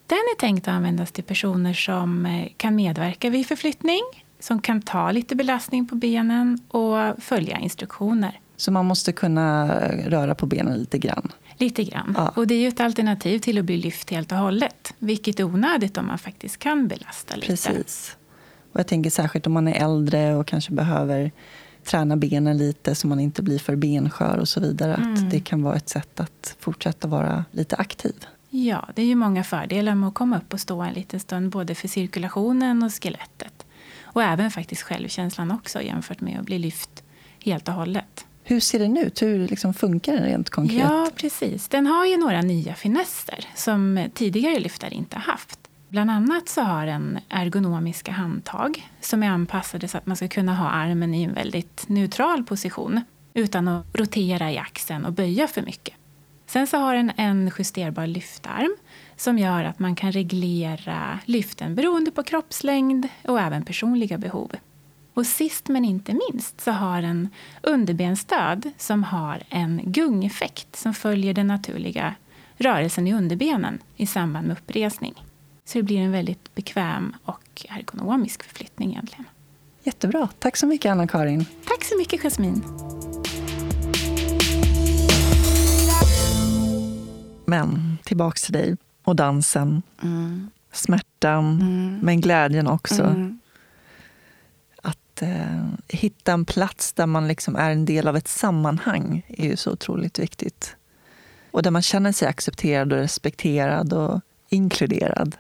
Den 0.07 0.17
är 0.17 0.39
tänkt 0.39 0.67
att 0.67 0.73
användas 0.73 1.11
till 1.11 1.23
personer 1.23 1.73
som 1.73 2.25
eh, 2.25 2.47
kan 2.57 2.75
medverka 2.75 3.29
vid 3.29 3.47
förflyttning, 3.47 4.01
som 4.39 4.61
kan 4.61 4.81
ta 4.81 5.11
lite 5.11 5.35
belastning 5.35 5.87
på 5.87 5.95
benen 5.95 6.59
och 6.67 7.23
följa 7.23 7.57
instruktioner. 7.57 8.39
Så 8.57 8.71
man 8.71 8.85
måste 8.85 9.11
kunna 9.11 9.77
röra 9.89 10.35
på 10.35 10.45
benen 10.45 10.77
lite 10.77 10.97
grann? 10.97 11.31
Lite 11.57 11.83
grann. 11.83 12.13
Ja. 12.17 12.33
Och 12.35 12.47
det 12.47 12.55
är 12.55 12.59
ju 12.59 12.67
ett 12.67 12.79
alternativ 12.79 13.39
till 13.39 13.57
att 13.57 13.65
bli 13.65 13.77
lyft 13.77 14.09
helt 14.09 14.31
och 14.31 14.37
hållet. 14.37 14.84
Vilket 15.05 15.39
är 15.39 15.43
onödigt 15.43 15.97
om 15.97 16.07
man 16.07 16.17
faktiskt 16.17 16.57
kan 16.57 16.87
belasta 16.87 17.35
lite. 17.35 17.47
Precis. 17.47 18.17
Och 18.71 18.79
jag 18.79 18.87
tänker 18.87 19.09
särskilt 19.09 19.47
om 19.47 19.53
man 19.53 19.67
är 19.67 19.83
äldre 19.83 20.35
och 20.35 20.47
kanske 20.47 20.71
behöver 20.71 21.31
träna 21.83 22.17
benen 22.17 22.57
lite 22.57 22.95
så 22.95 23.07
man 23.07 23.19
inte 23.19 23.43
blir 23.43 23.59
för 23.59 23.75
benskör 23.75 24.37
och 24.37 24.47
så 24.47 24.59
vidare. 24.59 24.93
Mm. 24.93 25.13
Att 25.13 25.31
det 25.31 25.39
kan 25.39 25.63
vara 25.63 25.75
ett 25.75 25.89
sätt 25.89 26.19
att 26.19 26.55
fortsätta 26.59 27.07
vara 27.07 27.45
lite 27.51 27.75
aktiv. 27.75 28.15
Ja, 28.49 28.89
det 28.95 29.01
är 29.01 29.05
ju 29.05 29.15
många 29.15 29.43
fördelar 29.43 29.95
med 29.95 30.07
att 30.07 30.13
komma 30.13 30.37
upp 30.37 30.53
och 30.53 30.59
stå 30.59 30.81
en 30.81 30.93
liten 30.93 31.19
stund 31.19 31.49
både 31.49 31.75
för 31.75 31.87
cirkulationen 31.87 32.83
och 32.83 32.93
skelettet. 32.93 33.65
Och 34.03 34.23
även 34.23 34.51
faktiskt 34.51 34.81
självkänslan 34.81 35.51
också 35.51 35.81
jämfört 35.81 36.21
med 36.21 36.39
att 36.39 36.45
bli 36.45 36.59
lyft 36.59 37.03
helt 37.43 37.67
och 37.67 37.73
hållet. 37.73 38.25
Hur 38.47 38.60
ser 38.60 38.79
den 38.79 38.97
ut? 38.97 39.21
Hur 39.21 39.47
liksom 39.47 39.73
funkar 39.73 40.13
den 40.13 40.23
rent 40.23 40.49
konkret? 40.49 40.79
Ja, 40.79 41.10
precis. 41.15 41.67
Den 41.67 41.88
har 41.88 42.05
ju 42.05 42.17
några 42.17 42.41
nya 42.41 42.73
finesser 42.73 43.45
som 43.55 44.10
tidigare 44.13 44.60
lyftar 44.60 44.93
inte 44.93 45.17
haft. 45.17 45.60
Bland 45.89 46.12
annat 46.12 46.49
så 46.49 46.62
har 46.62 46.86
den 46.86 47.19
ergonomiska 47.29 48.12
handtag 48.12 48.89
som 49.01 49.23
är 49.23 49.29
anpassade 49.29 49.88
så 49.88 49.97
att 49.97 50.05
man 50.05 50.17
ska 50.17 50.27
kunna 50.27 50.55
ha 50.55 50.69
armen 50.69 51.13
i 51.13 51.23
en 51.23 51.34
väldigt 51.34 51.86
neutral 51.89 52.43
position 52.43 53.01
utan 53.34 53.67
att 53.67 53.86
rotera 53.93 54.51
i 54.51 54.58
axeln 54.58 55.05
och 55.05 55.13
böja 55.13 55.47
för 55.47 55.62
mycket. 55.62 55.93
Sen 56.47 56.67
så 56.67 56.77
har 56.77 56.95
den 56.95 57.12
en 57.17 57.51
justerbar 57.58 58.08
lyftarm 58.08 58.75
som 59.15 59.39
gör 59.39 59.63
att 59.63 59.79
man 59.79 59.95
kan 59.95 60.12
reglera 60.12 61.19
lyften 61.25 61.75
beroende 61.75 62.12
på 62.12 62.23
kroppslängd 62.23 63.08
och 63.23 63.39
även 63.39 63.65
personliga 63.65 64.17
behov. 64.17 64.51
Och 65.15 65.25
sist 65.25 65.67
men 65.67 65.86
inte 65.86 66.13
minst 66.13 66.62
så 66.62 66.71
har 66.71 67.01
den 67.01 67.30
underbensstöd 67.62 68.71
som 68.78 69.04
har 69.04 69.43
en 69.49 69.82
gungeffekt 69.84 70.75
som 70.75 70.93
följer 70.93 71.34
den 71.34 71.47
naturliga 71.47 72.15
rörelsen 72.58 73.08
i 73.08 73.13
underbenen 73.13 73.80
i 73.95 74.08
samband 74.08 74.47
med 74.47 74.58
uppresning. 74.58 75.23
Så 75.65 75.78
det 75.78 75.84
blir 75.84 75.99
en 75.99 76.12
väldigt 76.12 76.56
bekväm 76.56 77.13
och 77.23 77.66
ergonomisk 77.70 78.43
förflyttning 78.43 78.91
egentligen. 78.91 79.26
Jättebra. 79.84 80.30
Tack 80.39 80.57
så 80.57 80.68
mycket 80.68 80.91
Anna-Karin. 80.91 81.45
Tack 81.68 81.84
så 81.84 81.97
mycket 81.97 82.22
Jasmin. 82.22 82.63
Men 87.45 87.97
tillbaks 88.03 88.41
till 88.41 88.53
dig 88.53 88.78
och 89.03 89.16
dansen. 89.16 89.82
Mm. 90.03 90.49
Smärtan, 90.72 91.61
mm. 91.61 91.99
men 92.01 92.22
glädjen 92.22 92.68
också. 92.68 93.03
Mm. 93.03 93.39
Att 95.16 95.22
eh, 95.22 95.66
hitta 95.88 96.34
en 96.34 96.45
plats 96.45 96.93
där 96.93 97.05
man 97.05 97.28
liksom 97.28 97.55
är 97.55 97.72
en 97.72 97.86
del 97.86 98.07
av 98.07 98.18
ett 98.18 98.28
sammanhang 98.28 99.26
är 99.28 99.45
ju 99.45 99.55
så 99.55 99.72
otroligt 99.72 100.20
viktigt. 100.20 100.76
Och 101.51 101.63
där 101.63 101.72
man 101.72 101.82
känner 101.82 102.11
sig 102.11 102.28
accepterad 102.28 102.93
och 102.93 102.99
respekterad 102.99 103.93
och 103.93 104.22
inkluderad. 104.49 105.38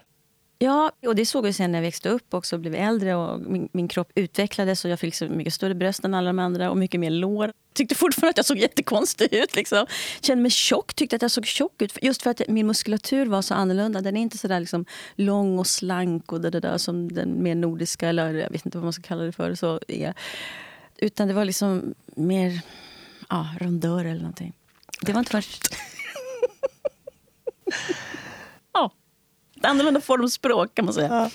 Ja, 0.59 0.91
och 1.05 1.15
det 1.15 1.25
såg 1.25 1.47
jag 1.47 1.55
sen 1.55 1.71
när 1.71 1.79
jag 1.79 1.83
växte 1.83 2.09
upp 2.09 2.33
och 2.33 2.45
blev 2.59 2.75
äldre 2.75 3.15
och 3.15 3.39
min, 3.39 3.69
min 3.71 3.87
kropp 3.87 4.11
utvecklades 4.15 4.85
och 4.85 4.91
jag 4.91 4.99
fick 4.99 5.07
liksom 5.07 5.37
mycket 5.37 5.53
större 5.53 5.75
bröst 5.75 6.05
än 6.05 6.13
alla 6.13 6.27
de 6.27 6.39
andra 6.39 6.69
och 6.69 6.77
mycket 6.77 6.99
mer 6.99 7.09
lår. 7.09 7.53
Tyckte 7.73 7.95
fortfarande 7.95 8.29
att 8.29 8.37
jag 8.37 8.45
såg 8.45 8.57
jättekonstig 8.57 9.33
ut. 9.33 9.55
Liksom. 9.55 9.85
Kände 10.21 10.41
mig 10.41 10.51
tjock, 10.51 10.93
tyckte 10.93 11.15
att 11.15 11.21
jag 11.21 11.31
såg 11.31 11.45
tjock 11.45 11.81
ut. 11.81 11.97
Just 12.01 12.21
för 12.21 12.29
att 12.29 12.41
min 12.47 12.67
muskulatur 12.67 13.25
var 13.25 13.41
så 13.41 13.53
annorlunda. 13.53 14.01
Den 14.01 14.17
är 14.17 14.21
inte 14.21 14.37
så 14.37 14.47
där 14.47 14.59
liksom 14.59 14.85
lång 15.15 15.59
och 15.59 15.67
slank 15.67 16.31
och 16.31 16.41
det, 16.41 16.49
det 16.49 16.59
där 16.59 16.77
som 16.77 17.11
den 17.11 17.43
mer 17.43 17.55
nordiska, 17.55 18.09
eller 18.09 18.33
jag 18.33 18.49
vet 18.49 18.65
inte 18.65 18.77
vad 18.77 18.83
man 18.83 18.93
ska 18.93 19.03
kalla 19.03 19.23
det 19.23 19.31
för, 19.31 19.55
så 19.55 19.79
är. 19.87 20.13
Utan 20.97 21.27
det 21.27 21.33
var 21.33 21.45
liksom 21.45 21.93
mer 22.05 22.61
ja, 23.29 23.47
rondör 23.59 24.05
eller 24.05 24.21
någonting. 24.21 24.53
Det 25.01 25.13
var 25.13 25.19
inte 25.19 25.31
först... 25.31 25.75
ett 29.65 29.71
annorlunda 29.71 30.01
formspråk 30.01 30.75
kan 30.75 30.85
man 30.85 30.93
säga. 30.93 31.07
Ja. 31.07 31.29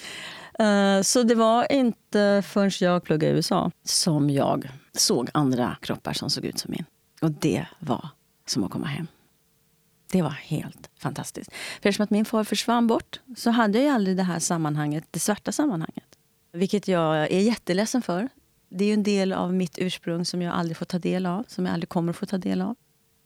Uh, 0.60 1.02
så 1.02 1.22
det 1.22 1.34
var 1.34 1.72
inte 1.72 2.42
förrän 2.46 2.70
jag 2.80 3.02
pluggade 3.02 3.32
i 3.32 3.36
USA 3.36 3.70
som 3.84 4.30
jag 4.30 4.68
såg 4.92 5.30
andra 5.34 5.76
kroppar 5.80 6.12
som 6.12 6.30
såg 6.30 6.44
ut 6.44 6.58
som 6.58 6.70
min. 6.70 6.84
Och 7.20 7.30
det 7.30 7.66
var 7.78 8.08
som 8.46 8.64
att 8.64 8.70
komma 8.70 8.86
hem. 8.86 9.06
Det 10.12 10.22
var 10.22 10.30
helt 10.30 10.90
fantastiskt. 10.98 11.52
För 11.52 11.88
eftersom 11.88 12.04
att 12.04 12.10
min 12.10 12.24
far 12.24 12.44
försvann 12.44 12.86
bort 12.86 13.20
så 13.36 13.50
hade 13.50 13.82
jag 13.82 13.94
aldrig 13.94 14.16
det 14.16 14.22
här 14.22 14.38
sammanhanget, 14.38 15.04
det 15.10 15.18
svarta 15.18 15.52
sammanhanget. 15.52 16.18
Vilket 16.52 16.88
jag 16.88 17.16
är 17.16 17.40
jätteledsen 17.40 18.02
för. 18.02 18.28
Det 18.68 18.84
är 18.84 18.94
en 18.94 19.02
del 19.02 19.32
av 19.32 19.54
mitt 19.54 19.78
ursprung 19.78 20.24
som 20.24 20.42
jag 20.42 20.54
aldrig 20.54 20.76
får 20.76 20.86
ta 20.86 20.98
del 20.98 21.26
av, 21.26 21.44
som 21.48 21.66
jag 21.66 21.72
aldrig 21.72 21.88
kommer 21.88 22.12
få 22.12 22.26
ta 22.26 22.38
del 22.38 22.60
av. 22.62 22.76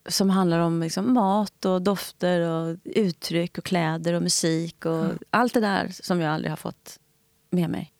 Som 0.08 0.30
handlar 0.30 0.58
om 0.58 0.80
liksom 0.80 1.14
mat 1.14 1.64
och 1.64 1.82
dofter 1.82 2.40
och 2.40 2.76
uttryck 2.84 3.58
och 3.58 3.64
kläder 3.64 4.14
och 4.14 4.22
musik 4.22 4.86
och 4.86 5.04
mm. 5.04 5.18
allt 5.30 5.54
det 5.54 5.60
där 5.60 5.88
som 6.02 6.20
jag 6.20 6.34
aldrig 6.34 6.52
har 6.52 6.56
fått 6.56 6.98
med 7.50 7.70
mig. 7.70 7.92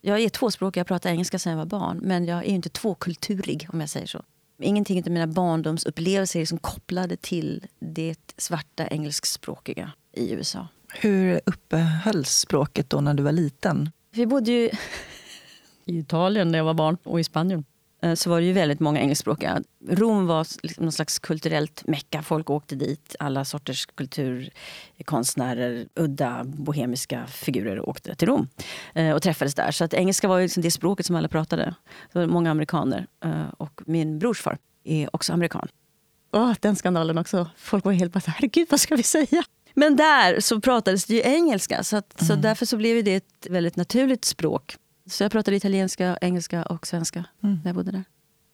Jag 0.00 0.20
är 0.20 0.28
tvåspråkig, 0.28 0.80
jag 0.80 0.86
pratar 0.86 1.10
engelska 1.10 1.38
sedan 1.38 1.50
jag 1.50 1.58
var 1.58 1.66
barn. 1.66 2.00
Men 2.02 2.24
jag 2.24 2.38
är 2.38 2.42
inte 2.42 2.68
tvåkulturig 2.68 3.68
om 3.72 3.80
jag 3.80 3.90
säger 3.90 4.06
så. 4.06 4.22
Ingenting 4.62 5.02
av 5.02 5.10
mina 5.10 5.26
barndomsupplevelser 5.26 6.38
är 6.38 6.42
liksom 6.42 6.58
kopplade 6.58 7.16
till 7.16 7.66
det 7.78 8.34
svarta 8.36 8.86
engelskspråkiga 8.86 9.92
i 10.12 10.32
USA. 10.32 10.68
Hur 10.94 11.40
uppehölls 11.46 12.38
språket 12.38 12.90
då 12.90 13.00
när 13.00 13.14
du 13.14 13.22
var 13.22 13.32
liten? 13.32 13.90
Vi 14.10 14.26
bodde 14.26 14.50
ju 14.50 14.70
i 15.84 15.98
Italien 15.98 16.52
när 16.52 16.58
jag 16.58 16.64
var 16.64 16.74
barn 16.74 16.96
och 17.02 17.20
i 17.20 17.24
Spanien. 17.24 17.64
Eh, 18.04 18.14
så 18.14 18.30
var 18.30 18.40
det 18.40 18.46
ju 18.46 18.52
väldigt 18.52 18.80
många 18.80 19.00
engelskspråkiga. 19.00 19.62
Rom 19.88 20.26
var 20.26 20.46
liksom 20.62 20.84
någon 20.84 20.92
slags 20.92 21.18
kulturellt 21.18 21.86
mecka. 21.86 22.22
Folk 22.22 22.50
åkte 22.50 22.74
dit. 22.74 23.16
Alla 23.18 23.44
sorters 23.44 23.86
kulturkonstnärer, 23.86 25.88
udda 25.94 26.44
bohemiska 26.44 27.26
figurer 27.26 27.88
åkte 27.88 28.14
till 28.14 28.28
Rom 28.28 28.48
eh, 28.94 29.10
och 29.10 29.22
träffades 29.22 29.54
där. 29.54 29.70
Så 29.70 29.84
att 29.84 29.94
engelska 29.94 30.28
var 30.28 30.38
ju 30.38 30.44
liksom 30.44 30.62
det 30.62 30.70
språket 30.70 31.06
som 31.06 31.16
alla 31.16 31.28
pratade. 31.28 31.74
Det 32.12 32.18
var 32.18 32.26
många 32.26 32.50
amerikaner. 32.50 33.06
Eh, 33.24 33.48
och 33.56 33.80
min 33.86 34.18
brors 34.18 34.40
far 34.40 34.58
är 34.84 35.16
också 35.16 35.32
amerikan. 35.32 35.68
Oh, 36.32 36.54
den 36.60 36.76
skandalen 36.76 37.18
också. 37.18 37.50
Folk 37.56 37.84
var 37.84 37.92
helt 37.92 38.12
bara 38.12 38.22
herregud 38.26 38.66
vad 38.70 38.80
ska 38.80 38.96
vi 38.96 39.02
säga? 39.02 39.44
Men 39.74 39.96
där 39.96 40.40
så 40.40 40.60
pratades 40.60 41.04
det 41.04 41.14
ju 41.14 41.20
engelska. 41.20 41.82
Så, 41.82 41.96
att, 41.96 42.20
mm. 42.20 42.28
så 42.28 42.42
därför 42.42 42.66
så 42.66 42.76
blev 42.76 43.04
det 43.04 43.14
ett 43.14 43.46
väldigt 43.50 43.76
naturligt 43.76 44.24
språk 44.24 44.76
så 45.10 45.24
jag 45.24 45.32
pratade 45.32 45.56
italienska, 45.56 46.18
engelska 46.20 46.62
och 46.62 46.86
svenska 46.86 47.24
mm. 47.42 47.60
när 47.64 47.68
jag 47.68 47.76
bodde 47.76 47.90
där. 47.90 48.04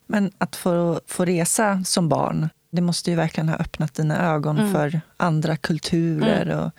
Men 0.06 0.32
att 0.38 0.56
få, 0.56 1.00
få 1.06 1.24
resa 1.24 1.84
som 1.84 2.08
barn, 2.08 2.48
det 2.70 2.82
måste 2.82 3.10
ju 3.10 3.16
verkligen 3.16 3.48
ha 3.48 3.56
öppnat 3.56 3.94
dina 3.94 4.32
ögon 4.34 4.58
mm. 4.58 4.72
för 4.72 5.00
andra 5.16 5.56
kulturer 5.56 6.46
mm. 6.46 6.58
och, 6.58 6.72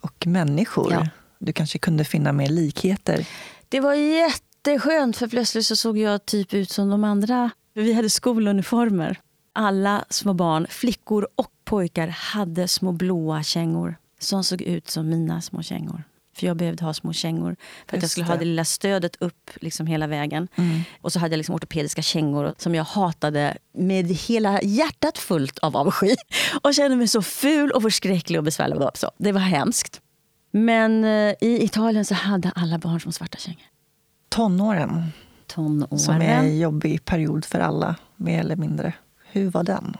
och 0.00 0.26
människor. 0.26 0.92
Ja. 0.92 1.08
Du 1.38 1.52
kanske 1.52 1.78
kunde 1.78 2.04
finna 2.04 2.32
mer 2.32 2.48
likheter. 2.48 3.26
Det 3.68 3.80
var 3.80 3.94
jätteskönt, 3.94 5.16
för 5.16 5.28
plötsligt 5.28 5.66
så 5.66 5.76
såg 5.76 5.98
jag 5.98 6.26
typ 6.26 6.54
ut 6.54 6.70
som 6.70 6.88
de 6.90 7.04
andra. 7.04 7.50
Vi 7.74 7.92
hade 7.92 8.10
skoluniformer. 8.10 9.20
Alla 9.52 10.04
små 10.10 10.34
barn, 10.34 10.66
flickor 10.70 11.28
och 11.34 11.52
pojkar, 11.64 12.08
hade 12.08 12.68
små 12.68 12.92
blåa 12.92 13.42
kängor 13.42 13.96
som 14.18 14.44
såg 14.44 14.62
ut 14.62 14.90
som 14.90 15.08
mina 15.08 15.40
små 15.40 15.62
kängor. 15.62 16.02
För 16.40 16.46
jag 16.46 16.56
behövde 16.56 16.84
ha 16.84 16.94
små 16.94 17.12
kängor 17.12 17.56
för 17.86 17.96
att 17.96 18.02
jag 18.02 18.10
skulle 18.10 18.26
det. 18.26 18.32
ha 18.32 18.38
det 18.38 18.44
lilla 18.44 18.64
stödet 18.64 19.16
upp 19.16 19.50
liksom 19.60 19.86
hela 19.86 20.06
vägen. 20.06 20.48
Mm. 20.56 20.80
Och 21.00 21.12
så 21.12 21.18
hade 21.18 21.32
jag 21.32 21.38
liksom 21.38 21.54
ortopediska 21.54 22.02
kängor 22.02 22.54
som 22.58 22.74
jag 22.74 22.84
hatade 22.84 23.56
med 23.72 24.06
hela 24.06 24.62
hjärtat 24.62 25.18
fullt 25.18 25.58
av 25.58 25.76
avsky. 25.76 26.14
Och 26.62 26.74
kände 26.74 26.96
mig 26.96 27.08
så 27.08 27.22
ful 27.22 27.70
och 27.70 27.82
förskräcklig 27.82 28.38
och 28.38 28.44
besvärlig. 28.44 28.78
Så 28.94 29.10
det 29.18 29.32
var 29.32 29.40
hemskt. 29.40 30.00
Men 30.50 31.04
eh, 31.04 31.34
i 31.40 31.64
Italien 31.64 32.04
så 32.04 32.14
hade 32.14 32.52
alla 32.54 32.78
barn 32.78 33.00
som 33.00 33.12
svarta 33.12 33.38
kängor. 33.38 33.66
Tonåren, 34.28 35.12
Tonåren. 35.46 35.98
som 35.98 36.14
är 36.14 36.38
en 36.38 36.58
jobbig 36.58 37.04
period 37.04 37.44
för 37.44 37.60
alla, 37.60 37.96
mer 38.16 38.40
eller 38.40 38.56
mindre. 38.56 38.92
Hur 39.32 39.50
var 39.50 39.62
den? 39.64 39.96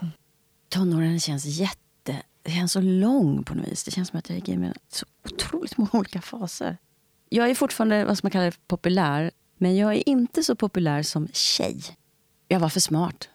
Tonåren 0.69 1.19
känns 1.19 1.45
jätte 1.45 1.77
det 2.43 2.51
känns 2.51 2.71
så 2.71 2.81
lång 2.81 3.43
på 3.43 3.55
något 3.55 3.67
vis. 3.67 3.83
Det 3.83 3.91
känns 3.91 4.09
som 4.09 4.19
att 4.19 4.29
jag 4.29 4.35
gick 4.35 4.49
in 4.49 4.63
i 4.63 4.71
så 4.89 5.05
otroligt 5.25 5.77
många 5.77 5.89
olika 5.93 6.21
faser. 6.21 6.77
Jag 7.29 7.49
är 7.49 7.55
fortfarande 7.55 8.05
vad 8.05 8.19
man 8.23 8.31
kallar 8.31 8.53
populär, 8.67 9.31
men 9.57 9.75
jag 9.75 9.93
är 9.93 10.09
inte 10.09 10.43
så 10.43 10.55
populär 10.55 11.03
som 11.03 11.27
tjej. 11.33 11.81
Jag 12.47 12.59
var 12.59 12.69
för 12.69 12.79
smart. 12.79 13.29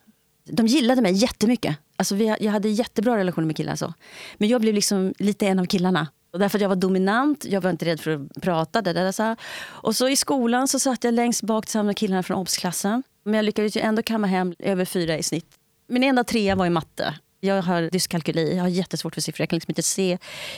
De 0.45 0.67
gillade 0.67 1.03
mig 1.03 1.13
jättemycket. 1.13 1.77
Alltså 1.97 2.15
vi, 2.15 2.37
jag 2.41 2.53
hade 2.53 2.69
jättebra 2.69 3.17
relationer 3.17 3.47
med 3.47 3.57
killar. 3.57 3.77
Så. 3.77 3.95
Men 4.37 4.49
jag 4.49 4.61
blev 4.61 4.75
liksom 4.75 5.15
lite 5.19 5.47
en 5.47 5.59
av 5.59 5.65
killarna. 5.65 6.09
Och 6.31 6.39
därför 6.39 6.59
att 6.59 6.63
jag 6.63 6.69
var 6.69 6.77
dominant, 6.77 7.45
jag 7.45 7.61
var 7.61 7.71
inte 7.71 7.85
rädd 7.85 8.01
för 8.01 8.11
att 8.11 8.43
prata. 8.43 8.83
Där, 8.83 8.95
där, 8.95 9.13
så 9.13 9.37
Och 9.65 9.97
så 9.97 10.09
i 10.09 10.17
skolan 10.17 10.69
så 10.69 10.79
satt 10.79 11.05
jag 11.05 11.15
längst 11.15 11.43
bak 11.43 11.67
tillsammans 11.67 11.87
med 11.87 11.97
killarna 11.97 12.23
från 12.23 12.37
obsklassen. 12.37 13.03
Men 13.25 13.35
jag 13.35 13.45
lyckades 13.45 13.77
ju 13.77 13.81
ändå 13.81 14.03
kamma 14.03 14.27
hem 14.27 14.55
över 14.59 14.85
fyra 14.85 15.19
i 15.19 15.23
snitt. 15.23 15.47
Min 15.89 16.03
enda 16.03 16.25
trea 16.25 16.55
var 16.55 16.67
i 16.67 16.71
matte. 16.71 17.15
Jag 17.47 17.63
har 17.63 17.91
dyskalkyli, 17.91 18.57
jag 18.57 18.63
har 18.63 18.69
jättesvårt 18.69 19.15
för 19.15 19.21
siffror. 19.21 19.43
Jag 19.43 19.49
kan 19.49 19.57
liksom 19.57 19.71
inte 19.71 19.83
se, 19.83 20.11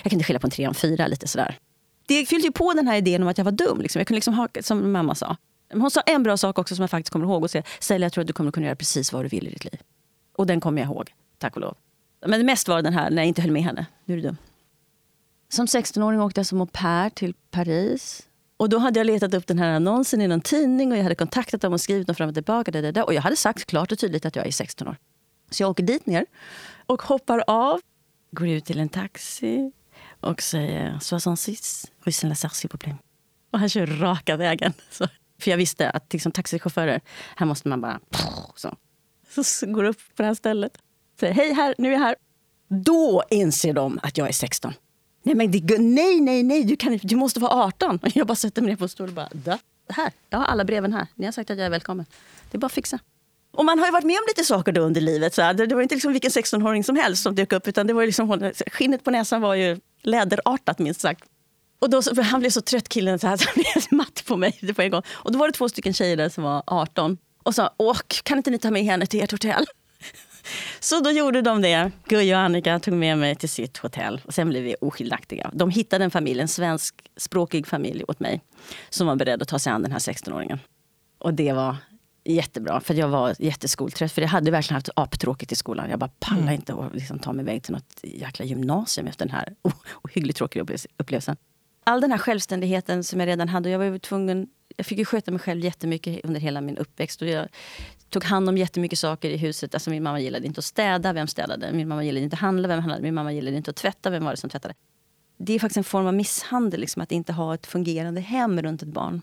jag 0.02 0.10
kan 0.10 0.12
inte 0.12 0.24
skilja 0.24 0.40
på 0.40 0.46
en 0.46 0.50
tre 0.50 0.66
och 0.66 0.70
en 0.70 0.74
fyra. 0.74 1.06
Lite 1.06 1.28
sådär. 1.28 1.58
Det 2.06 2.26
fyllde 2.26 2.46
ju 2.46 2.52
på 2.52 2.72
den 2.72 2.88
här 2.88 2.96
idén 2.96 3.22
om 3.22 3.28
att 3.28 3.38
jag 3.38 3.44
var 3.44 3.52
dum. 3.52 3.80
Liksom. 3.80 4.00
Jag 4.00 4.06
kunde 4.06 4.16
liksom 4.16 4.34
ha, 4.34 4.48
som 4.60 4.92
mamma 4.92 5.14
sa. 5.14 5.36
Hon 5.72 5.90
sa 5.90 6.00
en 6.00 6.22
bra 6.22 6.36
sak 6.36 6.58
också 6.58 6.74
som 6.74 6.82
jag 6.82 6.90
faktiskt 6.90 7.12
kommer 7.12 7.26
ihåg. 7.26 7.42
Och 7.42 7.50
säga, 7.50 7.64
Sälja, 7.80 8.04
jag 8.04 8.12
tror 8.12 8.22
att 8.22 8.26
du 8.26 8.32
kommer 8.32 8.50
kunna 8.50 8.66
göra 8.66 8.76
precis 8.76 9.12
vad 9.12 9.24
du 9.24 9.28
vill 9.28 9.46
i 9.46 9.50
ditt 9.50 9.64
liv. 9.64 9.80
Och 10.36 10.46
den 10.46 10.60
kommer 10.60 10.82
jag 10.82 10.90
ihåg, 10.90 11.12
tack 11.38 11.54
och 11.56 11.60
lov. 11.60 11.76
Men 12.26 12.46
mest 12.46 12.68
var 12.68 12.82
den 12.82 12.92
här 12.92 13.10
när 13.10 13.16
jag 13.16 13.26
inte 13.26 13.42
höll 13.42 13.50
med 13.50 13.62
henne. 13.62 13.86
Nu 14.04 14.14
är 14.14 14.16
du 14.16 14.22
dum. 14.22 14.36
Som 15.48 15.66
16-åring 15.66 16.20
åkte 16.20 16.40
jag 16.40 16.46
som 16.46 16.60
au 16.60 16.66
pair 16.66 17.10
till 17.10 17.34
Paris. 17.50 18.22
Och 18.56 18.68
då 18.68 18.78
hade 18.78 19.00
jag 19.00 19.06
letat 19.06 19.34
upp 19.34 19.46
den 19.46 19.58
här 19.58 19.72
annonsen 19.72 20.20
i 20.20 20.28
någon 20.28 20.40
tidning 20.40 20.92
och 20.92 20.98
jag 20.98 21.02
hade 21.02 21.14
kontaktat 21.14 21.60
dem 21.60 21.72
och 21.72 21.80
skrivit 21.80 22.06
dem 22.06 22.16
fram 22.16 22.28
och 22.28 22.34
tillbaka. 22.34 22.70
Där, 22.70 22.82
där, 22.82 22.92
där. 22.92 23.04
Och 23.06 23.14
jag 23.14 23.22
hade 23.22 23.36
sagt 23.36 23.64
klart 23.64 23.92
och 23.92 23.98
tydligt 23.98 24.26
att 24.26 24.36
jag 24.36 24.46
är 24.46 24.50
16 24.50 24.88
år. 24.88 24.96
Så 25.50 25.62
jag 25.62 25.70
åker 25.70 25.82
dit 25.82 26.06
ner 26.06 26.26
och 26.88 27.02
hoppar 27.02 27.44
av, 27.46 27.80
går 28.30 28.48
ut 28.48 28.64
till 28.64 28.78
en 28.78 28.88
taxi 28.88 29.72
och 30.20 30.42
säger 30.42 30.98
66 30.98 31.86
rue 32.04 32.12
Saint-Lazare, 32.12 32.96
Och 33.50 33.58
han 33.58 33.68
kör 33.68 33.86
raka 33.86 34.36
vägen. 34.36 34.72
Så, 34.90 35.08
för 35.40 35.50
jag 35.50 35.58
visste 35.58 35.90
att 35.90 36.12
liksom, 36.12 36.32
taxichaufförer, 36.32 37.00
här 37.36 37.46
måste 37.46 37.68
man 37.68 37.80
bara... 37.80 38.00
Så, 38.56 39.44
så 39.44 39.66
går 39.66 39.84
upp 39.84 39.98
på 40.16 40.22
det 40.22 40.26
här 40.26 40.34
stället. 40.34 40.78
Säger 41.20 41.34
hej 41.34 41.52
här, 41.52 41.74
nu 41.78 41.88
är 41.88 41.92
jag 41.92 42.00
här. 42.00 42.16
Då 42.68 43.22
inser 43.30 43.72
de 43.72 44.00
att 44.02 44.18
jag 44.18 44.28
är 44.28 44.32
16. 44.32 44.74
Nej, 45.22 45.34
men 45.34 45.50
det, 45.50 45.78
nej, 45.78 46.20
nej, 46.20 46.42
nej, 46.42 46.64
du, 46.64 46.76
kan, 46.76 46.98
du 47.02 47.16
måste 47.16 47.40
vara 47.40 47.64
18. 47.64 47.98
Jag 48.14 48.26
bara 48.26 48.34
sätter 48.34 48.62
mig 48.62 48.70
ner 48.70 48.76
på 48.76 48.84
en 48.84 48.88
stol 48.88 49.08
och 49.08 49.14
bara, 49.14 49.28
da, 49.32 49.58
här, 49.88 50.12
jag 50.30 50.38
har 50.38 50.44
alla 50.44 50.64
breven 50.64 50.92
här. 50.92 51.06
Ni 51.14 51.24
har 51.24 51.32
sagt 51.32 51.50
att 51.50 51.58
jag 51.58 51.66
är 51.66 51.70
välkommen. 51.70 52.06
Det 52.50 52.56
är 52.56 52.58
bara 52.58 52.66
att 52.66 52.72
fixa. 52.72 52.98
Och 53.58 53.64
man 53.64 53.78
har 53.78 53.86
ju 53.86 53.92
varit 53.92 54.04
med 54.04 54.16
om 54.16 54.24
lite 54.28 54.44
saker 54.44 54.72
då 54.72 54.80
under 54.80 55.00
livet. 55.00 55.34
Så 55.34 55.52
det, 55.52 55.66
det 55.66 55.74
var 55.74 55.82
inte 55.82 55.94
liksom 55.94 56.12
vilken 56.12 56.30
16-åring 56.30 56.84
som 56.84 56.96
helst 56.96 57.22
som 57.22 57.34
dök 57.34 57.52
upp. 57.52 57.68
Utan 57.68 57.86
det 57.86 57.92
var 57.92 58.06
liksom, 58.06 58.52
skinnet 58.66 59.04
på 59.04 59.10
näsan 59.10 59.40
var 59.40 59.54
ju 59.54 59.80
läderartat 60.02 60.78
minst 60.78 61.00
sagt. 61.00 61.24
Och 61.78 61.90
då, 61.90 62.02
han 62.22 62.40
blev 62.40 62.50
så 62.50 62.60
trött 62.60 62.88
killen 62.88 63.18
så 63.18 63.26
han 63.26 63.38
blev 63.54 63.84
matt 63.90 64.24
på 64.26 64.36
mig 64.36 64.74
på 64.74 64.82
en 64.82 64.90
gång. 64.90 65.02
Och 65.08 65.32
då 65.32 65.38
var 65.38 65.46
det 65.46 65.52
två 65.52 65.68
stycken 65.68 65.92
tjejer 65.92 66.16
där 66.16 66.28
som 66.28 66.44
var 66.44 66.62
18 66.66 67.18
och 67.42 67.54
sa, 67.54 67.74
Åh, 67.76 67.98
kan 68.22 68.38
inte 68.38 68.50
ni 68.50 68.58
ta 68.58 68.70
med 68.70 68.84
henne 68.84 69.06
till 69.06 69.22
ert 69.22 69.32
hotell? 69.32 69.66
Så 70.80 71.00
då 71.00 71.10
gjorde 71.10 71.42
de 71.42 71.62
det. 71.62 71.90
Guy 72.08 72.34
och 72.34 72.38
Annika 72.38 72.78
tog 72.80 72.94
med 72.94 73.18
mig 73.18 73.36
till 73.36 73.48
sitt 73.48 73.78
hotell. 73.78 74.20
Och 74.24 74.34
sen 74.34 74.48
blev 74.48 74.62
vi 74.62 74.76
oskiljaktiga. 74.80 75.50
De 75.54 75.70
hittade 75.70 76.04
en 76.04 76.10
familj, 76.10 76.40
en 76.40 76.48
svenskspråkig 76.48 77.66
familj 77.66 78.04
åt 78.08 78.20
mig. 78.20 78.40
Som 78.90 79.06
var 79.06 79.16
beredd 79.16 79.42
att 79.42 79.48
ta 79.48 79.58
sig 79.58 79.72
an 79.72 79.82
den 79.82 79.92
här 79.92 79.98
16-åringen. 79.98 80.58
Och 81.18 81.34
det 81.34 81.52
var 81.52 81.76
jättebra, 82.32 82.80
för 82.80 82.94
jag 82.94 83.08
var 83.08 83.34
jätteskoltrött. 83.38 84.12
För 84.12 84.22
jag 84.22 84.28
hade 84.28 84.50
verkligen 84.50 84.74
haft 84.74 84.88
aptråkigt 84.96 85.52
i 85.52 85.56
skolan. 85.56 85.90
Jag 85.90 85.98
bara 85.98 86.10
pallade 86.18 86.42
mm. 86.42 86.54
inte 86.54 86.74
att 86.74 86.94
liksom 86.94 87.18
ta 87.18 87.32
mig 87.32 87.42
iväg 87.42 87.62
till 87.62 87.72
något 87.72 88.00
jäkla 88.02 88.44
gymnasium 88.44 89.06
efter 89.06 89.26
den 89.26 89.34
här 89.34 89.54
ohyggligt 90.02 90.38
tråkiga 90.38 90.62
upplevelsen. 90.96 91.36
All 91.84 92.00
den 92.00 92.10
här 92.10 92.18
självständigheten 92.18 93.04
som 93.04 93.20
jag 93.20 93.26
redan 93.26 93.48
hade. 93.48 93.70
Jag 93.70 93.78
var 93.78 93.98
tvungen, 93.98 94.48
jag 94.76 94.86
fick 94.86 94.98
ju 94.98 95.04
sköta 95.04 95.30
mig 95.30 95.40
själv 95.40 95.64
jättemycket 95.64 96.24
under 96.24 96.40
hela 96.40 96.60
min 96.60 96.76
uppväxt. 96.76 97.22
Och 97.22 97.28
jag 97.28 97.48
tog 98.10 98.24
hand 98.24 98.48
om 98.48 98.58
jättemycket 98.58 98.98
saker 98.98 99.30
i 99.30 99.36
huset. 99.36 99.74
Alltså 99.74 99.90
min 99.90 100.02
mamma 100.02 100.20
gillade 100.20 100.46
inte 100.46 100.58
att 100.58 100.64
städa, 100.64 101.12
vem 101.12 101.26
städade? 101.26 101.72
Min 101.72 101.88
mamma 101.88 102.04
gillade 102.04 102.24
inte 102.24 102.34
att 102.34 102.40
handla, 102.40 102.68
vem 102.68 102.78
handlade? 102.80 103.02
Min 103.02 103.14
mamma 103.14 103.32
gillade 103.32 103.56
inte 103.56 103.70
att 103.70 103.76
tvätta, 103.76 104.10
vem 104.10 104.24
var 104.24 104.30
det 104.30 104.36
som 104.36 104.50
tvättade? 104.50 104.74
Det 105.38 105.52
är 105.52 105.58
faktiskt 105.58 105.76
en 105.76 105.84
form 105.84 106.06
av 106.06 106.14
misshandel, 106.14 106.80
liksom, 106.80 107.02
att 107.02 107.12
inte 107.12 107.32
ha 107.32 107.54
ett 107.54 107.66
fungerande 107.66 108.20
hem 108.20 108.62
runt 108.62 108.82
ett 108.82 108.88
barn. 108.88 109.22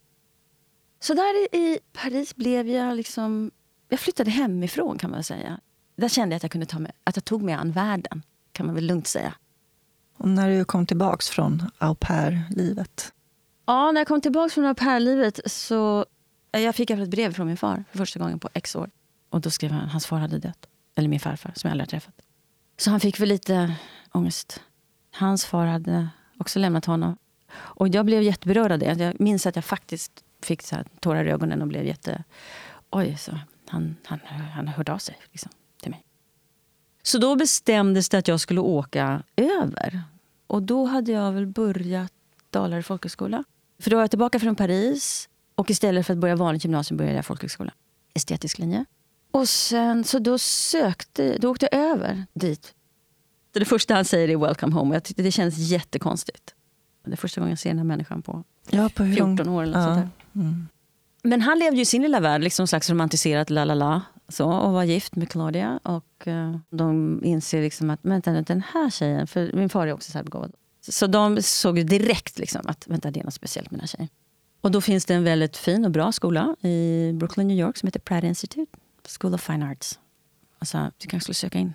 Så 1.06 1.14
där 1.14 1.56
i 1.56 1.80
Paris 1.94 2.36
blev 2.36 2.68
jag 2.68 2.98
liksom... 2.98 3.52
Jag 3.90 4.00
flyttade 4.00 4.32
hemifrån 4.32 4.98
kan 4.98 5.12
man 5.12 5.24
säga. 5.24 5.60
Där 5.96 6.10
kände 6.10 6.34
jag 6.34 6.38
att 6.38 6.44
jag, 6.44 6.52
kunde 6.52 6.66
ta 6.66 6.80
med, 6.80 6.92
att 7.04 7.16
jag 7.16 7.26
tog 7.26 7.42
mig 7.42 7.54
an 7.54 7.72
världen, 7.72 8.24
kan 8.52 8.66
man 8.66 8.76
väl 8.76 8.86
lugnt 8.86 9.08
säga. 9.08 9.34
Och 10.18 10.28
när 10.28 10.50
du 10.50 10.66
kom 10.66 10.86
tillbaka 10.86 11.22
från 11.22 11.72
au 11.78 11.96
pair-livet? 11.96 13.14
Ja, 13.66 13.92
när 13.92 14.02
jag 14.02 14.08
kom 14.08 14.22
tillbaka 14.22 14.50
från 14.50 14.66
au 14.66 14.74
pair-livet 14.74 15.40
så... 15.46 16.06
Jag 16.52 16.76
fick 16.76 16.90
ett 16.90 17.10
brev 17.10 17.34
från 17.34 17.48
min 17.48 17.58
far 17.58 17.84
för 17.92 17.98
första 17.98 18.20
gången 18.20 18.40
på 18.40 18.50
x 18.54 18.76
år. 18.76 18.90
Och 19.30 19.42
då 19.42 19.50
skrev 19.50 19.72
han 19.72 19.90
hans 19.90 20.06
far 20.06 20.20
hade 20.20 20.40
dött. 20.40 20.66
Eller 20.96 21.10
min 21.10 21.20
farfar, 21.20 21.52
som 21.56 21.68
jag 21.68 21.72
aldrig 21.72 21.86
har 21.86 21.90
träffat. 21.90 22.16
Så 22.78 22.90
han 22.90 23.00
fick 23.00 23.20
väl 23.20 23.30
lite 23.30 23.76
ångest. 24.12 24.62
Hans 25.12 25.46
far 25.46 25.66
hade 25.66 26.10
också 26.40 26.60
lämnat 26.60 26.86
honom. 26.86 27.18
Och 27.54 27.88
jag 27.88 28.06
blev 28.06 28.22
jätteberörd 28.22 28.72
av 28.72 28.80
det. 28.80 28.94
Jag 29.00 29.20
minns 29.20 29.46
att 29.46 29.56
jag 29.56 29.66
faktiskt 29.66 30.25
fick 30.46 30.62
så 30.62 30.76
här 30.76 30.86
tårar 31.00 31.26
i 31.26 31.32
ögonen 31.32 31.62
och 31.62 31.68
blev 31.68 31.86
jätte... 31.86 32.24
Oj, 32.90 33.18
så 33.18 33.40
han, 33.68 33.96
han, 34.06 34.20
han 34.54 34.68
hörde 34.68 34.94
av 34.94 34.98
sig 34.98 35.18
liksom, 35.32 35.52
till 35.82 35.92
mig. 35.92 36.04
Så 37.04 37.18
då 37.18 37.36
bestämdes 37.36 38.10
det 38.10 38.18
att 38.18 38.28
jag 38.28 38.40
skulle 38.40 38.60
åka 38.60 39.24
över. 39.36 40.04
Och 40.48 40.64
då 40.64 40.86
hade 40.86 41.12
jag 41.12 41.32
väl 41.32 41.48
börjat 41.48 42.12
Dalarö 42.50 42.84
folkhögskola. 42.84 43.44
För 43.80 43.90
då 43.90 43.96
var 43.96 44.04
jag 44.04 44.10
tillbaka 44.10 44.40
från 44.40 44.56
Paris. 44.56 45.30
Och 45.56 45.70
istället 45.70 46.06
för 46.06 46.14
att 46.14 46.20
börja 46.20 46.36
vanligt 46.36 46.64
gymnasium 46.64 46.98
började 46.98 47.16
jag 47.16 47.26
folkhögskola. 47.26 47.74
Estetisk 48.14 48.58
linje. 48.58 48.86
Och 49.32 49.50
sen 49.50 50.04
så 50.04 50.20
då 50.20 50.38
sökte, 50.38 51.38
då 51.38 51.52
åkte 51.52 51.70
jag 51.72 51.82
över 51.82 52.26
dit. 52.34 52.74
Det 53.52 53.66
första 53.66 53.94
han 53.94 54.06
säger 54.06 54.30
är 54.30 54.38
welcome 54.38 54.76
home. 54.76 54.96
Jag 54.96 55.04
tyckte 55.04 55.24
det 55.24 55.32
kändes 55.32 55.58
jättekonstigt. 55.58 56.56
Det 57.06 57.12
är 57.12 57.16
första 57.16 57.42
gången 57.42 57.52
jag 57.52 57.60
ser 57.60 57.70
den 57.70 57.78
här 57.78 57.86
människan 57.86 58.22
på, 58.22 58.44
Ja, 58.70 58.90
på 58.96 59.04
hur 59.04 59.16
14 59.16 59.50
år 59.50 59.64
eller 59.64 59.80
ja. 59.80 59.86
sånt 59.86 59.96
där. 59.98 60.25
Mm. 60.36 60.68
Men 61.24 61.42
han 61.42 61.60
levde 61.60 61.76
ju 61.76 61.82
i 61.82 61.86
sin 61.86 62.02
lilla 62.02 62.20
värld, 62.20 62.44
liksom 62.44 62.68
slags 62.68 62.90
romantiserat 62.90 63.50
la 63.50 63.66
la 63.66 63.74
la. 63.74 64.02
Så, 64.28 64.52
och 64.52 64.72
var 64.72 64.84
gift 64.84 65.16
med 65.16 65.30
Claudia. 65.30 65.80
Och 65.84 66.28
uh, 66.28 66.58
de 66.70 67.20
inser 67.24 67.62
liksom 67.62 67.90
att 67.90 68.00
vänta 68.02 68.32
nu, 68.32 68.42
den 68.42 68.64
här 68.74 68.90
tjejen, 68.90 69.28
för 69.28 69.52
min 69.54 69.70
far 69.70 69.88
är 69.88 69.94
också 69.94 70.12
särbegåvad. 70.12 70.52
Så 70.90 71.08
de 71.08 71.42
såg 71.42 71.78
ju 71.78 71.84
direkt 71.84 72.40
liksom 72.40 72.62
att 72.66 72.88
vänta, 72.88 73.12
det 73.12 73.20
är 73.20 73.24
något 73.24 73.34
speciellt 73.34 73.72
med 73.72 73.80
den 73.80 73.82
här 73.82 73.88
tjejen. 73.88 74.10
Och 74.62 74.72
då 74.72 74.82
finns 74.82 75.06
det 75.06 75.14
en 75.14 75.24
väldigt 75.24 75.58
fin 75.58 75.86
och 75.86 75.92
bra 75.92 76.12
skola 76.12 76.56
i 76.62 77.12
Brooklyn, 77.14 77.48
New 77.48 77.58
York 77.58 77.78
som 77.78 77.88
heter 77.88 78.00
Pratt 78.00 78.24
Institute. 78.24 78.78
School 79.20 79.34
of 79.34 79.42
Fine 79.42 79.64
Arts. 79.64 80.00
Alltså, 80.60 80.92
du 80.98 81.08
kanske 81.08 81.24
skulle 81.24 81.36
söka 81.36 81.60
in. 81.60 81.74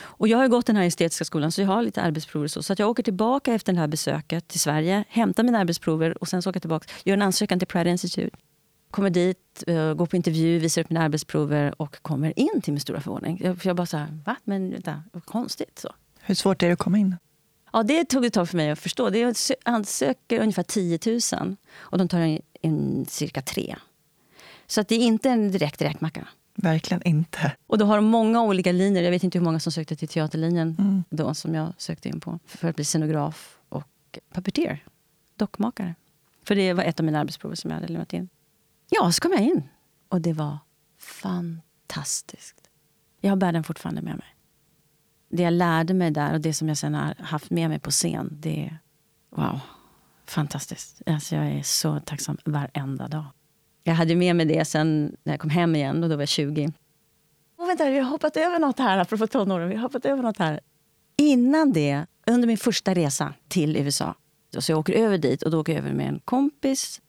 Och 0.00 0.28
jag 0.28 0.38
har 0.38 0.48
gått 0.48 0.66
den 0.66 0.76
här 0.76 0.84
estetiska 0.84 1.24
skolan 1.24 1.52
så 1.52 1.60
jag 1.60 1.68
har 1.68 1.82
lite 1.82 2.02
arbetsprover. 2.02 2.48
Så, 2.48 2.62
så 2.62 2.72
att 2.72 2.78
jag 2.78 2.90
åker 2.90 3.02
tillbaka 3.02 3.54
efter 3.54 3.72
det 3.72 3.78
här 3.78 3.86
besöket 3.86 4.48
till 4.48 4.60
Sverige, 4.60 5.04
hämtar 5.08 5.42
mina 5.42 5.58
arbetsprover 5.58 6.18
och 6.22 6.28
sen 6.28 6.42
så 6.42 6.50
åker 6.50 6.56
jag 6.56 6.62
tillbaka, 6.62 6.86
gör 7.04 7.14
en 7.14 7.22
ansökan 7.22 7.58
till 7.58 7.68
Pratt 7.68 7.86
Institute. 7.86 8.36
Kommer 8.90 9.10
dit, 9.10 9.64
eh, 9.66 9.94
går 9.94 10.06
på 10.06 10.16
intervju, 10.16 10.58
visar 10.58 10.82
upp 10.82 10.90
mina 10.90 11.04
arbetsprover 11.04 11.82
och 11.82 12.02
kommer 12.02 12.38
in 12.38 12.60
till 12.62 12.72
min 12.72 12.80
stora 12.80 13.00
förvåning. 13.00 13.40
Jag, 13.44 13.58
för 13.58 13.68
jag 13.68 13.76
bara 13.76 13.86
så 13.86 13.96
här, 13.96 14.18
va? 14.24 14.36
Men 14.44 14.70
vänta, 14.70 15.02
vad 15.12 15.24
konstigt. 15.24 15.78
Så. 15.78 15.94
Hur 16.20 16.34
svårt 16.34 16.62
är 16.62 16.66
det 16.66 16.72
att 16.72 16.78
komma 16.78 16.98
in? 16.98 17.16
Ja, 17.72 17.82
det 17.82 18.04
tog 18.04 18.24
ett 18.24 18.32
tag 18.32 18.48
för 18.48 18.56
mig 18.56 18.70
att 18.70 18.78
förstå. 18.78 19.10
Det 19.10 19.56
ansöker 19.64 20.40
ungefär 20.40 20.62
10 20.62 20.98
000 21.40 21.56
och 21.78 21.98
de 21.98 22.08
tar 22.08 22.20
in, 22.20 22.42
in 22.62 23.06
cirka 23.08 23.42
tre. 23.42 23.76
Så 24.66 24.80
att 24.80 24.88
det 24.88 24.94
är 24.94 24.98
inte 24.98 25.30
en 25.30 25.52
direkt 25.52 25.82
räkmacka. 25.82 26.28
Verkligen 26.62 27.02
inte. 27.02 27.52
Och 27.66 27.78
då 27.78 27.84
har 27.84 27.96
de 27.96 28.04
många 28.04 28.42
olika 28.42 28.72
linjer. 28.72 29.02
Jag 29.02 29.10
vet 29.10 29.24
inte 29.24 29.38
hur 29.38 29.44
många 29.44 29.60
som 29.60 29.72
sökte 29.72 29.96
till 29.96 30.08
teaterlinjen 30.08 30.76
Mm. 30.78 31.04
då 31.10 31.34
som 31.34 31.54
jag 31.54 31.72
sökte 31.78 32.08
in 32.08 32.20
på. 32.20 32.38
För 32.46 32.68
att 32.68 32.76
bli 32.76 32.84
scenograf 32.84 33.58
och 33.68 34.18
puppeteer. 34.32 34.84
Dockmakare. 35.36 35.94
För 36.44 36.54
det 36.54 36.72
var 36.72 36.84
ett 36.84 37.00
av 37.00 37.06
mina 37.06 37.20
arbetsprover 37.20 37.56
som 37.56 37.70
jag 37.70 37.76
hade 37.80 37.88
lämnat 37.92 38.12
in. 38.12 38.28
Ja, 38.90 39.12
så 39.12 39.20
kom 39.20 39.32
jag 39.32 39.40
in. 39.42 39.62
Och 40.08 40.20
det 40.20 40.32
var 40.32 40.58
fantastiskt. 40.98 42.70
Jag 43.20 43.38
bär 43.38 43.52
den 43.52 43.64
fortfarande 43.64 44.02
med 44.02 44.16
mig. 44.16 44.26
Det 45.28 45.42
jag 45.42 45.52
lärde 45.52 45.94
mig 45.94 46.10
där 46.10 46.32
och 46.34 46.40
det 46.40 46.54
som 46.54 46.68
jag 46.68 46.76
sen 46.78 46.94
har 46.94 47.14
haft 47.18 47.50
med 47.50 47.68
mig 47.68 47.78
på 47.78 47.90
scen, 47.90 48.36
det 48.40 48.64
är 48.66 48.78
wow, 49.30 49.60
fantastiskt. 50.26 51.02
Alltså 51.06 51.34
jag 51.36 51.46
är 51.46 51.62
så 51.62 52.00
tacksam 52.00 52.38
varenda 52.44 53.08
dag. 53.08 53.24
Jag 53.88 53.94
hade 53.94 54.14
med 54.14 54.36
mig 54.36 54.46
det 54.46 54.64
sen 54.64 55.16
när 55.24 55.32
jag 55.32 55.40
kom 55.40 55.50
hem 55.50 55.76
igen 55.76 56.02
och 56.02 56.10
då 56.10 56.16
var 56.16 56.22
jag 56.22 56.28
20. 56.28 56.72
Åh, 57.58 57.66
vänta, 57.66 57.90
vi 57.90 57.98
har 57.98 58.10
hoppat 58.10 58.36
över 58.36 58.58
något 58.58 58.78
här, 58.78 58.98
apropå 58.98 59.26
tonåren. 59.26 59.68
Vi 59.68 59.74
har 59.74 59.82
hoppat 59.82 60.04
över 60.04 60.22
något 60.22 60.38
här. 60.38 60.60
Innan 61.16 61.72
det, 61.72 62.06
under 62.26 62.48
min 62.48 62.58
första 62.58 62.94
resa 62.94 63.34
till 63.48 63.76
USA, 63.76 64.14
så 64.58 64.72
jag 64.72 64.78
åker 64.78 64.92
över 64.92 65.18
dit 65.18 65.42
och 65.42 65.50
då 65.50 65.60
åker 65.60 65.72
jag 65.72 65.78
över 65.78 65.92
med 65.92 66.08
en 66.08 66.20
kompis. 66.24 67.00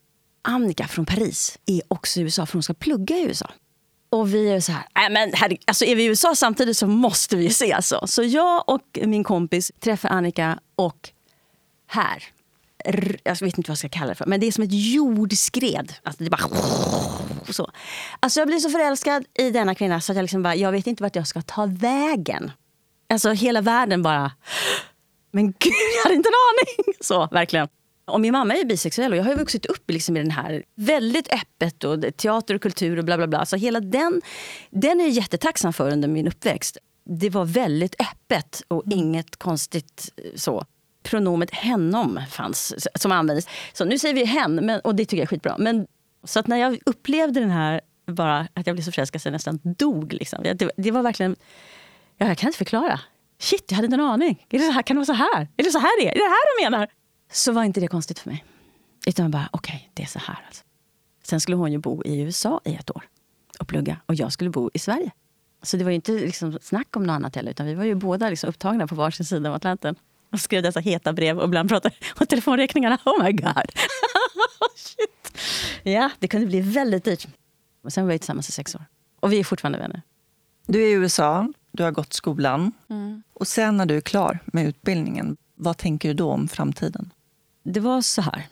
Annika 0.42 0.88
från 0.88 1.06
Paris 1.06 1.60
är 1.66 1.82
också 1.88 2.20
i 2.20 2.24
USA, 2.24 2.46
för 2.46 2.54
hon 2.54 2.64
ska 2.64 2.74
plugga 2.74 3.18
i 3.18 3.24
USA. 3.24 3.52
Och 4.10 4.34
vi 4.34 4.50
är 4.50 4.60
så 4.60 4.72
här, 4.72 4.88
äh, 5.06 5.14
men 5.14 5.32
herregud, 5.34 5.64
alltså 5.68 5.86
är 5.86 5.96
vi 5.96 6.04
i 6.04 6.06
USA 6.06 6.36
samtidigt 6.36 6.78
så 6.78 6.88
måste 6.88 7.36
vi 7.36 7.50
se 7.50 7.74
alltså. 7.74 8.08
Så 8.08 8.24
jag 8.24 8.70
och 8.70 9.00
min 9.04 9.24
kompis 9.24 9.72
träffar 9.80 10.10
Annika 10.10 10.60
och 10.76 11.10
här, 11.88 12.24
jag 13.24 13.42
vet 13.42 13.58
inte 13.58 13.62
vad 13.62 13.70
jag 13.70 13.78
ska 13.78 13.90
kalla 13.90 14.08
det 14.08 14.16
för, 14.16 14.26
men 14.26 14.40
det 14.40 14.48
är 14.48 14.52
som 14.52 14.64
ett 14.64 14.74
jordskred. 14.74 15.94
Alltså 16.04 16.24
det 16.24 16.28
är 16.28 16.30
bara 16.30 16.50
så. 17.54 17.72
Alltså 18.20 18.40
jag 18.40 18.48
blir 18.48 18.60
så 18.60 18.70
förälskad 18.70 19.26
i 19.40 19.52
denna 19.52 19.76
kvinna 19.76 20.02
så 20.02 20.12
att 20.12 20.16
jag 20.16 20.24
liksom 20.24 20.44
bara, 20.44 20.56
jag 20.56 20.72
vet 20.72 20.88
inte 20.88 21.04
vart 21.04 21.16
jag 21.16 21.28
ska 21.28 21.42
ta 21.42 21.66
vägen. 21.66 22.52
Alltså 23.10 23.32
hela 23.32 23.62
världen 23.62 24.04
bara, 24.04 24.32
men 25.32 25.46
gud 25.46 25.74
jag 25.98 26.04
hade 26.04 26.16
inte 26.16 26.30
en 26.30 26.34
aning. 26.34 26.94
Så 27.02 27.28
verkligen. 27.32 27.68
Och 28.08 28.22
min 28.22 28.32
mamma 28.32 28.56
är 28.56 28.66
bisexuell 28.66 29.12
och 29.12 29.18
jag 29.18 29.24
har 29.24 29.32
ju 29.32 29.38
vuxit 29.38 29.66
upp 29.66 29.92
liksom 29.92 30.18
i 30.18 30.20
den 30.20 30.32
här 30.32 30.64
väldigt 30.76 31.34
öppet 31.34 31.84
och 31.84 32.18
teater 32.18 32.56
och 32.56 32.62
kultur 32.62 32.98
och 32.98 33.06
bla 33.06 33.18
bla 33.18 33.28
bla. 33.28 33.46
Så 33.46 33.56
hela 33.56 33.80
den, 33.80 34.22
den 34.70 35.00
är 35.00 35.04
jag 35.04 35.12
jättetacksam 35.12 35.74
för 35.74 35.92
under 35.92 36.08
min 36.08 36.28
uppväxt. 36.28 36.78
Det 37.06 37.30
var 37.30 37.46
väldigt 37.46 37.96
öppet 38.02 38.64
och 38.68 38.84
inget 38.92 39.36
konstigt 39.36 40.14
så. 40.36 40.66
Pronomet 41.04 41.52
henom 41.52 42.20
fanns 42.30 42.88
som 42.96 43.12
användes. 43.12 43.48
Så 43.74 43.86
nu 43.86 44.00
säger 44.00 44.16
vi 44.16 44.26
hen 44.26 44.56
men, 44.56 44.80
och 44.80 44.96
det 44.96 45.06
tycker 45.06 45.18
jag 45.18 45.24
är 45.24 45.28
skitbra. 45.28 45.56
Men, 45.58 45.88
så 46.24 46.40
att 46.40 46.48
när 46.48 46.58
jag 46.58 46.80
upplevde 46.86 47.40
den 47.40 47.50
här, 47.50 47.82
bara 48.06 48.48
att 48.54 48.68
jag 48.68 48.76
blev 48.76 48.84
så 48.84 48.92
förälskad 48.92 49.22
så 49.22 49.28
jag 49.28 49.34
nästan 49.34 49.60
dog. 49.64 50.14
Liksom. 50.14 50.44
Det, 50.44 50.72
det 50.78 50.92
var 50.92 51.02
verkligen, 51.04 51.36
ja, 52.18 52.28
jag 52.28 52.38
kan 52.38 52.48
inte 52.48 52.58
förklara. 52.58 53.00
Shit, 53.40 53.66
jag 53.70 53.76
hade 53.76 53.86
inte 53.86 53.96
en 53.96 54.02
aning. 54.02 54.46
Är 54.50 54.60
det 54.60 54.66
så 54.66 54.72
här? 54.72 54.82
Kan 54.82 54.96
det 54.96 55.00
vara 55.00 55.06
så 55.06 55.14
här? 55.14 55.48
Är 55.58 55.64
det 55.64 55.72
så 55.72 55.80
här 55.80 56.02
det 56.02 56.08
är? 56.08 56.12
Är 56.12 56.16
det 56.16 56.30
här 56.30 56.58
de 56.58 56.70
menar? 56.70 56.88
Så 57.32 57.52
var 57.52 57.64
inte 57.64 57.80
det 57.80 57.88
konstigt 57.88 58.20
för 58.20 58.30
mig. 58.30 58.46
Utan 59.08 59.32
bara, 59.32 59.50
okej, 59.52 59.76
okay, 59.76 59.90
det 59.94 60.04
är 60.04 60.08
så 60.08 60.20
här 60.20 60.44
alltså. 60.48 60.64
Sen 61.24 61.42
skulle 61.42 61.58
hon 61.58 61.72
ju 61.72 61.78
bo 61.78 62.04
i 62.04 62.22
USA 62.22 62.62
i 62.66 62.76
ett 62.76 62.96
år 62.96 63.04
och 63.60 63.68
plugga. 63.68 63.98
Och 64.06 64.16
jag 64.16 64.34
skulle 64.34 64.50
bo 64.50 64.70
i 64.74 64.80
Sverige. 64.80 65.12
Så 65.62 65.78
det 65.78 65.84
var 65.84 65.92
ju 65.92 65.96
inte 65.96 66.12
liksom 66.12 66.58
snack 66.62 66.96
om 66.96 67.04
något 67.04 67.14
annat 67.14 67.36
heller. 67.36 67.52
Utan 67.52 67.66
vi 67.66 67.74
var 67.74 67.84
ju 67.84 67.96
båda 67.96 68.30
liksom 68.30 68.50
upptagna 68.50 68.88
på 68.88 68.96
varsin 68.96 69.26
sida 69.26 69.50
av 69.50 69.56
Atlanten. 69.56 69.96
Och 70.32 70.40
skrev 70.40 70.64
dessa 70.64 70.80
heta 70.80 71.14
brev 71.14 71.40
och 71.40 71.46
ibland 71.46 71.70
pratade 71.70 71.96
om 72.20 72.28
telefonräkningarna. 72.28 72.98
Oh 73.06 73.24
my 73.24 73.32
god! 73.32 73.72
Shit. 74.76 75.38
Ja, 75.84 76.10
det 76.20 76.28
kunde 76.28 76.48
bli 76.48 76.62
väldigt 76.62 77.04
dyrt. 77.04 77.28
Och 77.84 77.94
sen 77.94 78.06
var 78.06 78.12
vi 78.12 78.20
tillsammans 78.20 78.50
i 78.50 78.52
sex 78.52 78.76
år. 78.76 78.86
Och 79.20 79.34
vi 79.34 79.40
är 79.40 79.44
fortfarande 79.44 79.80
vänner. 79.80 80.02
Du 80.66 80.84
är 80.84 80.88
i 80.88 80.92
USA, 80.92 81.54
du 81.72 81.84
har 81.84 81.92
gått 81.92 82.14
skolan. 82.14 82.72
Och 83.34 83.48
sen 83.48 83.78
när 83.78 83.86
du 83.86 83.98
är 83.98 84.02
klar 84.02 84.40
med 84.46 84.66
utbildningen, 84.66 85.38
vad 85.56 85.78
tänker 85.78 86.10
du 86.10 86.14
då 86.14 86.32
om 86.32 86.48
framtiden? 86.48 87.14
Det 87.64 87.80
var 87.80 88.02
så 88.02 88.22
här. 88.22 88.48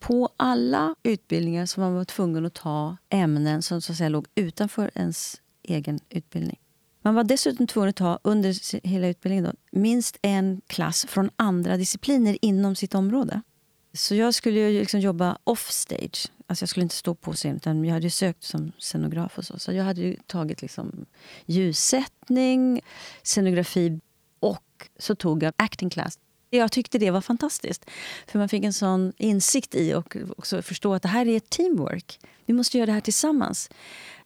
På 0.00 0.28
alla 0.36 0.94
utbildningar 1.02 1.80
var 1.80 1.90
man 1.90 2.06
tvungen 2.06 2.46
att 2.46 2.54
ta 2.54 2.96
ämnen 3.08 3.62
som 3.62 3.80
så 3.80 3.92
att 3.92 3.98
säga 3.98 4.08
låg 4.08 4.26
utanför 4.34 4.90
ens 4.94 5.40
egen 5.62 6.00
utbildning. 6.08 6.58
Man 7.06 7.14
var 7.14 7.24
dessutom 7.24 7.66
tvungen 7.66 7.88
att 7.88 7.96
ta 7.96 8.18
under 8.22 8.86
hela 8.86 9.06
utbildningen 9.06 9.44
då, 9.44 9.52
minst 9.80 10.18
en 10.22 10.60
klass 10.66 11.06
från 11.08 11.30
andra 11.36 11.76
discipliner 11.76 12.38
inom 12.42 12.76
sitt 12.76 12.94
område. 12.94 13.42
Så 13.92 14.14
jag 14.14 14.34
skulle 14.34 14.60
ju 14.60 14.80
liksom 14.80 15.00
jobba 15.00 15.38
offstage. 15.44 16.26
Alltså 16.46 16.62
jag 16.62 16.68
skulle 16.68 16.82
inte 16.82 16.94
stå 16.94 17.14
på 17.14 17.32
scen, 17.32 17.56
utan 17.56 17.84
jag 17.84 17.92
hade 17.92 18.06
ju 18.06 18.10
sökt 18.10 18.44
som 18.44 18.72
scenograf 18.78 19.38
och 19.38 19.44
så. 19.44 19.58
Så 19.58 19.72
jag 19.72 19.84
hade 19.84 20.00
ju 20.00 20.16
tagit 20.26 20.62
liksom 20.62 21.06
ljussättning, 21.44 22.80
scenografi 23.22 24.00
och 24.40 24.88
så 24.98 25.14
tog 25.14 25.42
jag 25.42 25.52
acting 25.56 25.90
class. 25.90 26.18
Jag 26.50 26.72
tyckte 26.72 26.98
det 26.98 27.10
var 27.10 27.20
fantastiskt. 27.20 27.90
För 28.26 28.38
man 28.38 28.48
fick 28.48 28.64
en 28.64 28.72
sån 28.72 29.12
insikt 29.16 29.74
i 29.74 29.94
och 29.94 30.16
också 30.36 30.62
förstå 30.62 30.94
att 30.94 31.02
det 31.02 31.08
här 31.08 31.28
är 31.28 31.36
ett 31.36 31.50
teamwork. 31.50 32.18
Vi 32.46 32.54
måste 32.54 32.78
göra 32.78 32.86
det 32.86 32.92
här 32.92 33.00
tillsammans. 33.00 33.70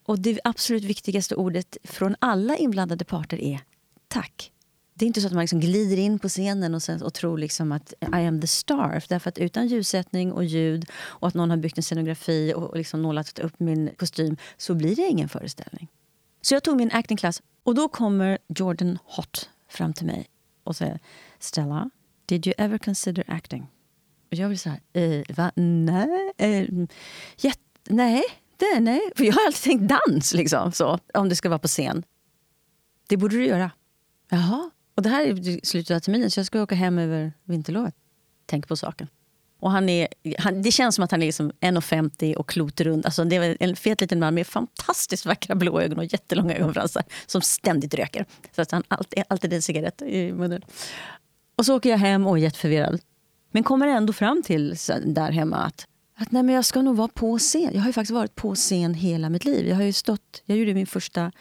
Och 0.03 0.19
det 0.19 0.39
absolut 0.43 0.83
viktigaste 0.83 1.35
ordet 1.35 1.77
från 1.83 2.15
alla 2.19 2.57
inblandade 2.57 3.05
parter 3.05 3.41
är 3.41 3.59
tack. 4.07 4.51
Det 4.93 5.05
är 5.05 5.07
inte 5.07 5.21
så 5.21 5.27
att 5.27 5.33
man 5.33 5.41
liksom 5.41 5.59
glider 5.59 5.97
in 5.97 6.19
på 6.19 6.29
scenen 6.29 6.75
och, 6.75 6.83
sen, 6.83 7.01
och 7.01 7.13
tror 7.13 7.37
liksom 7.37 7.71
att 7.71 7.93
I 8.01 8.25
am 8.25 8.41
the 8.41 8.47
star. 8.47 9.03
Därför 9.09 9.29
att 9.29 9.37
utan 9.37 9.67
ljussättning 9.67 10.31
och 10.31 10.43
ljud 10.43 10.85
och 10.93 11.27
att 11.27 11.33
någon 11.33 11.49
har 11.49 11.57
byggt 11.57 11.77
en 11.77 11.83
scenografi 11.83 12.53
och, 12.55 12.63
och 12.63 12.77
liksom 12.77 13.01
nålat 13.01 13.39
upp 13.39 13.59
min 13.59 13.89
kostym 13.97 14.37
så 14.57 14.75
blir 14.75 14.95
det 14.95 15.07
ingen 15.07 15.29
föreställning. 15.29 15.87
Så 16.41 16.53
jag 16.53 16.63
tog 16.63 16.77
min 16.77 16.91
actingklass 16.91 17.41
och 17.63 17.75
då 17.75 17.87
kommer 17.87 18.37
Jordan 18.47 18.97
Hott 19.03 19.49
fram 19.69 19.93
till 19.93 20.05
mig 20.05 20.27
och 20.63 20.75
säger 20.75 20.99
Stella, 21.39 21.89
did 22.25 22.47
you 22.47 22.53
ever 22.57 22.77
consider 22.77 23.23
acting? 23.27 23.67
Och 24.31 24.37
jag 24.37 24.49
blir 24.49 24.57
så 24.57 24.69
här, 24.69 24.79
eh, 24.93 25.35
va? 25.35 25.51
Nej, 25.55 26.33
eh, 26.37 26.67
jätt, 27.37 27.59
nej, 27.89 28.23
det, 28.61 28.79
nej. 28.79 29.01
För 29.15 29.23
jag 29.23 29.33
har 29.33 29.45
alltid 29.45 29.63
tänkt 29.63 29.93
dans, 30.07 30.33
liksom, 30.33 30.71
så, 30.71 30.99
om 31.13 31.29
det 31.29 31.35
ska 31.35 31.49
vara 31.49 31.59
på 31.59 31.67
scen. 31.67 32.03
Det 33.09 33.17
borde 33.17 33.35
du 33.35 33.45
göra. 33.45 33.71
Jaha. 34.29 34.69
Och 34.95 35.03
det 35.03 35.09
här 35.09 35.25
är 35.25 35.65
slutet 35.65 35.95
av 35.95 35.99
terminen, 35.99 36.31
så 36.31 36.39
jag 36.39 36.45
ska 36.45 36.61
åka 36.61 36.75
hem 36.75 36.97
över 36.97 37.33
vinterlovet. 37.43 37.95
Tänk 38.45 38.67
på 38.67 38.75
saken. 38.75 39.07
Och 39.59 39.71
han 39.71 39.89
är, 39.89 40.07
han, 40.37 40.61
det 40.61 40.71
känns 40.71 40.95
som 40.95 41.03
att 41.03 41.11
han 41.11 41.21
är 41.21 41.25
liksom 41.25 41.51
1,50 41.51 42.35
och 42.35 42.49
klotrund. 42.49 43.05
Alltså 43.05 43.23
det 43.23 43.35
är 43.35 43.57
en 43.59 43.75
fet 43.75 44.01
liten 44.01 44.19
man 44.19 44.33
med 44.33 44.47
fantastiskt 44.47 45.25
vackra 45.25 45.55
blå 45.55 45.81
ögon 45.81 45.97
och 45.97 46.05
jättelånga 46.05 46.55
ögonfransar 46.55 47.03
som 47.25 47.41
ständigt 47.41 47.93
röker. 47.93 48.25
Så 48.55 48.61
att 48.61 48.71
han 48.71 48.83
alltid, 48.87 49.23
alltid 49.27 49.53
en 49.53 49.61
cigarett 49.61 50.01
i 50.01 50.33
munnen. 50.33 50.61
Och 51.55 51.65
så 51.65 51.75
åker 51.75 51.89
jag 51.89 51.97
hem 51.97 52.27
och 52.27 52.37
är 52.37 52.41
jätteförvirrad. 52.41 53.01
Men 53.51 53.63
kommer 53.63 53.87
ändå 53.87 54.13
fram 54.13 54.43
till 54.43 54.75
där 55.05 55.31
hemma 55.31 55.57
att, 55.57 55.87
att 56.21 56.31
nej, 56.31 56.43
men 56.43 56.55
jag 56.55 56.65
ska 56.65 56.81
nog 56.81 56.95
vara 56.95 57.07
på 57.07 57.37
scen. 57.37 57.71
Jag 57.73 57.81
har 57.81 57.87
ju 57.87 57.93
faktiskt 57.93 58.13
varit 58.13 58.35
på 58.35 58.55
scen 58.55 58.93
hela 58.93 59.29
mitt 59.29 59.45
liv. 59.45 59.67
Jag 59.67 59.75
har 59.75 59.83
ju 59.83 59.93
stått, 59.93 60.41
jag 60.45 60.57
gjorde 60.57 60.73
min 60.73 60.87
första, 60.87 61.31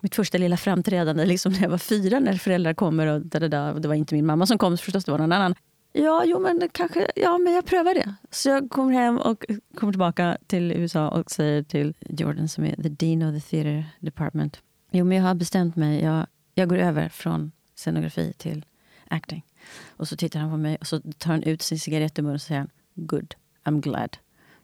mitt 0.00 0.14
första 0.14 0.38
lilla 0.38 0.56
framträdande 0.56 1.26
liksom 1.26 1.52
när 1.52 1.62
jag 1.62 1.68
var 1.68 1.78
fyra 1.78 2.20
när 2.20 2.34
föräldrar 2.34 2.74
kommer. 2.74 3.06
Och, 3.06 3.26
da, 3.26 3.40
da, 3.40 3.48
da. 3.48 3.72
Det 3.72 3.88
var 3.88 3.94
inte 3.94 4.14
min 4.14 4.26
mamma 4.26 4.46
som 4.46 4.58
kom 4.58 4.78
förstås, 4.78 5.04
det 5.04 5.10
var 5.10 5.18
någon 5.18 5.32
annan. 5.32 5.54
Ja, 5.92 6.22
jo, 6.26 6.40
men 6.40 6.68
kanske, 6.72 7.10
ja, 7.16 7.38
men 7.38 7.52
jag 7.52 7.66
prövar 7.66 7.94
det. 7.94 8.14
Så 8.30 8.48
jag 8.48 8.70
kommer 8.70 8.92
hem 8.92 9.18
och 9.18 9.44
kommer 9.74 9.92
tillbaka 9.92 10.38
till 10.46 10.72
USA 10.72 11.08
och 11.08 11.30
säger 11.30 11.62
till 11.62 11.94
Jordan 12.00 12.48
som 12.48 12.64
är 12.64 12.76
the 12.76 12.88
dean 12.88 13.22
of 13.22 13.42
the 13.42 13.50
theater 13.50 13.84
department. 14.00 14.60
Jo, 14.90 15.04
men 15.04 15.16
jag 15.16 15.24
har 15.24 15.34
bestämt 15.34 15.76
mig. 15.76 16.02
Jag, 16.02 16.26
jag 16.54 16.68
går 16.68 16.78
över 16.78 17.08
från 17.08 17.52
scenografi 17.74 18.32
till 18.38 18.64
acting. 19.08 19.44
Och 19.86 20.08
så 20.08 20.16
tittar 20.16 20.40
han 20.40 20.50
på 20.50 20.56
mig 20.56 20.76
och 20.80 20.86
så 20.86 21.00
tar 21.00 21.30
han 21.30 21.42
ut 21.42 21.62
sin 21.62 21.78
cigarett 21.78 22.18
i 22.18 22.22
munnen 22.22 22.34
och 22.34 22.42
säger 22.42 22.66
good, 22.94 23.34
I'm 23.66 23.80
glad. 23.80 24.16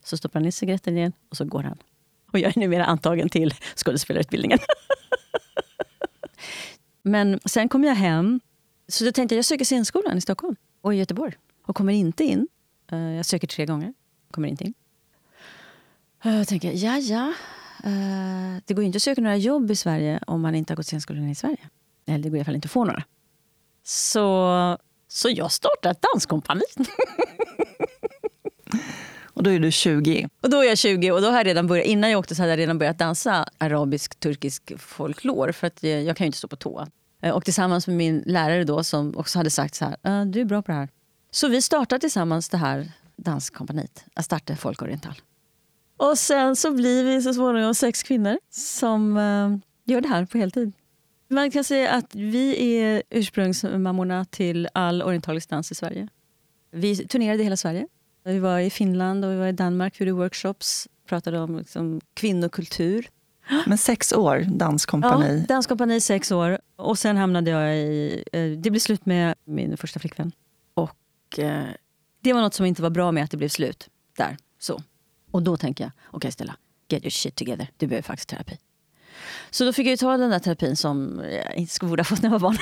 Så 0.05 0.17
stoppar 0.17 0.41
han 0.41 0.47
in 0.47 0.53
cigaretten 0.53 0.99
igen 0.99 1.13
och 1.29 1.37
så 1.37 1.45
går 1.45 1.63
han. 1.63 1.79
Och 2.33 2.39
jag 2.39 2.57
är 2.57 2.61
numera 2.61 2.85
antagen 2.85 3.29
till 3.29 3.55
skådespelarutbildningen. 3.77 4.59
Men 7.03 7.41
sen 7.45 7.69
kom 7.69 7.85
jag 7.85 7.95
hem. 7.95 8.41
Så 8.89 9.05
då 9.05 9.13
tänkte 9.13 9.35
jag 9.35 9.39
jag 9.39 9.45
söker 9.45 9.65
scenskolan 9.65 10.19
i 10.19 10.21
Stockholm 10.21 10.57
och 10.81 10.95
i 10.95 10.97
Göteborg. 10.97 11.35
Och 11.67 11.77
kommer 11.77 11.93
inte 11.93 12.25
in. 12.25 12.49
Eh, 12.93 12.99
jag 12.99 13.27
söker 13.27 13.47
tre 13.47 13.67
gånger. 13.67 13.95
Kommer 14.31 14.49
inte 14.49 14.65
in. 14.65 14.75
Eh, 16.25 16.37
jag 16.37 16.49
tänker, 16.49 16.73
ja, 16.73 16.99
ja. 16.99 17.33
Eh, 17.85 18.63
det 18.65 18.75
går 18.75 18.83
ju 18.83 18.87
inte 18.87 18.97
att 18.97 19.03
söka 19.03 19.21
några 19.21 19.37
jobb 19.37 19.71
i 19.71 19.77
Sverige 19.77 20.21
om 20.27 20.41
man 20.41 20.55
inte 20.55 20.73
har 20.73 20.77
gått 20.77 20.87
scenskolan 20.87 21.29
i 21.29 21.35
Sverige. 21.35 21.69
Eller 22.07 22.19
det 22.19 22.29
går 22.29 22.37
i 22.37 22.41
alla 22.41 22.45
fall 22.45 22.55
inte 22.55 22.67
att 22.67 22.73
få 22.73 22.85
några. 22.85 23.05
Så, 23.83 24.79
så 25.09 25.31
jag 25.31 25.53
startade 25.53 25.91
ett 25.91 26.05
danskompani. 26.13 26.63
och 29.43 29.45
då 29.45 29.51
är 29.51 29.61
du 29.61 29.71
20? 29.71 30.29
Och 30.43 30.51
då 30.51 30.61
är 30.61 30.69
jag 30.69 30.79
20 30.79 31.11
och 31.11 31.23
då 31.23 31.29
har 31.29 31.37
jag 31.37 31.47
redan 31.47 31.67
börjat, 31.67 31.87
innan 31.87 32.11
jag 32.11 32.19
åkte 32.19 32.35
så 32.35 32.43
hade 32.43 32.53
jag 32.53 32.59
redan 32.59 32.79
börjat 32.79 32.99
dansa 32.99 33.47
arabisk, 33.59 34.21
turkisk 34.21 34.73
folklor. 34.79 35.53
För 35.53 35.67
att 35.67 35.83
jag, 35.83 36.03
jag 36.03 36.17
kan 36.17 36.25
ju 36.25 36.27
inte 36.27 36.39
stå 36.39 36.49
på 36.49 36.57
tå. 36.57 36.87
Eh, 37.23 37.35
och 37.35 37.45
tillsammans 37.45 37.87
med 37.87 37.97
min 37.97 38.23
lärare 38.27 38.65
då 38.65 38.85
som 38.85 39.17
också 39.17 39.39
hade 39.39 39.51
sagt 39.51 39.75
så 39.75 39.85
här, 39.85 40.21
äh, 40.21 40.27
du 40.27 40.41
är 40.41 40.45
bra 40.45 40.63
på 40.63 40.73
det 40.73 40.79
här. 40.79 40.89
Så 41.31 41.49
vi 41.49 41.63
startade 41.63 42.01
tillsammans 42.01 42.49
det 42.49 42.57
här 42.57 42.93
danskompaniet, 43.17 44.05
Astarte 44.15 44.57
Folkoriental. 44.57 45.15
Och 45.97 46.19
sen 46.19 46.57
så 46.57 46.71
blir 46.71 47.05
vi 47.05 47.23
så 47.23 47.35
småningom 47.35 47.75
sex 47.75 48.03
kvinnor 48.03 48.39
som 48.51 49.17
eh, 49.17 49.93
gör 49.93 50.01
det 50.01 50.09
här 50.09 50.27
på 50.27 50.39
heltid. 50.39 50.73
Man 51.29 51.51
kan 51.51 51.65
säga 51.65 51.91
att 51.91 52.15
vi 52.15 52.77
är 52.77 53.03
ursprungsmammorna 53.11 54.25
till 54.25 54.69
all 54.75 55.03
orientalisk 55.03 55.49
dans 55.49 55.73
i 55.73 55.75
Sverige. 55.75 56.09
Vi 56.73 56.97
turnerade 56.97 57.41
i 57.41 57.45
hela 57.45 57.57
Sverige. 57.57 57.87
Vi 58.25 58.39
var 58.39 58.59
i 58.59 58.71
Finland 58.71 59.25
och 59.25 59.33
vi 59.33 59.37
var 59.37 59.47
i 59.47 59.53
Danmark, 59.53 60.01
gjorde 60.01 60.13
workshops, 60.13 60.89
pratade 61.07 61.41
om 61.41 61.59
liksom, 61.59 62.01
kvinnokultur. 62.15 63.09
Men 63.67 63.79
sex 63.79 64.13
år, 64.13 64.47
danskompani? 64.49 65.39
Ja, 65.39 65.47
danskompani 65.55 66.01
sex 66.01 66.33
år. 66.33 66.59
Och 66.77 66.99
sen 66.99 67.17
hamnade 67.17 67.51
jag 67.51 67.77
i... 67.77 68.25
Eh, 68.33 68.51
det 68.51 68.71
blev 68.71 68.81
slut 68.81 69.07
med 69.07 69.35
min 69.45 69.77
första 69.77 70.01
flickvän. 70.01 70.33
Och 70.75 71.39
eh, 71.39 71.65
det 72.21 72.33
var 72.33 72.41
något 72.41 72.55
som 72.55 72.67
inte 72.67 72.83
var 72.83 72.91
bra 72.91 73.13
med 73.13 73.25
att 73.25 73.31
det 73.31 73.37
blev 73.37 73.49
slut. 73.49 73.89
Där, 74.17 74.37
så. 74.59 74.83
Och 75.31 75.43
då 75.43 75.57
tänker 75.57 75.85
jag, 75.85 75.91
okej 76.07 76.17
okay, 76.17 76.31
Stella, 76.31 76.57
get 76.89 77.03
your 77.03 77.11
shit 77.11 77.37
together. 77.37 77.69
Du 77.77 77.87
behöver 77.87 78.03
faktiskt 78.03 78.29
terapi. 78.29 78.59
Så 79.51 79.65
då 79.65 79.73
fick 79.73 79.87
jag 79.87 79.99
ta 79.99 80.17
den 80.17 80.31
där 80.31 80.39
terapin 80.39 80.77
som 80.77 81.25
jag 81.33 81.55
inte 81.55 81.75
skulle 81.75 81.89
borde 81.89 82.01
ha 82.01 82.05
fått 82.05 82.23
när 82.23 82.31
jag 82.31 82.39
var 82.39 82.51
barn. 82.51 82.59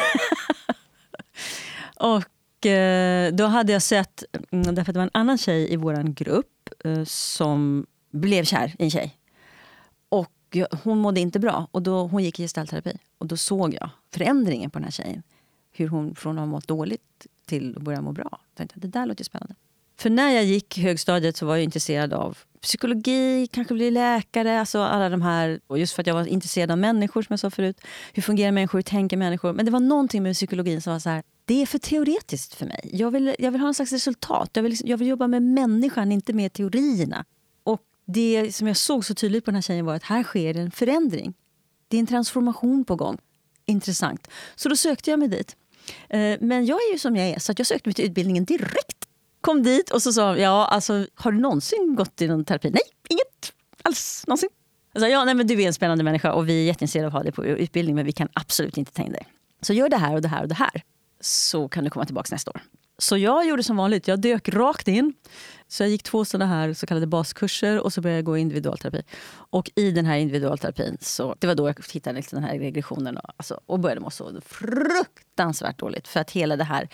och 2.15 2.25
och 2.61 2.67
eh, 2.67 3.33
då 3.33 3.47
hade 3.47 3.73
jag 3.73 3.83
sett, 3.83 4.25
mm, 4.51 4.75
därför 4.75 4.91
att 4.91 4.95
det 4.95 4.99
var 4.99 5.05
en 5.05 5.11
annan 5.15 5.39
tjej 5.39 5.73
i 5.73 5.77
vår 5.77 6.03
grupp 6.03 6.69
eh, 6.85 7.05
som 7.05 7.87
blev 8.11 8.45
kär 8.45 8.75
i 8.79 8.85
en 8.85 8.91
tjej. 8.91 9.17
Och 10.09 10.57
hon 10.85 10.99
mådde 10.99 11.21
inte 11.21 11.39
bra 11.39 11.69
och 11.71 11.83
då, 11.83 12.07
hon 12.07 12.25
gick 12.25 12.41
i 12.41 12.43
gestaltterapi. 12.43 12.99
Och 13.19 13.27
då 13.27 13.37
såg 13.37 13.75
jag 13.75 13.91
förändringen 14.15 14.71
på 14.71 14.79
den 14.79 14.85
här 14.85 14.91
tjejen. 14.91 15.23
Hur 15.73 15.89
hon 15.89 16.15
från 16.15 16.39
att 16.39 16.43
ha 16.43 16.47
mått 16.47 16.69
dåligt 16.69 17.27
till 17.47 17.77
att 17.77 17.83
börja 17.83 18.01
må 18.01 18.13
bra. 18.13 18.29
Jag 18.31 18.55
tänkte, 18.55 18.81
det 18.81 18.89
där 18.89 19.07
låter 19.07 19.25
spännande. 19.25 19.55
För 19.99 20.11
när 20.11 20.31
jag 20.31 20.45
gick 20.45 20.79
högstadiet 20.79 21.37
så 21.37 21.47
var 21.47 21.57
jag 21.57 21.65
intresserad 21.65 22.13
av 22.13 22.39
psykologi, 22.63 23.47
kanske 23.53 23.75
bli 23.75 23.91
läkare. 23.91 24.61
Alltså 24.61 24.83
alla 24.83 25.09
de 25.09 25.23
här, 25.23 25.61
och 25.67 25.79
just 25.79 25.95
för 25.95 26.03
att 26.03 26.07
jag 26.07 26.15
var 26.15 26.27
intresserad 26.27 26.71
av 26.71 26.79
människor 26.79 27.23
som 27.23 27.33
jag 27.33 27.41
sa 27.41 27.51
förut. 27.51 27.81
Hur 28.13 28.23
fungerar 28.23 28.53
människor? 28.53 28.79
Hur 28.79 28.83
tänker 28.83 29.17
människor? 29.17 29.53
Men 29.53 29.65
det 29.65 29.71
var 29.71 29.81
någonting 29.81 30.23
med 30.23 30.35
psykologin 30.35 30.83
som 30.83 30.93
var 30.93 31.01
så 31.01 31.11
här, 31.11 31.23
det 31.51 31.63
är 31.63 31.67
för 31.67 31.79
teoretiskt 31.79 32.55
för 32.55 32.67
mig. 32.67 32.91
Jag 32.93 33.11
vill, 33.11 33.37
jag 33.39 33.51
vill 33.51 33.61
ha 33.61 33.69
en 33.69 33.75
slags 33.75 33.93
resultat. 33.93 34.51
Jag 34.53 34.63
vill, 34.63 34.71
liksom, 34.71 34.89
jag 34.89 34.99
vill 34.99 35.09
jobba 35.09 35.27
med 35.27 35.43
människan, 35.43 36.13
inte 36.13 36.33
med 36.33 36.53
teorierna. 36.53 37.25
Och 37.63 37.81
det 38.07 38.55
som 38.55 38.67
jag 38.67 38.77
såg 38.77 39.05
så 39.05 39.15
tydligt 39.15 39.45
på 39.45 39.51
den 39.51 39.55
här 39.55 39.63
tjejen 39.63 39.87
var 39.87 39.95
att 39.95 40.03
här 40.03 40.23
sker 40.23 40.57
en 40.57 40.71
förändring. 40.71 41.35
Det 41.89 41.97
är 41.97 42.01
en 42.01 42.07
transformation 42.07 42.85
på 42.85 42.97
gång. 42.97 43.19
Intressant. 43.67 44.29
Så 44.57 44.69
då 44.69 44.77
sökte 44.77 45.11
jag 45.11 45.19
mig 45.19 45.29
dit. 45.29 45.57
Eh, 46.09 46.37
men 46.41 46.67
jag 46.67 46.79
är 46.89 46.93
ju 46.93 46.99
som 46.99 47.17
jag 47.17 47.29
är, 47.29 47.39
så 47.39 47.55
jag 47.57 47.67
sökte 47.67 47.89
mig 47.89 47.95
till 47.95 48.05
utbildningen 48.05 48.45
direkt. 48.45 49.09
Kom 49.41 49.63
dit 49.63 49.91
och 49.91 50.03
så 50.03 50.13
sa 50.13 50.37
ja, 50.37 50.67
alltså, 50.67 51.07
har 51.15 51.33
du 51.33 51.41
någonsin 51.41 51.95
gått 51.97 52.23
i 52.23 52.29
någon 52.29 52.45
terapi? 52.45 52.71
Nej, 52.71 52.83
inget 53.09 53.53
alls 53.83 54.25
någonsin. 54.27 54.49
Alltså, 54.95 55.09
ja, 55.09 55.25
nej, 55.25 55.35
men 55.35 55.47
du 55.47 55.63
är 55.63 55.67
en 55.67 55.75
spännande 55.75 56.05
människa 56.05 56.33
och 56.33 56.49
vi 56.49 56.63
är 56.63 56.67
jätteintresserade 56.67 57.07
av 57.07 57.11
att 57.11 57.19
ha 57.19 57.23
dig 57.23 57.33
på 57.33 57.45
utbildning 57.45 57.95
men 57.97 58.05
vi 58.05 58.13
kan 58.13 58.29
absolut 58.33 58.77
inte 58.77 58.93
ta 58.93 59.03
in 59.03 59.13
dig. 59.13 59.27
Så 59.61 59.73
gör 59.73 59.89
det 59.89 59.97
här 59.97 60.15
och 60.15 60.23
det 60.23 60.29
här 60.29 60.43
och 60.43 60.49
det 60.49 60.55
här 60.55 60.83
så 61.21 61.69
kan 61.69 61.85
du 61.85 61.91
komma 61.91 62.05
tillbaka 62.05 62.29
nästa 62.31 62.51
år. 62.51 62.61
Så 62.99 63.17
jag 63.17 63.47
gjorde 63.47 63.63
som 63.63 63.77
vanligt, 63.77 64.09
jag 64.09 64.21
dök 64.21 64.49
rakt 64.49 64.89
in. 64.89 65.15
Så 65.69 65.83
jag 65.83 65.91
gick 65.91 66.03
två 66.03 66.25
sådana 66.25 66.47
här 66.47 66.75
så 66.75 66.87
kallade 66.87 67.07
baskurser 67.07 67.81
och 67.81 67.93
så 67.93 68.01
började 68.01 68.19
jag 68.19 68.25
gå 68.25 68.37
individualterapi. 68.37 69.03
Och 69.33 69.71
i 69.75 69.91
den 69.91 70.07
här 70.07 70.17
individualterapin, 70.17 70.97
så, 71.01 71.37
det 71.39 71.47
var 71.47 71.55
då 71.55 71.69
jag 71.69 71.77
hittade 71.93 72.17
liksom 72.17 72.41
den 72.41 72.51
här 72.51 72.59
regressionen 72.59 73.17
och, 73.17 73.31
alltså, 73.37 73.61
och 73.67 73.81
började 73.81 74.01
må 74.01 74.11
så 74.11 74.41
fruktansvärt 74.47 75.79
dåligt. 75.79 76.09
För 76.09 76.21
att 76.21 76.31
hela 76.31 76.57
det 76.57 76.65
här 76.65 76.89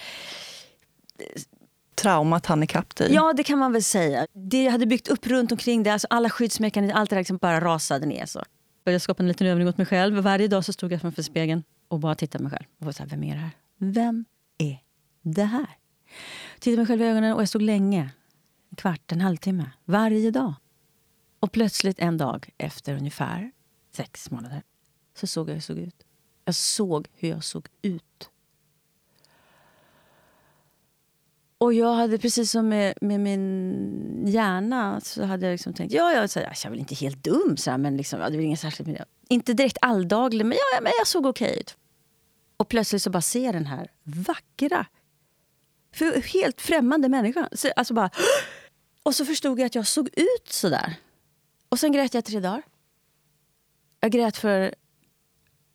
traumat 1.95 2.47
hann 2.47 2.63
ikapp 2.63 2.97
dig? 2.97 3.15
Ja, 3.15 3.33
det 3.33 3.43
kan 3.43 3.59
man 3.59 3.73
väl 3.73 3.83
säga. 3.83 4.27
Det 4.33 4.65
jag 4.65 4.73
hade 4.73 4.87
byggt 4.87 5.09
upp 5.09 5.27
runt 5.27 5.53
omkring 5.53 5.83
det, 5.83 5.91
alltså 5.91 6.07
alla 6.11 6.31
skyddsmekanismer, 6.31 7.01
allt 7.01 7.11
det 7.11 7.17
där 7.17 7.21
liksom 7.21 7.37
bara 7.37 7.61
rasade 7.61 8.07
ner. 8.07 8.27
Så. 8.27 8.43
Jag 8.85 9.03
skapa 9.03 9.23
en 9.23 9.29
liten 9.29 9.47
övning 9.47 9.69
åt 9.69 9.79
mig 9.79 9.87
själv. 9.87 10.17
Varje 10.17 10.49
dag 10.49 10.65
så 10.65 10.73
stod 10.73 10.93
jag 10.93 11.01
framför 11.01 11.23
spegeln 11.23 11.63
och 11.89 12.01
bara 12.01 12.15
tittade 12.15 12.39
på 12.39 12.49
mig 12.49 12.59
själv. 12.59 12.67
Och 12.81 12.87
var 12.87 12.93
så 12.93 13.03
här, 13.03 13.11
vem 13.11 13.25
är 13.25 13.35
det 13.35 13.41
här? 13.41 13.51
Vem 13.79 14.25
är 14.59 14.83
det 15.23 15.45
här? 15.45 15.69
Jag 16.55 16.61
Tittade 16.61 16.77
mig 16.77 16.87
själv 16.87 17.03
i 17.03 17.05
ögonen 17.05 17.33
och 17.33 17.41
jag 17.41 17.49
stod 17.49 17.63
länge. 17.63 18.11
En 18.71 18.77
kvart, 18.77 19.13
en 19.13 19.21
halvtimme. 19.21 19.71
Varje 19.85 20.31
dag. 20.31 20.55
Och 21.41 21.53
plötsligt 21.53 21.99
en 21.99 22.19
dag 22.19 22.51
efter 22.59 22.97
ungefär 22.97 23.53
sex 23.93 24.31
månader 24.31 24.63
så 25.15 25.27
såg 25.27 25.49
jag 25.49 25.53
hur 25.53 25.57
jag 25.57 25.63
såg 25.63 25.79
ut. 25.79 26.07
Jag 26.45 26.55
såg 26.55 27.09
hur 27.15 27.29
jag 27.29 27.45
såg 27.45 27.69
ut. 27.83 28.31
Och 31.59 31.73
jag 31.73 31.95
hade 31.95 32.19
precis 32.19 32.51
som 32.51 32.69
med, 32.69 32.95
med 33.01 33.21
min 33.21 34.25
hjärna 34.27 35.01
så 35.01 35.25
hade 35.25 35.47
jag 35.47 35.53
liksom 35.53 35.75
tänkt, 35.75 35.95
ja, 35.95 36.13
jag, 36.13 36.31
så, 36.31 36.39
jag 36.39 36.65
är 36.65 36.71
väl 36.71 36.79
inte 36.79 36.95
helt 36.95 37.25
dum, 37.25 37.57
så 37.57 37.71
här, 37.71 37.79
men 37.79 37.97
liksom, 37.97 38.21
ja, 38.21 38.31
det 38.31 38.37
var 38.37 38.45
inget 38.45 38.61
särskilt 38.61 38.87
med 38.87 38.97
det. 38.97 39.05
Inte 39.35 39.53
direkt 39.53 39.79
alldaglig, 39.81 40.47
men, 40.47 40.59
ja, 40.73 40.81
men 40.83 40.93
jag 40.99 41.07
såg 41.07 41.27
okej 41.27 41.59
ut. 41.61 41.77
Och 42.57 42.69
plötsligt 42.69 43.03
så 43.03 43.11
bara 43.11 43.23
ser 43.23 43.45
jag 43.45 43.55
den 43.55 43.67
här 43.67 43.91
vackra, 44.03 44.87
för 45.93 46.21
helt 46.21 46.61
främmande 46.61 47.09
människan. 47.09 47.49
Så, 47.53 47.71
alltså 47.77 47.95
bara, 47.95 48.11
och 49.03 49.15
så 49.15 49.25
förstod 49.27 49.61
jag 49.61 49.67
att 49.67 49.75
jag 49.75 49.87
såg 49.87 50.09
ut 50.09 50.49
så 50.53 50.69
där. 50.69 50.95
Och 51.69 51.79
sen 51.79 51.93
grät 51.93 52.15
jag 52.15 52.25
tre 52.25 52.41
dagar. 52.41 52.63
Jag 54.01 54.11
grät 54.11 54.37
för... 54.37 54.75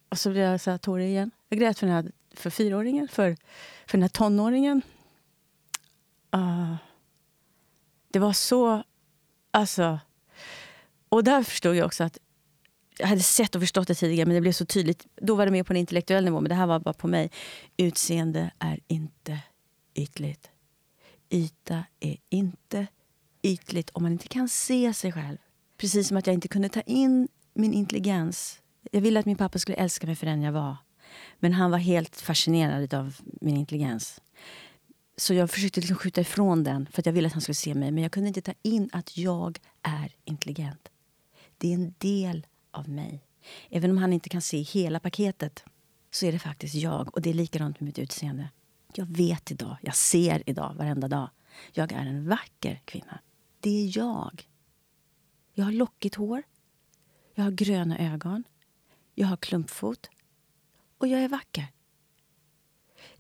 Och 0.10 0.18
så 0.18 0.30
blev 0.30 0.44
jag 0.44 0.62
så 0.62 0.72
här 0.72 0.78
tårig 0.78 1.08
igen. 1.08 1.32
Jag 1.50 1.60
grät 1.60 1.80
för, 1.80 1.88
den 1.88 1.96
här, 1.96 2.12
för 2.34 2.50
fyraåringen, 2.50 3.08
för, 3.08 3.38
för 3.86 3.98
den 3.98 4.02
här 4.02 4.10
tonåringen. 4.10 4.82
Uh, 6.36 6.76
det 8.08 8.20
var 8.20 8.34
så... 8.34 8.84
Alltså... 9.52 10.00
Och 11.10 11.24
där 11.24 11.44
förstod 11.44 11.76
jag 11.76 11.86
också 11.86 12.04
att 12.04 12.18
jag 12.98 13.08
hade 13.08 13.22
sett 13.22 13.56
och 13.56 13.62
förstått 13.62 13.88
det 13.88 13.96
tidigare, 13.96 14.26
men 14.26 14.36
det 14.36 14.42
blev 14.42 14.52
så 14.52 14.66
tydligt. 14.66 15.08
Då 15.22 15.36
var 15.36 15.46
det 15.46 15.52
mer 15.52 15.64
på 15.64 15.74
en 15.74 15.78
intellektuell 15.78 16.26
nivå, 16.26 16.42
men 16.42 16.50
det 16.50 16.56
här 16.56 16.68
var 16.68 16.80
bara 16.80 16.94
på 16.94 17.08
mig. 17.08 17.32
Utseende 17.78 18.52
är 18.60 18.80
inte 18.88 19.40
ytligt. 19.96 20.50
Yta 21.30 21.84
är 22.00 22.18
inte 22.30 22.88
ytligt 23.44 23.90
om 23.90 24.04
man 24.04 24.12
inte 24.12 24.28
kan 24.28 24.50
se 24.50 24.94
sig 24.94 25.12
själv. 25.12 25.38
Precis 25.78 26.08
som 26.08 26.18
att 26.18 26.28
jag 26.28 26.34
inte 26.34 26.48
kunde 26.48 26.70
ta 26.70 26.82
in 26.82 27.28
min 27.54 27.74
intelligens. 27.74 28.62
Jag 28.92 29.02
ville 29.02 29.20
att 29.20 29.26
min 29.26 29.38
pappa 29.38 29.60
skulle 29.60 29.78
älska 29.78 30.08
mig 30.08 30.16
för 30.16 30.26
den 30.26 30.42
jag 30.42 30.52
var. 30.52 30.78
Men 31.40 31.54
han 31.54 31.72
var 31.72 31.78
helt 31.78 32.22
fascinerad 32.22 32.94
av 32.94 33.16
min 33.42 33.58
intelligens. 33.58 34.22
Så 35.18 35.34
jag 35.34 35.50
försökte 35.50 35.80
liksom 35.80 35.98
skjuta 35.98 36.22
ifrån 36.22 36.64
den 36.64 36.88
för 36.92 37.02
att 37.02 37.06
jag 37.06 37.14
ville 37.14 37.28
att 37.28 37.34
han 37.34 37.42
skulle 37.42 37.56
se 37.56 37.74
mig. 37.74 37.92
Men 37.92 38.04
jag 38.04 38.12
kunde 38.12 38.28
inte 38.28 38.42
ta 38.42 38.54
in 38.62 38.90
att 38.94 39.18
jag 39.18 39.60
är 39.82 40.16
intelligent. 40.26 40.90
Det 41.58 41.70
är 41.70 41.74
en 41.74 41.94
del 41.98 42.46
av 42.72 42.90
mig. 42.90 43.24
Även 43.70 43.92
om 43.92 43.98
han 43.98 44.14
inte 44.14 44.30
kan 44.30 44.42
se 44.42 44.62
hela 44.62 45.00
paketet 45.00 45.64
så 46.12 46.26
är 46.26 46.32
det 46.32 46.40
faktiskt 46.40 46.76
jag. 46.76 47.16
Och 47.16 47.22
det 47.22 47.30
är 47.30 47.34
likadant 47.34 47.80
med 47.80 47.88
mitt 47.88 48.00
utseende. 48.00 48.50
Jag 48.94 49.06
vet 49.06 49.52
idag, 49.52 49.78
jag 49.82 49.96
ser 49.96 50.44
idag, 50.50 50.74
varenda 50.74 51.08
dag. 51.08 51.30
Jag 51.72 51.92
är 51.92 52.06
en 52.06 52.28
vacker 52.28 52.82
kvinna. 52.86 53.20
Det 53.60 53.70
är 53.70 53.98
jag. 53.98 54.48
Jag 55.54 55.66
har 55.66 55.72
lockigt 55.72 56.16
hår. 56.16 56.44
Jag 57.36 57.44
har 57.44 57.52
gröna 57.52 58.14
ögon. 58.14 58.44
Jag 59.16 59.28
har 59.28 59.38
klumpfot. 59.38 60.10
Och 60.98 61.08
jag 61.08 61.22
är 61.22 61.28
vacker. 61.28 61.68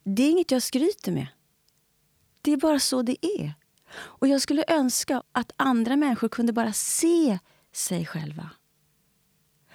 Det 0.03 0.23
är 0.23 0.31
inget 0.31 0.51
jag 0.51 0.63
skryter 0.63 1.11
med. 1.11 1.27
Det 2.41 2.51
är 2.51 2.57
bara 2.57 2.79
så 2.79 3.01
det 3.01 3.25
är. 3.25 3.53
Och 3.93 4.27
jag 4.27 4.41
skulle 4.41 4.63
önska 4.67 5.23
att 5.31 5.51
andra 5.55 5.95
människor 5.95 6.29
kunde 6.29 6.53
bara 6.53 6.73
se 6.73 7.39
sig 7.71 8.05
själva. 8.05 8.49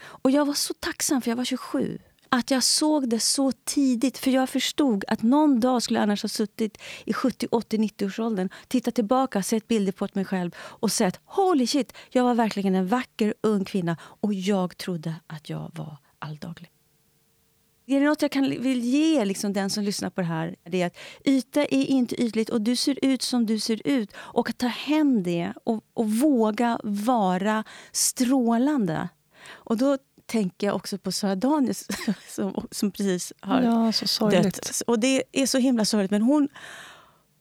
Och 0.03 0.31
jag 0.31 0.45
var 0.45 0.55
så 0.55 0.75
tacksam, 0.75 1.23
för 1.23 1.31
jag 1.31 1.37
var 1.37 1.45
27, 1.45 1.99
att 2.29 2.51
jag 2.51 2.63
såg 2.63 3.09
det 3.09 3.21
så 3.21 3.53
tidigt. 3.53 4.19
För 4.19 4.31
jag 4.31 4.49
förstod 4.49 5.05
att 5.09 5.23
någon 5.23 5.61
dag 5.61 5.83
skulle 5.83 5.99
jag 5.99 6.03
annars 6.03 6.23
ha 6.23 6.29
suttit 6.29 6.79
i 7.05 7.13
70, 7.13 7.49
80, 7.51 7.77
90-årsåldern, 7.77 8.49
tittat 8.69 8.95
tillbaka, 8.95 9.43
sett 9.43 9.69
bilder 9.69 9.93
på 9.93 10.09
mig 10.13 10.25
själv 10.25 10.51
och 10.59 10.93
sett 10.93 11.21
holy 11.25 11.67
shit, 11.67 11.93
jag 12.11 12.25
var 12.25 12.35
verkligen 12.35 12.75
en 12.75 12.87
vacker 12.87 13.35
ung 13.41 13.65
kvinna 13.65 13.97
och 14.01 14.35
jag 14.35 14.77
trodde 14.77 15.15
att 15.27 15.51
jag 15.51 15.71
var 15.75 15.97
alldaglig. 16.19 16.71
Är 17.89 18.01
det 18.01 18.07
något 18.07 18.23
jag 18.23 18.31
kan, 18.31 18.51
vill 18.51 18.81
ge 18.81 19.25
liksom 19.25 19.53
den 19.53 19.71
som 19.71 19.85
lyssnar 19.85 20.11
på 20.11 20.21
det 20.21 20.27
här, 20.27 20.57
det 20.65 20.83
är 20.83 20.87
att 20.87 20.97
yta 21.25 21.61
är 21.61 21.85
inte 21.85 22.23
ytligt 22.23 22.51
och 22.51 22.61
du 22.61 22.77
ser 22.77 22.99
ut 23.03 23.23
som 23.23 23.47
du 23.47 23.59
ser 23.59 23.81
ut. 23.85 24.13
Och 24.17 24.51
att 24.51 24.59
ta 24.59 24.67
hem 24.67 25.23
det 25.23 25.53
och, 25.65 25.85
och 25.95 26.11
våga 26.11 26.81
vara 26.83 27.65
strålande. 27.93 29.09
Och 29.49 29.77
då 29.77 29.99
tänker 30.27 30.67
jag 30.67 30.77
också 30.77 30.99
på 30.99 31.13
Sara 31.13 31.35
Danius 31.35 31.87
som, 32.29 32.67
som 32.71 32.91
precis 32.91 33.33
har 33.41 33.63
ja, 33.63 33.93
så 33.93 34.31
dött. 34.31 34.83
Och 34.87 34.99
det 34.99 35.23
är 35.33 35.47
så 35.47 35.59
himla 35.59 35.85
sorgligt. 35.85 36.11
Men 36.11 36.23
hon, 36.23 36.49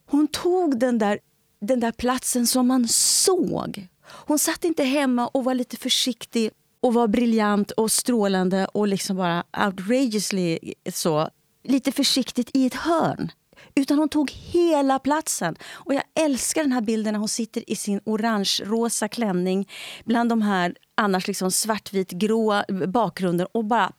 hon 0.06 0.28
tog 0.28 0.80
den 0.80 0.98
där, 0.98 1.20
den 1.62 1.80
där 1.80 1.92
platsen 1.92 2.48
som 2.48 2.68
man 2.68 2.88
såg. 2.88 3.88
Hon 4.08 4.40
satt 4.40 4.64
inte 4.64 4.84
hemma 4.84 5.28
och 5.28 5.44
var 5.44 5.54
lite 5.54 5.78
försiktig 5.78 6.52
och 6.80 6.94
var 6.94 7.08
briljant 7.08 7.72
och 7.72 7.92
strålande 7.92 8.66
och 8.66 8.88
liksom 8.88 9.18
bara 9.18 9.44
outrageously 9.66 10.60
så. 10.94 11.30
Lite 11.64 11.92
försiktigt 11.92 12.50
i 12.54 12.66
ett 12.66 12.74
hörn. 12.74 13.32
Utan 13.76 13.98
hon 13.98 14.10
tog 14.10 14.32
hela 14.32 15.00
platsen. 15.00 15.56
Och 15.72 15.94
jag 15.94 16.04
älskar 16.20 16.62
den 16.62 16.72
här 16.72 16.82
bilden 16.82 17.14
när 17.14 17.20
hon 17.20 17.30
sitter 17.30 17.70
i 17.70 17.76
sin 17.76 18.00
orange-rosa 18.06 19.08
klänning 19.08 19.70
bland 20.06 20.30
de 20.30 20.42
här 20.42 20.76
annars 20.96 21.28
liksom 21.28 21.52
svartvit 21.52 22.12
gråa 22.12 22.66
bakgrunden 22.88 23.48
och 23.52 23.66
bara 23.66 23.92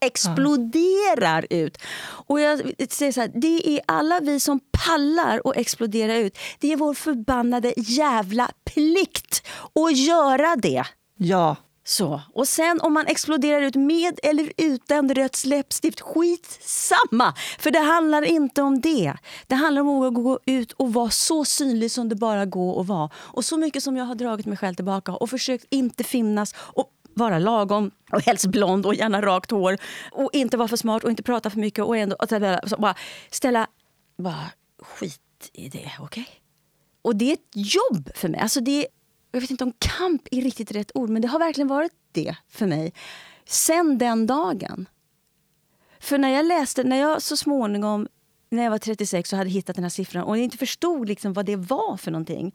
exploderar 0.00 1.46
ut. 1.50 1.78
Och 2.26 2.40
jag 2.40 2.60
säger 2.90 3.12
så 3.12 3.20
här, 3.20 3.30
det 3.34 3.68
är 3.68 3.80
alla 3.86 4.20
vi 4.20 4.40
som 4.40 4.60
pallar 4.86 5.40
att 5.44 5.56
explodera 5.56 6.16
ut. 6.16 6.38
Det 6.58 6.72
är 6.72 6.76
vår 6.76 6.94
förbannade 6.94 7.74
jävla 7.76 8.50
plikt 8.64 9.46
att 9.74 9.96
göra 9.96 10.56
det. 10.56 10.84
Ja. 11.16 11.56
Så. 11.88 12.20
Och 12.34 12.48
sen 12.48 12.80
om 12.80 12.92
man 12.92 13.06
exploderar 13.06 13.60
ut 13.62 13.74
med 13.74 14.20
eller 14.22 14.52
utan 14.56 15.14
rött 15.14 15.44
läppstift, 15.44 16.00
skitsamma! 16.00 17.34
För 17.58 17.70
det 17.70 17.78
handlar 17.78 18.22
inte 18.22 18.62
om 18.62 18.80
det. 18.80 19.14
Det 19.46 19.54
handlar 19.54 19.82
om 19.82 20.02
att 20.02 20.14
gå 20.14 20.38
ut 20.46 20.72
och 20.72 20.92
vara 20.92 21.10
så 21.10 21.44
synlig 21.44 21.90
som 21.90 22.08
det 22.08 22.14
bara 22.14 22.44
går 22.44 22.80
att 22.80 22.86
vara. 22.86 23.10
Och 23.14 23.44
så 23.44 23.56
mycket 23.56 23.82
som 23.82 23.96
jag 23.96 24.04
har 24.04 24.14
dragit 24.14 24.46
mig 24.46 24.56
själv 24.56 24.74
tillbaka 24.74 25.12
och 25.12 25.30
försökt 25.30 25.66
inte 25.70 26.04
finnas 26.04 26.54
och 26.58 26.92
vara 27.14 27.38
lagom 27.38 27.90
och 28.12 28.22
helst 28.22 28.46
blond 28.46 28.86
och 28.86 28.94
gärna 28.94 29.22
rakt 29.22 29.50
hår 29.50 29.78
och 30.12 30.30
inte 30.32 30.56
vara 30.56 30.68
för 30.68 30.76
smart 30.76 31.04
och 31.04 31.10
inte 31.10 31.22
prata 31.22 31.50
för 31.50 31.58
mycket 31.58 31.84
och 31.84 31.96
ändå 31.96 32.16
och 32.16 32.80
bara 32.80 32.94
ställa 33.30 33.66
bara 34.18 34.50
skit 34.82 35.50
i 35.52 35.68
det, 35.68 35.90
okej? 36.00 36.22
Okay? 36.22 36.24
Och 37.02 37.16
det 37.16 37.30
är 37.30 37.32
ett 37.32 37.52
jobb 37.54 38.10
för 38.14 38.28
mig. 38.28 38.40
Alltså 38.40 38.60
det 38.60 38.86
jag 39.32 39.40
vet 39.40 39.50
inte 39.50 39.64
om 39.64 39.72
kamp 39.78 40.28
är 40.30 40.42
riktigt 40.42 40.72
rätt 40.72 40.90
ord, 40.94 41.10
men 41.10 41.22
det 41.22 41.28
har 41.28 41.38
verkligen 41.38 41.68
varit 41.68 41.92
det 42.12 42.36
för 42.48 42.66
mig. 42.66 42.92
Sen 43.44 43.98
den 43.98 44.26
dagen. 44.26 44.88
För 46.00 46.18
när 46.18 46.28
jag 46.28 46.46
läste, 46.46 46.84
när 46.84 46.96
jag 46.96 47.22
så 47.22 47.36
småningom, 47.36 48.08
när 48.50 48.62
jag 48.62 48.70
var 48.70 48.78
36 48.78 49.32
och 49.32 49.38
hade 49.38 49.50
hittat 49.50 49.76
den 49.76 49.84
här 49.84 49.90
siffran 49.90 50.24
och 50.24 50.36
inte 50.36 50.58
förstod 50.58 51.08
liksom 51.08 51.32
vad 51.32 51.46
det 51.46 51.56
var 51.56 51.96
för 51.96 52.10
någonting. 52.10 52.54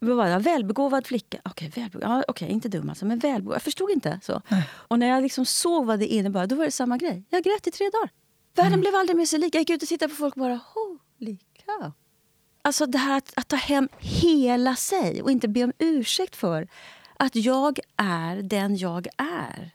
Jag? 0.00 0.40
Välbegåvad 0.40 1.06
flicka. 1.06 1.38
Okej, 1.44 1.68
okay, 1.68 1.82
välbegåvad. 1.82 2.18
Ja, 2.18 2.24
okay, 2.28 2.48
inte 2.48 2.68
dum 2.68 2.88
alltså, 2.88 3.06
men 3.06 3.18
välbegåvad. 3.18 3.54
Jag 3.54 3.62
förstod 3.62 3.90
inte. 3.90 4.20
så. 4.22 4.42
Och 4.68 4.98
när 4.98 5.06
jag 5.06 5.22
liksom 5.22 5.46
såg 5.46 5.86
vad 5.86 5.98
det 5.98 6.06
innebar, 6.06 6.46
då 6.46 6.56
var 6.56 6.64
det 6.64 6.70
samma 6.70 6.96
grej. 6.96 7.24
Jag 7.30 7.44
grät 7.44 7.66
i 7.66 7.70
tre 7.70 7.90
dagar. 7.90 8.10
Världen 8.54 8.72
mm. 8.72 8.80
blev 8.80 8.94
aldrig 8.94 9.16
mer 9.16 9.26
sig 9.26 9.38
lik. 9.38 9.54
Jag 9.54 9.60
gick 9.60 9.70
ut 9.70 9.82
och 9.82 9.88
tittade 9.88 10.08
på 10.08 10.16
folk 10.16 10.36
och 10.36 10.40
bara 10.40 10.60
holy 10.74 11.38
cow. 11.66 11.92
Alltså 12.62 12.86
det 12.86 12.98
här 12.98 13.18
att, 13.18 13.32
att 13.36 13.48
ta 13.48 13.56
hem 13.56 13.88
hela 13.98 14.76
sig 14.76 15.22
och 15.22 15.30
inte 15.30 15.48
be 15.48 15.64
om 15.64 15.72
ursäkt 15.78 16.36
för 16.36 16.68
att 17.16 17.36
jag 17.36 17.78
är 17.96 18.42
den 18.42 18.76
jag 18.76 19.08
är. 19.16 19.70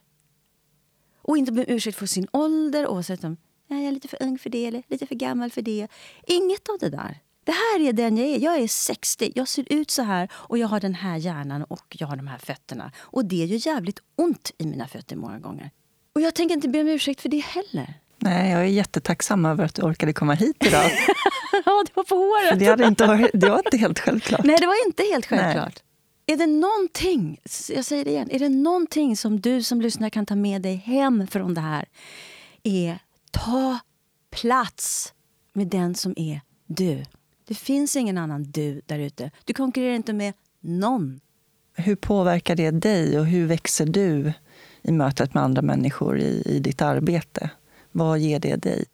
Och 1.22 1.38
inte 1.38 1.52
be 1.52 1.60
om 1.60 1.66
ursäkt 1.68 1.98
för 1.98 2.06
sin 2.06 2.28
ålder, 2.32 2.86
oavsett 2.86 3.24
om 3.24 3.36
jag 3.68 3.78
är 3.78 3.92
lite 3.92 4.08
för 4.08 4.22
ung 4.22 4.38
för 4.38 4.50
det 4.50 4.66
eller 4.66 4.82
lite 4.88 5.06
för 5.06 5.14
gammal 5.14 5.50
för 5.50 5.62
det. 5.62 5.88
Inget 6.26 6.68
av 6.68 6.78
det 6.80 6.88
där. 6.88 7.20
Det 7.44 7.52
här 7.52 7.80
är 7.80 7.92
den 7.92 8.16
jag 8.16 8.26
är. 8.26 8.38
Jag 8.38 8.56
är 8.56 8.68
60, 8.68 9.32
jag 9.34 9.48
ser 9.48 9.72
ut 9.72 9.90
så 9.90 10.02
här 10.02 10.28
och 10.32 10.58
jag 10.58 10.68
har 10.68 10.80
den 10.80 10.94
här 10.94 11.16
hjärnan 11.16 11.62
och 11.62 11.96
jag 11.98 12.06
har 12.06 12.16
de 12.16 12.26
här 12.26 12.38
fötterna. 12.38 12.92
Och 12.98 13.24
det 13.24 13.36
gör 13.36 13.66
jävligt 13.66 14.00
ont 14.16 14.50
i 14.58 14.66
mina 14.66 14.88
fötter 14.88 15.16
många 15.16 15.38
gånger. 15.38 15.70
Och 16.12 16.20
jag 16.20 16.34
tänker 16.34 16.54
inte 16.54 16.68
be 16.68 16.80
om 16.80 16.88
ursäkt 16.88 17.20
för 17.20 17.28
det 17.28 17.38
heller. 17.38 17.94
Nej, 18.24 18.50
jag 18.50 18.60
är 18.60 18.64
jättetacksam 18.64 19.44
över 19.44 19.64
att 19.64 19.74
du 19.74 19.82
orkade 19.82 20.12
komma 20.12 20.34
hit 20.34 20.56
idag. 20.66 20.84
ja, 21.64 21.84
det 21.86 21.90
var 21.94 22.04
på 22.04 22.14
håret. 22.14 22.48
För 22.48 22.56
det, 22.56 22.66
hade 22.66 22.86
inte 22.86 23.30
det 23.34 23.48
var 23.48 23.58
inte 23.64 23.76
helt 23.76 23.98
självklart. 23.98 24.44
Nej, 24.44 24.56
det 24.60 24.66
var 24.66 24.86
inte 24.86 25.02
helt 25.02 25.26
självklart. 25.26 25.82
Nej. 26.26 26.34
Är 26.34 26.36
det 26.36 26.46
någonting, 26.46 27.40
jag 27.74 27.84
säger 27.84 28.04
det 28.04 28.10
igen, 28.10 28.28
är 28.30 28.38
det 28.38 28.48
någonting 28.48 29.16
som 29.16 29.40
du 29.40 29.62
som 29.62 29.80
lyssnar 29.80 30.10
kan 30.10 30.26
ta 30.26 30.36
med 30.36 30.62
dig 30.62 30.76
hem 30.76 31.26
från 31.26 31.54
det 31.54 31.60
här, 31.60 31.88
är 32.62 32.98
ta 33.30 33.78
plats 34.30 35.14
med 35.52 35.66
den 35.66 35.94
som 35.94 36.14
är 36.16 36.40
du. 36.66 37.04
Det 37.48 37.54
finns 37.54 37.96
ingen 37.96 38.18
annan 38.18 38.42
du 38.42 38.80
där 38.86 38.98
ute. 38.98 39.30
Du 39.44 39.54
konkurrerar 39.54 39.94
inte 39.94 40.12
med 40.12 40.34
någon. 40.60 41.20
Hur 41.76 41.96
påverkar 41.96 42.56
det 42.56 42.70
dig 42.70 43.18
och 43.18 43.26
hur 43.26 43.46
växer 43.46 43.86
du 43.86 44.32
i 44.82 44.92
mötet 44.92 45.34
med 45.34 45.42
andra 45.42 45.62
människor 45.62 46.18
i, 46.18 46.42
i 46.46 46.58
ditt 46.58 46.82
arbete? 46.82 47.50
Vad 47.96 48.18
ger 48.18 48.38
det 48.38 48.56
dig? 48.56 48.84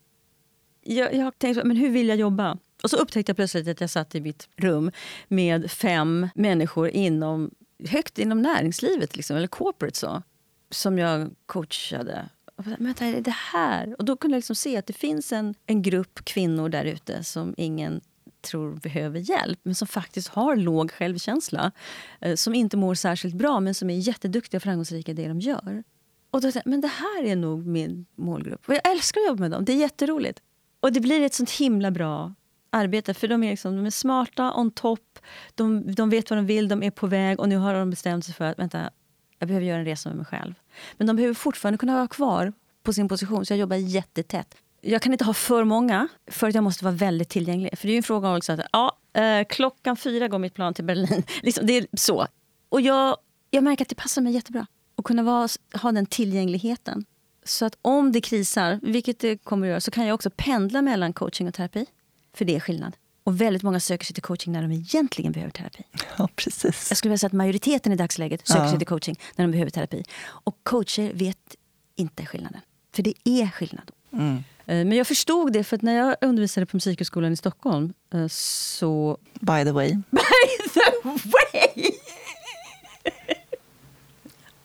Jag, 0.83 1.15
jag 1.15 1.39
tänkte, 1.39 1.65
men 1.65 1.77
hur 1.77 1.91
vill 1.91 2.09
jag 2.09 2.19
jobba? 2.19 2.59
Och 2.83 2.91
så 2.91 2.97
upptäckte 2.97 3.31
jag 3.31 3.37
plötsligt 3.37 3.69
att 3.69 3.81
jag 3.81 3.91
satt 3.91 4.15
i 4.15 4.21
mitt 4.21 4.49
rum 4.57 4.91
med 5.29 5.71
fem 5.71 6.29
människor 6.35 6.89
inom, 6.89 7.51
högt 7.89 8.19
inom 8.19 8.43
näringslivet, 8.43 9.17
liksom, 9.17 9.37
eller 9.37 9.47
corporate, 9.47 9.99
så, 9.99 10.23
som 10.71 10.99
jag 10.99 11.31
coachade. 11.47 12.29
Men 12.57 12.77
vänta, 12.79 13.05
är 13.05 13.21
det 13.21 13.35
här? 13.53 13.95
Och 13.99 14.05
då 14.05 14.17
kunde 14.17 14.35
jag 14.35 14.39
liksom 14.39 14.57
se 14.57 14.77
att 14.77 14.87
det 14.87 14.93
finns 14.93 15.33
en, 15.33 15.55
en 15.67 15.83
grupp 15.83 16.25
kvinnor 16.25 16.69
där 16.69 16.85
ute 16.85 17.25
som 17.25 17.55
ingen 17.57 18.01
tror 18.41 18.75
behöver 18.75 19.19
hjälp 19.19 19.61
men 19.63 19.75
som 19.75 19.89
faktiskt 19.89 20.29
har 20.29 20.57
låg 20.57 20.91
självkänsla. 20.91 21.73
Eh, 22.21 22.35
som 22.35 22.55
inte 22.55 22.77
mår 22.77 22.95
särskilt 22.95 23.35
bra, 23.35 23.61
men 23.61 23.75
som 23.75 23.91
är 23.91 23.99
jätteduktiga 23.99 24.59
och 24.59 24.63
framgångsrika 24.63 25.13
i 25.13 25.15
det 25.15 25.29
de 25.29 25.41
gör. 25.41 25.83
Och 26.31 26.41
då 26.41 26.53
tänkte 26.53 26.59
jag, 26.65 26.71
men 26.71 26.81
det 26.81 26.89
här 26.89 27.25
är 27.25 27.37
nog 27.37 27.67
min 27.67 28.07
målgrupp. 28.17 28.69
Och 28.69 28.75
jag 28.75 28.91
älskar 28.91 29.21
att 29.21 29.27
jobba 29.27 29.41
med 29.41 29.51
dem. 29.51 29.65
Det 29.65 29.73
är 29.73 29.77
jätteroligt. 29.77 30.41
Och 30.81 30.93
det 30.93 31.01
blir 31.01 31.21
ett 31.21 31.35
sånt 31.35 31.51
himla 31.51 31.91
bra 31.91 32.35
arbete. 32.71 33.15
För 33.15 33.29
de 33.29 33.43
är, 33.43 33.51
liksom, 33.51 33.77
de 33.77 33.87
är 33.87 33.91
smarta, 33.91 34.53
on 34.55 34.71
top, 34.71 35.19
de, 35.55 35.95
de 35.95 36.11
vet 36.11 36.31
vad 36.31 36.39
de 36.39 36.47
vill, 36.47 36.69
de 36.69 36.83
är 36.83 36.91
på 36.91 37.07
väg 37.07 37.41
och 37.41 37.49
nu 37.49 37.57
har 37.57 37.75
de 37.75 37.91
bestämt 37.91 38.25
sig 38.25 38.35
för 38.35 38.45
att 38.45 38.59
vänta, 38.59 38.91
jag 39.39 39.49
behöver 39.49 39.67
göra 39.67 39.79
en 39.79 39.85
resa 39.85 40.09
med 40.09 40.17
mig 40.17 40.27
själv. 40.27 40.55
Men 40.97 41.07
de 41.07 41.17
behöver 41.17 41.35
fortfarande 41.35 41.79
kunna 41.79 41.95
vara 41.95 42.09
kvar 42.09 42.53
på 42.83 42.93
sin 42.93 43.09
position, 43.09 43.47
så 43.47 43.53
jag 43.53 43.59
jobbar 43.59 43.77
jättetätt. 43.77 44.57
Jag 44.81 45.03
kan 45.03 45.13
inte 45.13 45.25
ha 45.25 45.35
för 45.35 45.65
många, 45.65 46.09
för 46.27 46.49
att 46.49 46.55
jag 46.55 46.65
måste 46.65 46.85
vara 46.85 46.95
väldigt 46.95 47.29
tillgänglig. 47.29 47.79
För 47.79 47.89
det 47.89 47.93
är 47.93 47.97
en 47.97 48.03
fråga 48.03 48.37
också 48.37 48.53
att 48.53 48.61
ja, 48.73 48.99
eh, 49.13 49.45
klockan 49.49 49.97
fyra 49.97 50.29
går 50.29 50.39
mitt 50.39 50.55
plan 50.55 50.75
till 50.75 50.85
Berlin. 50.85 51.23
liksom, 51.43 51.67
det 51.67 51.77
är 51.77 51.87
så. 51.97 52.27
Och 52.69 52.81
jag, 52.81 53.17
jag 53.51 53.65
märker 53.65 53.85
att 53.85 53.89
det 53.89 53.95
passar 53.95 54.23
mig 54.23 54.33
jättebra 54.33 54.67
och 55.01 55.07
kunna 55.07 55.23
vara, 55.23 55.49
ha 55.83 55.93
den 55.93 56.07
tillgängligheten. 56.07 57.05
Så 57.45 57.65
att 57.65 57.77
om 57.83 58.13
det 58.13 58.21
krisar, 58.21 58.81
vilket 58.83 59.19
det 59.19 59.37
kommer 59.37 59.67
att 59.67 59.71
göra, 59.71 59.81
så 59.81 59.91
kan 59.91 60.07
jag 60.07 60.15
också 60.15 60.31
pendla 60.37 60.83
mellan 60.83 61.13
coaching 61.13 61.49
och 61.49 61.55
terapi. 61.55 61.87
För 62.35 62.45
det 62.45 62.57
är 62.57 62.61
skillnad. 62.61 62.97
Och 63.25 63.41
väldigt 63.41 63.63
många 63.63 63.81
söker 63.81 64.07
sig 64.07 64.15
till 64.15 64.23
coaching 64.23 64.53
när 64.53 64.63
de 64.63 64.73
egentligen 64.73 65.33
behöver 65.33 65.51
terapi. 65.53 65.83
Ja, 66.19 66.29
precis. 66.37 66.87
Jag 66.91 66.99
skulle 66.99 67.09
vilja 67.11 67.19
säga 67.19 67.27
att 67.27 67.33
majoriteten 67.33 67.93
i 67.93 67.97
dagsläget 67.97 68.47
söker 68.47 68.63
ja. 68.63 68.71
sig 68.71 68.79
till 68.79 68.87
coaching 68.87 69.17
när 69.37 69.45
de 69.45 69.51
behöver 69.51 69.71
terapi. 69.71 70.05
Och 70.23 70.57
coacher 70.63 71.13
vet 71.15 71.57
inte 71.97 72.27
skillnaden. 72.27 72.61
För 72.93 73.03
det 73.03 73.15
är 73.25 73.47
skillnad. 73.47 73.91
Mm. 74.13 74.37
Eh, 74.37 74.43
men 74.67 74.93
jag 74.93 75.07
förstod 75.07 75.53
det, 75.53 75.65
för 75.65 75.79
när 75.83 75.97
jag 75.97 76.17
undervisade 76.21 76.67
på 76.67 76.77
Musikhögskolan 76.77 77.33
i 77.33 77.37
Stockholm 77.37 77.93
eh, 78.15 78.27
så... 78.31 79.19
By 79.41 79.65
the 79.65 79.73
way. 79.73 79.89
By 80.11 80.71
the 80.75 81.01
way! 81.05 82.00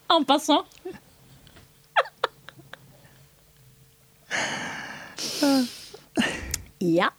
En 0.08 0.26
passant. 0.26 0.68
Ja. 6.80 7.12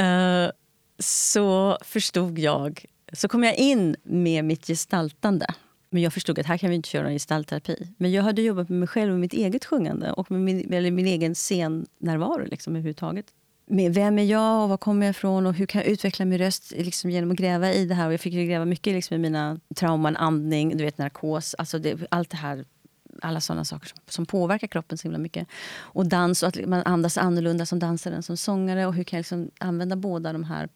Uh, 0.00 0.50
så 0.98 1.78
förstod 1.80 2.38
jag... 2.38 2.84
Så 3.12 3.28
kom 3.28 3.44
jag 3.44 3.56
in 3.56 3.96
med 4.02 4.44
mitt 4.44 4.66
gestaltande. 4.66 5.46
Men 5.90 6.02
jag 6.02 6.12
förstod 6.12 6.38
att 6.38 6.46
här 6.46 6.58
kan 6.58 6.70
vi 6.70 6.76
inte 6.76 6.88
köra 6.88 7.02
någon 7.02 7.12
gestaltterapi. 7.12 7.88
Men 7.96 8.12
jag 8.12 8.22
hade 8.22 8.42
jobbat 8.42 8.68
med 8.68 8.78
mig 8.78 8.88
själv 8.88 9.12
och 9.12 9.18
mitt 9.18 9.32
eget 9.32 9.64
sjungande 9.64 10.12
och 10.12 10.30
med 10.30 10.40
min, 10.40 10.72
eller 10.72 10.90
min 10.90 11.06
egen 11.06 11.34
scennärvaro 11.34 12.44
liksom, 12.44 12.72
överhuvudtaget. 12.72 13.26
Med 13.70 13.94
vem 13.94 14.18
är 14.18 14.24
jag 14.24 14.62
och 14.62 14.68
var 14.68 14.76
kommer 14.76 15.06
jag 15.06 15.10
ifrån 15.10 15.46
och 15.46 15.54
hur 15.54 15.66
kan 15.66 15.82
jag 15.82 15.90
utveckla 15.90 16.24
min 16.24 16.38
röst 16.38 16.72
liksom, 16.76 17.10
genom 17.10 17.30
att 17.30 17.36
gräva 17.36 17.72
i 17.72 17.86
det 17.86 17.94
här. 17.94 18.06
Och 18.06 18.12
jag 18.12 18.20
fick 18.20 18.34
gräva 18.34 18.64
mycket 18.64 18.92
liksom, 18.92 19.14
i 19.14 19.18
mina 19.18 19.60
trauman, 19.76 20.16
andning, 20.16 20.76
du 20.76 20.84
vet, 20.84 20.98
narkos. 20.98 21.54
Alltså 21.58 21.78
det, 21.78 21.98
allt 22.10 22.30
det 22.30 22.36
här 22.36 22.64
alla 23.22 23.40
sådana 23.40 23.64
saker 23.64 23.88
som, 23.88 23.98
som, 24.08 24.26
påverkar 24.26 24.66
kroppen 24.66 24.98
så 24.98 25.02
himla 25.02 25.18
mycket. 25.18 25.48
Och 25.76 26.06
dans, 26.06 26.42
och 26.42 26.48
att 26.48 26.68
man 26.68 26.82
andas 26.82 27.18
annorlunda 27.18 27.66
som 27.66 27.78
dansare 27.78 28.14
än 28.14 28.22
som 28.22 28.36
sångare. 28.36 28.86
Och 28.86 28.94
hur 28.94 29.04
kan 29.04 29.16
jag 29.16 29.20
liksom 29.20 29.50
använda 29.58 29.96
båda 29.96 30.32
de 30.32 30.44
här... 30.44 30.68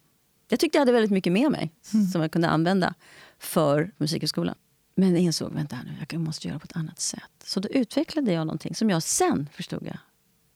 Jag 0.49 0.61
tyckte 0.61 0.78
jag 0.78 0.80
hade 0.80 0.93
väldigt 0.93 1.11
mycket 1.11 1.32
med 1.32 1.51
mig 1.51 1.72
mm. 1.95 2.07
som 2.07 2.22
jag 2.22 2.30
kunde 2.30 2.49
använda 2.49 2.95
för 3.38 3.90
Musikhögskolan. 3.97 4.55
Men 4.95 5.11
jag 5.11 5.20
insåg 5.20 5.53
vänta 5.53 5.78
nu, 5.84 6.07
jag 6.11 6.20
måste 6.20 6.49
göra 6.49 6.59
på 6.59 6.64
ett 6.64 6.76
annat 6.76 7.01
sätt. 7.01 7.30
Så 7.45 7.61
då 7.61 7.68
utvecklade 7.68 8.32
jag 8.32 8.47
någonting 8.47 8.74
som 8.74 8.90
jag 8.90 9.03
sen 9.03 9.49
förstod 9.53 9.86
jag. 9.86 9.99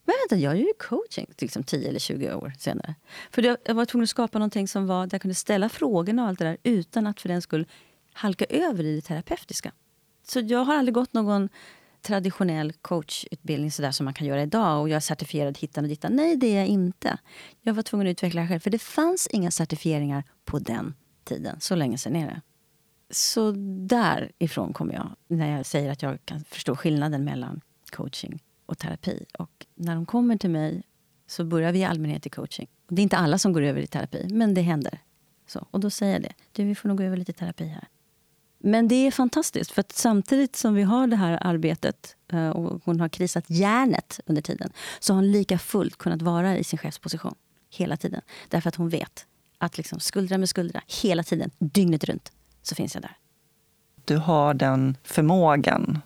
Men 0.07 0.15
vänta, 0.23 0.37
jag 0.43 0.57
gör 0.57 0.67
ju 0.67 0.73
coaching 0.79 1.27
liksom 1.39 1.63
10 1.65 1.89
eller 1.89 1.99
20 1.99 2.35
år 2.35 2.53
senare. 2.59 2.95
För 3.31 3.43
jag 3.43 3.75
var 3.75 3.85
tvungen 3.85 4.03
att 4.03 4.11
skapa 4.11 4.39
någonting 4.39 4.69
som 4.69 4.87
var, 4.87 5.07
där 5.07 5.15
jag 5.15 5.23
kunde 5.23 5.35
ställa 5.35 5.69
frågorna 5.69 6.23
och 6.23 6.29
allt 6.29 6.39
det 6.39 6.45
där 6.45 6.57
utan 6.63 7.07
att 7.07 7.21
för 7.21 7.29
den 7.29 7.43
skulle 7.43 7.65
halka 8.13 8.45
över 8.45 8.85
i 8.85 8.97
det 8.97 9.03
terapeutiska. 9.03 9.73
Så 10.23 10.41
jag 10.41 10.65
har 10.65 10.75
aldrig 10.75 10.95
gått 10.95 11.13
någon 11.13 11.49
traditionell 12.03 12.73
coachutbildning 12.73 13.71
sådär 13.71 13.91
som 13.91 14.05
man 14.05 14.15
kan 14.15 14.27
göra 14.27 14.43
idag 14.43 14.81
och 14.81 14.89
jag 14.89 14.97
är 14.97 15.01
certifierad 15.01 15.59
hittan 15.59 15.85
och 15.85 15.91
dittan. 15.91 16.17
Nej, 16.17 16.37
det 16.37 16.47
är 16.47 16.57
jag 16.57 16.67
inte. 16.67 17.19
Jag 17.61 17.75
var 17.75 17.83
tvungen 17.83 18.07
att 18.07 18.11
utveckla 18.11 18.43
det 18.43 18.49
själv, 18.49 18.61
för 18.61 18.71
det 18.71 18.79
fanns 18.79 19.27
inga 19.27 19.51
certifieringar 19.51 20.25
på 20.45 20.59
den 20.59 20.95
tiden. 21.25 21.61
Så 21.61 21.75
länge 21.75 21.99
sedan 21.99 22.17
är 22.17 22.27
det. 22.27 22.41
Så 23.11 23.53
därifrån 23.87 24.73
kommer 24.73 24.95
jag, 24.95 25.11
när 25.29 25.57
jag 25.57 25.67
säger 25.67 25.93
att 25.93 26.03
jag 26.03 26.19
kan 26.25 26.45
förstå 26.45 26.77
skillnaden 26.77 27.25
mellan 27.25 27.61
coaching 27.91 28.43
och 28.67 28.79
terapi. 28.79 29.25
Och 29.39 29.67
när 29.75 29.95
de 29.95 30.07
kommer 30.07 30.37
till 30.37 30.51
mig 30.51 30.83
så 31.27 31.45
börjar 31.45 31.73
vi 31.73 31.79
i 31.79 31.85
allmänhet 31.85 32.27
i 32.27 32.31
coaching. 32.31 32.69
Det 32.89 33.01
är 33.01 33.03
inte 33.03 33.17
alla 33.17 33.39
som 33.39 33.53
går 33.53 33.63
över 33.63 33.81
i 33.81 33.87
terapi, 33.87 34.29
men 34.31 34.55
det 34.55 34.63
händer. 34.63 34.99
Så, 35.47 35.67
och 35.71 35.81
då 35.81 35.91
säger 35.91 36.13
jag 36.13 36.23
det. 36.23 36.33
Du, 36.53 36.65
vi 36.65 36.75
får 36.75 36.89
nog 36.89 36.99
gå 36.99 37.05
över 37.05 37.17
lite 37.17 37.33
terapi 37.33 37.67
här. 37.67 37.89
Men 38.59 38.89
det 38.89 38.95
är 38.95 39.11
fantastiskt, 39.11 39.71
för 39.71 39.85
samtidigt 39.93 40.57
som 40.57 40.75
vi 40.75 40.83
har 40.83 41.07
det 41.07 41.17
här 41.17 41.39
arbetet 41.41 42.17
eh, 42.33 42.49
och 42.49 42.83
hon 42.85 43.01
har 43.01 43.09
krisat 43.09 43.51
hjärnet 43.51 44.21
under 44.27 44.43
tiden 44.43 44.73
så 45.01 45.13
har 45.13 45.17
hon 45.17 45.33
lika 45.33 45.59
fullt 45.59 45.97
kunnat 45.97 46.23
vara 46.23 46.59
i 46.59 46.65
sin 46.65 46.79
chefsposition 46.79 47.35
hela 47.71 47.97
tiden. 47.97 48.21
Därför 48.49 48.69
att 48.69 48.77
hon 48.77 48.89
vet 48.89 49.27
att 49.59 49.77
liksom 49.77 50.01
skuldra 50.01 50.39
med 50.39 50.49
skuldra, 50.49 50.83
hela 51.03 51.23
tiden, 51.23 51.51
dygnet 51.59 52.05
runt, 52.05 52.33
så 52.63 52.75
finns 52.75 52.95
jag 52.95 53.03
där. 53.03 53.17
Du 54.05 54.17
har 54.17 54.55
den 54.55 54.97
förmågan 55.03 56.01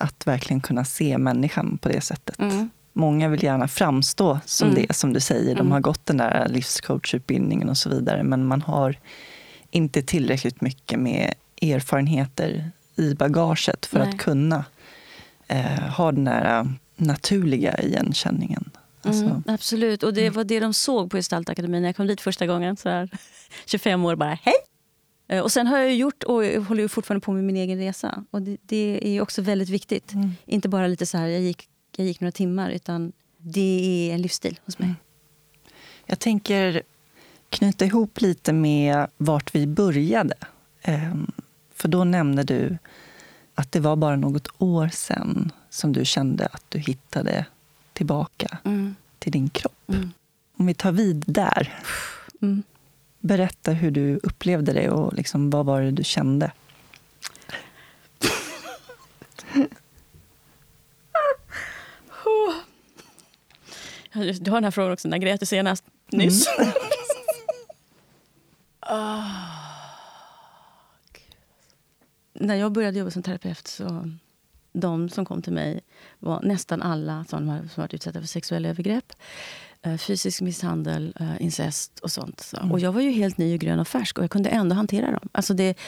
att 0.00 0.26
verkligen 0.26 0.60
kunna 0.60 0.84
se 0.84 1.18
människan 1.18 1.78
på 1.78 1.88
det 1.88 2.00
sättet. 2.00 2.38
Mm. 2.38 2.70
Många 2.92 3.28
vill 3.28 3.44
gärna 3.44 3.68
framstå 3.68 4.40
som 4.44 4.68
mm. 4.68 4.82
det, 4.82 4.94
som 4.94 5.12
du 5.12 5.20
säger. 5.20 5.54
De 5.54 5.60
mm. 5.60 5.72
har 5.72 5.80
gått 5.80 6.06
den 6.06 6.16
där 6.16 6.48
livscoachutbildningen 6.48 7.68
och 7.68 7.76
så 7.76 7.88
vidare, 7.88 8.22
men 8.22 8.46
man 8.46 8.62
har 8.62 8.96
inte 9.70 10.02
tillräckligt 10.02 10.60
mycket 10.60 10.98
med 10.98 11.34
erfarenheter 11.62 12.70
i 12.96 13.14
bagaget 13.14 13.86
för 13.86 13.98
Nej. 13.98 14.08
att 14.08 14.18
kunna 14.18 14.64
eh, 15.48 15.80
ha 15.96 16.12
den 16.12 16.24
där 16.24 16.68
naturliga 16.96 17.78
igenkänningen. 17.78 18.70
Alltså. 19.02 19.24
Mm, 19.24 19.42
absolut, 19.46 20.02
och 20.02 20.14
det 20.14 20.20
mm. 20.20 20.34
var 20.34 20.44
det 20.44 20.60
de 20.60 20.74
såg 20.74 21.10
på 21.10 21.16
Gestaltakademin 21.16 21.82
när 21.82 21.88
jag 21.88 21.96
kom 21.96 22.06
dit 22.06 22.20
första 22.20 22.46
gången. 22.46 22.76
Så 22.76 22.88
här, 22.88 23.08
25 23.66 24.04
år 24.04 24.16
bara, 24.16 24.38
hej! 24.42 24.54
Eh, 25.30 25.40
och 25.42 25.52
sen 25.52 25.66
har 25.66 25.78
jag 25.78 25.94
gjort 25.94 26.22
och 26.22 26.44
håller 26.44 26.88
fortfarande 26.88 27.24
på 27.24 27.32
med 27.32 27.44
min 27.44 27.56
egen 27.56 27.78
resa. 27.78 28.24
Och 28.30 28.42
det, 28.42 28.56
det 28.62 29.16
är 29.16 29.20
också 29.20 29.42
väldigt 29.42 29.68
viktigt. 29.68 30.12
Mm. 30.12 30.30
Inte 30.46 30.68
bara 30.68 30.86
lite 30.86 31.06
så 31.06 31.18
här, 31.18 31.26
jag 31.26 31.40
gick, 31.40 31.68
jag 31.96 32.06
gick 32.06 32.20
några 32.20 32.32
timmar, 32.32 32.70
utan 32.70 33.12
det 33.36 34.10
är 34.10 34.14
en 34.14 34.22
livsstil 34.22 34.60
hos 34.64 34.78
mig. 34.78 34.86
Mm. 34.86 34.96
Jag 36.06 36.18
tänker 36.18 36.82
knyta 37.48 37.84
ihop 37.84 38.20
lite 38.20 38.52
med 38.52 39.06
vart 39.16 39.54
vi 39.54 39.66
började. 39.66 40.34
Um, 40.86 41.32
för 41.74 41.88
då 41.88 42.04
nämnde 42.04 42.42
du 42.42 42.78
att 43.54 43.72
det 43.72 43.80
var 43.80 43.96
bara 43.96 44.16
något 44.16 44.48
år 44.58 44.88
sen 44.92 45.52
som 45.70 45.92
du 45.92 46.04
kände 46.04 46.46
att 46.46 46.64
du 46.68 46.78
hittade 46.78 47.46
tillbaka 47.92 48.58
mm. 48.64 48.94
till 49.18 49.32
din 49.32 49.50
kropp. 49.50 49.88
Mm. 49.88 50.12
Om 50.56 50.66
vi 50.66 50.74
tar 50.74 50.92
vid 50.92 51.24
där. 51.26 51.82
Mm. 52.42 52.62
Berätta 53.20 53.72
hur 53.72 53.90
du 53.90 54.20
upplevde 54.22 54.72
det 54.72 54.90
och 54.90 55.14
liksom, 55.14 55.50
vad 55.50 55.66
var 55.66 55.80
det 55.80 55.90
du 55.90 56.04
kände? 56.04 56.52
Du 64.40 64.50
har 64.50 64.56
den 64.56 64.64
här 64.64 64.70
frågan 64.70 64.92
också. 64.92 65.08
När 65.08 65.18
grät 65.18 65.40
du 65.40 65.46
senast? 65.46 65.84
Nyss. 66.12 66.48
Mm. 66.58 66.72
oh 68.90 69.50
när 72.40 72.54
jag 72.54 72.72
började 72.72 72.98
jobba 72.98 73.10
som 73.10 73.22
terapeut 73.22 73.68
så 73.68 74.10
de 74.72 75.08
som 75.08 75.24
kom 75.24 75.42
till 75.42 75.52
mig 75.52 75.80
var 76.18 76.42
nästan 76.42 76.82
alla 76.82 77.24
som, 77.28 77.68
varit 77.76 77.94
utsatta 77.94 78.20
för 78.20 78.28
sexuella 78.28 78.68
övergrepp. 78.68 79.12
Eh, 79.82 79.96
fysisk 79.96 80.40
misshandel, 80.40 81.16
eh, 81.20 81.42
incest 81.42 81.98
och 81.98 82.10
sånt. 82.10 82.40
Så. 82.40 82.56
Mm. 82.56 82.72
Och 82.72 82.80
jag 82.80 82.92
var 82.92 83.00
ju 83.00 83.10
helt 83.10 83.38
ny 83.38 83.54
och 83.54 83.60
grön 83.60 83.80
och 83.80 83.88
färsk 83.88 84.18
och 84.18 84.24
jag 84.24 84.30
kunde 84.30 84.48
ändå 84.48 84.74
hantera 84.74 85.10
dem. 85.10 85.28
Alltså 85.32 85.54
det, 85.54 85.78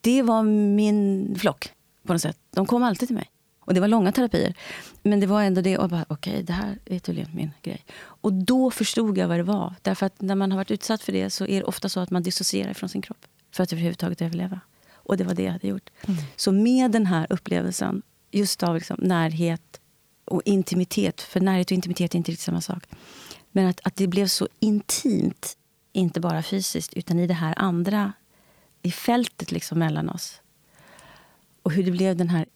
det 0.00 0.22
var 0.22 0.42
min 0.42 1.34
flock 1.38 1.72
på 2.06 2.12
något 2.12 2.22
sätt. 2.22 2.38
De 2.50 2.66
kom 2.66 2.82
alltid 2.82 3.08
till 3.08 3.16
mig. 3.16 3.30
Och 3.60 3.74
det 3.74 3.80
var 3.80 3.88
långa 3.88 4.12
terapier. 4.12 4.54
Men 5.02 5.20
det 5.20 5.26
var 5.26 5.42
ändå 5.42 5.60
det. 5.60 5.78
Och 5.78 5.88
bara, 5.88 6.04
okej, 6.08 6.32
okay, 6.32 6.42
det 6.42 6.52
här 6.52 6.78
är 6.84 6.98
tydligen 6.98 7.30
min 7.34 7.50
grej. 7.62 7.84
Och 8.00 8.32
då 8.32 8.70
förstod 8.70 9.18
jag 9.18 9.28
vad 9.28 9.38
det 9.38 9.42
var. 9.42 9.74
Därför 9.82 10.06
att 10.06 10.20
när 10.20 10.34
man 10.34 10.52
har 10.52 10.56
varit 10.56 10.70
utsatt 10.70 11.02
för 11.02 11.12
det 11.12 11.30
så 11.30 11.46
är 11.46 11.60
det 11.60 11.64
ofta 11.64 11.88
så 11.88 12.00
att 12.00 12.10
man 12.10 12.22
dissocierar 12.22 12.74
från 12.74 12.88
sin 12.88 13.02
kropp. 13.02 13.26
För 13.52 13.62
att 13.62 13.72
överhuvudtaget 13.72 14.22
överleva. 14.22 14.60
Och 14.94 15.16
det 15.16 15.24
var 15.24 15.34
det 15.34 15.42
jag 15.42 15.52
hade 15.52 15.68
gjort. 15.68 15.90
Mm. 16.06 16.22
Så 16.36 16.52
med 16.52 16.90
den 16.90 17.06
här 17.06 17.26
upplevelsen, 17.30 18.02
just 18.30 18.62
av 18.62 18.74
liksom 18.74 18.96
närhet 19.00 19.80
och 20.24 20.42
intimitet, 20.44 21.20
för 21.20 21.40
närhet 21.40 21.66
och 21.66 21.72
intimitet 21.72 22.14
är 22.14 22.18
inte 22.18 22.30
riktigt 22.30 22.44
samma 22.44 22.60
sak. 22.60 22.84
Men 23.52 23.66
att, 23.66 23.80
att 23.84 23.96
det 23.96 24.06
blev 24.06 24.26
så 24.26 24.48
intimt, 24.60 25.56
inte 25.92 26.20
bara 26.20 26.42
fysiskt, 26.42 26.94
utan 26.94 27.18
i 27.18 27.26
det 27.26 27.34
här 27.34 27.54
andra, 27.56 28.12
i 28.82 28.90
fältet 28.90 29.52
liksom 29.52 29.78
mellan 29.78 30.10
oss. 30.10 30.40
Och 31.62 31.72
hur 31.72 31.84
det 31.84 31.90
blev 31.90 32.16
den 32.16 32.28
här 32.28 32.46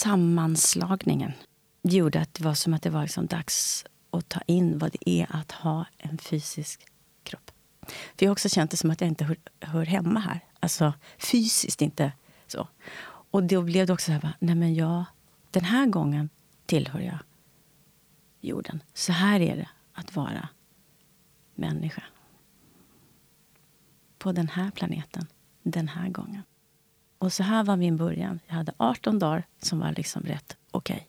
sammanslagningen. 0.00 1.32
Det 1.82 1.96
gjorde 1.96 2.20
att 2.20 2.34
det 2.34 2.44
var 2.44 2.54
som 2.54 2.74
att 2.74 2.82
det 2.82 2.90
var 2.90 3.02
liksom 3.02 3.26
dags 3.26 3.84
att 4.10 4.28
ta 4.28 4.40
in 4.46 4.78
vad 4.78 4.92
det 4.92 5.10
är 5.10 5.26
att 5.30 5.52
ha 5.52 5.84
en 5.98 6.18
fysisk 6.18 6.86
kropp. 7.22 7.50
För 7.86 8.26
jag 8.26 8.28
har 8.28 8.32
också 8.32 8.48
känt 8.48 8.70
det 8.70 8.76
som 8.76 8.90
att 8.90 9.00
jag 9.00 9.08
inte 9.08 9.24
hör, 9.24 9.36
hör 9.60 9.84
hemma 9.84 10.20
här. 10.20 10.40
Alltså 10.60 10.92
fysiskt, 11.18 11.82
inte 11.82 12.12
så. 12.46 12.68
Och 13.30 13.42
då 13.42 13.62
blev 13.62 13.86
det 13.86 13.92
också 13.92 14.06
så 14.06 14.12
här, 14.12 14.32
nej 14.38 14.54
men 14.54 14.74
jag, 14.74 15.04
den 15.50 15.64
här 15.64 15.86
gången 15.86 16.28
tillhör 16.70 17.00
jag 17.00 17.18
jorden. 18.40 18.82
Så 18.94 19.12
här 19.12 19.40
är 19.40 19.56
det 19.56 19.68
att 19.92 20.16
vara 20.16 20.48
människa. 21.54 22.02
På 24.18 24.32
den 24.32 24.48
här 24.48 24.70
planeten, 24.70 25.26
den 25.62 25.88
här 25.88 26.08
gången. 26.08 26.42
Och 27.18 27.32
så 27.32 27.42
här 27.42 27.64
var 27.64 27.76
min 27.76 27.96
början. 27.96 28.40
Jag 28.46 28.54
hade 28.54 28.72
18 28.76 29.18
dagar 29.18 29.46
som 29.58 29.78
var 29.78 29.92
liksom 29.92 30.22
rätt 30.22 30.56
okej. 30.70 30.94
Okay. 30.94 31.06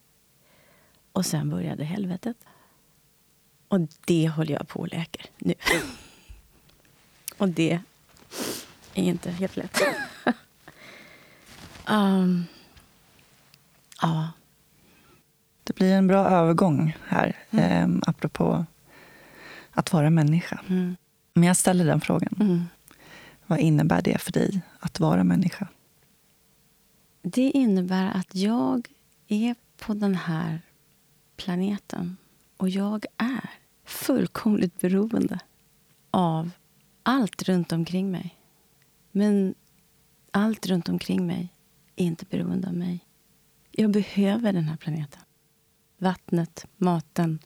Och 1.12 1.26
sen 1.26 1.49
började 1.49 1.84
helvetet. 1.84 2.38
Och 3.68 3.80
det 4.05 4.30
håller 4.30 4.53
jag 4.53 4.68
på 4.68 4.80
och 4.80 4.91
läker 4.91 5.26
nu. 5.38 5.53
och 7.38 7.49
det 7.49 7.82
är 8.93 9.03
inte 9.03 9.32
helt 9.32 9.57
lätt. 9.57 9.82
um, 11.88 12.45
ja. 14.01 14.32
Det 15.64 15.76
blir 15.76 15.93
en 15.93 16.07
bra 16.07 16.28
övergång 16.30 16.97
här, 17.07 17.36
mm. 17.51 17.95
eh, 17.95 18.09
apropå 18.09 18.66
att 19.72 19.93
vara 19.93 20.09
människa. 20.09 20.59
Mm. 20.70 20.95
Men 21.34 21.43
jag 21.43 21.57
ställer 21.57 21.86
den 21.86 22.01
frågan. 22.01 22.36
Mm. 22.39 22.64
Vad 23.45 23.59
innebär 23.59 24.01
det 24.01 24.18
för 24.18 24.32
dig 24.32 24.62
att 24.80 24.99
vara 24.99 25.24
människa? 25.24 25.68
Det 27.22 27.51
innebär 27.51 28.12
att 28.12 28.36
jag 28.36 28.88
är 29.28 29.55
på 29.78 29.93
den 29.93 30.16
här 30.16 30.62
planeten 31.38 32.18
och 32.57 32.70
jag 32.70 33.05
är 33.18 33.49
fullkomligt 33.86 34.80
beroende 34.80 35.39
av 36.12 36.51
allt 37.03 37.43
runt 37.43 37.72
omkring 37.72 38.12
mig. 38.12 38.36
Men 39.12 39.55
allt 40.32 40.68
runt 40.68 40.89
omkring 40.89 41.28
mig 41.28 41.53
är 41.95 42.05
inte 42.05 42.26
beroende 42.30 42.68
av 42.68 42.74
mig. 42.74 43.05
Jag 43.72 43.91
behöver 43.91 44.53
den 44.53 44.64
här 44.64 44.78
planeten. 44.78 45.22
Vattnet, 46.02 46.66
maten, 46.78 47.39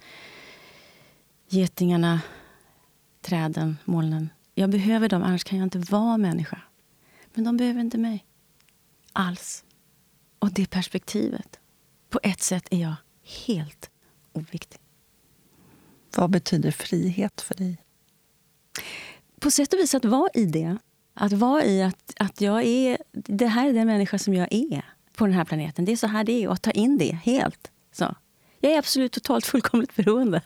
getingarna, 1.47 2.21
träden, 3.21 3.77
molnen. 3.85 4.29
Jag 4.53 4.69
behöver 4.69 5.09
dem, 5.09 5.23
annars 5.23 5.43
kan 5.43 5.57
jag 5.59 5.65
inte 5.65 5.79
vara 5.79 6.17
människa. 6.17 6.61
Men 7.33 7.43
de 7.43 7.57
behöver 7.57 7.81
inte 7.81 7.97
mig. 7.97 8.25
Alls. 9.13 9.63
Och 10.39 10.51
det 10.51 10.69
perspektivet. 10.69 11.59
På 12.09 12.19
ett 12.23 12.41
sätt 12.41 12.67
är 12.71 12.81
jag 12.81 12.95
helt 13.45 13.89
oviktig. 14.33 14.79
Vad 16.15 16.29
betyder 16.29 16.71
frihet 16.71 17.41
för 17.41 17.55
dig? 17.55 17.77
På 19.39 19.51
sätt 19.51 19.73
och 19.73 19.79
vis 19.79 19.95
att 19.95 20.05
vara 20.05 20.29
i 20.33 20.45
det. 20.45 20.77
Att 21.13 21.33
vara 21.33 21.63
i 21.63 21.83
att, 21.83 22.13
att 22.19 22.41
jag 22.41 22.63
är... 22.63 22.97
Det 23.11 23.47
här 23.47 23.69
är 23.69 23.73
den 23.73 23.87
människa 23.87 24.19
som 24.19 24.33
jag 24.33 24.47
är 24.51 24.85
på 25.15 25.25
den 25.25 25.35
här 25.35 25.45
planeten. 25.45 25.85
Det 25.85 25.91
är 25.91 25.97
så 25.97 26.07
här 26.07 26.23
det 26.23 26.43
är. 26.43 26.47
Och 26.47 26.53
att 26.53 26.61
ta 26.61 26.71
in 26.71 26.97
det 26.97 27.11
helt. 27.11 27.71
Så. 27.91 28.15
Jag 28.65 28.73
är 28.73 28.79
absolut 28.79 29.11
totalt 29.11 29.45
fullkomligt 29.45 29.95
beroende. 29.95 30.41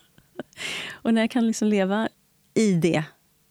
och 0.92 1.14
när 1.14 1.20
jag 1.20 1.30
kan 1.30 1.46
liksom 1.46 1.68
leva 1.68 2.08
i 2.54 2.72
det 2.72 3.04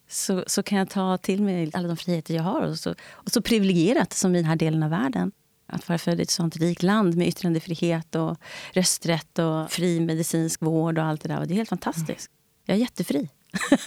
så, 0.09 0.43
så 0.47 0.63
kan 0.63 0.77
jag 0.77 0.89
ta 0.89 1.17
till 1.17 1.43
mig 1.43 1.71
alla 1.73 1.87
de 1.87 1.97
friheter 1.97 2.33
jag 2.33 2.43
har. 2.43 2.61
Och 2.61 2.79
så, 2.79 2.95
och 3.11 3.31
så 3.31 3.41
privilegierat 3.41 4.13
som 4.13 4.35
i 4.35 4.37
den 4.37 4.45
här 4.45 4.55
delen 4.55 4.83
av 4.83 4.89
världen. 4.89 5.31
Att 5.67 5.89
vara 5.89 5.97
född 5.97 6.19
i 6.19 6.23
ett 6.23 6.29
sånt 6.29 6.55
rikt 6.55 6.83
land 6.83 7.17
med 7.17 7.27
yttrandefrihet 7.27 8.15
och 8.15 8.37
rösträtt 8.73 9.39
och 9.39 9.71
fri 9.71 9.99
medicinsk 9.99 10.61
vård 10.61 10.97
och 10.97 11.05
allt 11.05 11.21
det 11.21 11.27
där. 11.27 11.39
Och 11.39 11.47
det 11.47 11.53
är 11.53 11.55
helt 11.55 11.69
fantastiskt. 11.69 12.31
Jag 12.65 12.75
är 12.75 12.79
jättefri. 12.79 13.29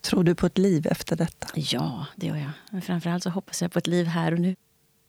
Tror 0.00 0.24
du 0.24 0.34
på 0.34 0.46
ett 0.46 0.58
liv 0.58 0.86
efter 0.86 1.16
detta? 1.16 1.48
Ja, 1.54 2.06
det 2.16 2.26
gör 2.26 2.36
jag. 2.36 2.50
Men 2.70 2.82
framförallt 2.82 3.22
så 3.22 3.30
hoppas 3.30 3.62
jag 3.62 3.72
på 3.72 3.78
ett 3.78 3.86
liv 3.86 4.06
här 4.06 4.32
och 4.32 4.40
nu. 4.40 4.56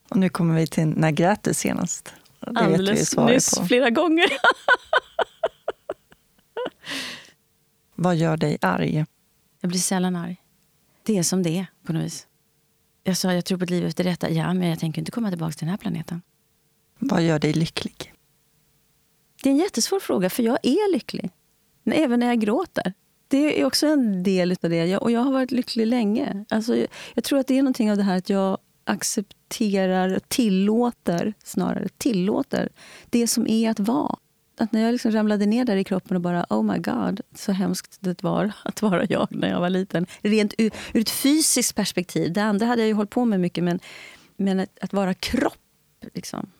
Och 0.10 0.18
nu 0.18 0.30
kommer 0.30 0.56
vi 0.56 0.68
till 0.68 0.88
när 0.88 1.12
grät 1.12 1.44
du 1.44 1.54
senast? 1.54 2.14
Det 2.40 2.60
Alldeles 2.60 3.18
nyss, 3.18 3.56
på. 3.56 3.66
flera 3.66 3.90
gånger. 3.90 4.26
Vad 7.96 8.16
gör 8.16 8.38
dig 8.38 8.58
arg? 8.62 9.06
Jag 9.62 9.70
blir 9.70 9.80
sällan 9.80 10.16
arg. 10.16 10.38
Det 11.04 11.18
är 11.18 11.24
som 11.24 11.44
det 11.44 11.58
är 11.58 11.66
på 11.84 11.94
något 11.94 12.04
vis. 12.04 12.28
Jag 13.04 13.18
sa 13.18 13.34
jag 13.34 13.46
tror 13.46 13.58
på 13.58 13.64
ett 13.64 13.70
liv 13.70 13.86
efter 13.86 14.04
detta. 14.04 14.30
Ja, 14.30 14.54
men 14.54 14.70
jag 14.70 14.80
tänker 14.80 15.02
inte 15.02 15.12
komma 15.12 15.30
tillbaka 15.30 15.52
till 15.52 15.66
den 15.66 15.70
här 15.70 15.78
planeten. 15.78 16.22
Vad 17.00 17.24
gör 17.24 17.40
dig 17.40 17.54
lycklig? 17.54 18.14
Det 19.44 19.50
är 19.50 19.54
en 19.54 19.60
jättesvår 19.60 20.00
fråga, 20.00 20.30
för 20.30 20.44
jag 20.44 20.58
är 20.64 20.94
lycklig. 20.94 21.30
Även 21.86 22.20
när 22.20 22.28
jag 22.28 22.40
gråter. 22.40 22.94
Det 23.28 23.62
är 23.62 23.66
också 23.66 23.88
en 23.88 24.24
del 24.24 24.52
av 24.52 24.70
det. 24.70 24.98
Och 24.98 25.12
jag 25.12 25.20
har 25.20 25.32
varit 25.32 25.52
lycklig 25.52 25.88
länge. 25.88 26.46
Alltså, 26.50 26.76
jag, 26.76 26.88
jag 27.14 27.24
tror 27.24 27.40
att 27.40 27.48
det 27.48 27.58
är 27.58 27.64
någonting 27.64 27.92
av 27.92 27.98
det 27.98 28.04
här 28.04 28.18
att 28.18 28.30
jag 28.30 28.58
accepterar, 28.90 30.20
tillåter, 30.28 31.34
snarare 31.44 31.88
tillåter, 31.98 32.70
det 33.10 33.28
som 33.28 33.48
är 33.48 33.70
att 33.70 33.80
vara 33.80 34.18
att 34.60 34.72
när 34.72 34.82
jag 34.82 34.92
liksom 34.92 35.12
ramlade 35.12 35.46
ner 35.46 35.66
där 35.66 35.76
i 35.76 35.84
kroppen 35.84 36.16
och 36.16 36.22
bara 36.22 36.46
oh 36.50 36.64
my 36.64 36.78
god, 36.78 37.22
så 37.36 37.52
hemskt 37.52 37.98
det 38.00 38.24
var 38.24 38.52
att 38.64 38.82
vara 38.82 39.06
jag 39.10 39.28
när 39.32 39.50
jag 39.50 39.60
var 39.60 39.70
liten. 39.70 40.06
Rent 40.22 40.54
ur, 40.58 40.72
ur 40.94 41.02
ett 41.02 41.10
fysiskt 41.10 41.76
perspektiv. 41.76 42.34
Det 42.34 42.44
andra 42.44 42.66
hade 42.66 42.82
jag 42.82 42.88
ju 42.88 42.94
hållit 42.94 43.10
på 43.10 43.26
med 43.26 43.40
mycket, 43.40 43.64
men, 43.64 43.80
men 44.38 44.60
att, 44.60 44.80
att 44.82 44.94
vara 44.94 45.14
kropp. 45.14 45.54
Liksom. 46.14 46.52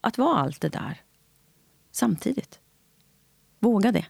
Att 0.00 0.18
vara 0.18 0.36
allt 0.38 0.60
det 0.60 0.68
där 0.68 1.00
samtidigt. 1.92 2.60
Våga 3.58 3.92
det. 3.92 4.06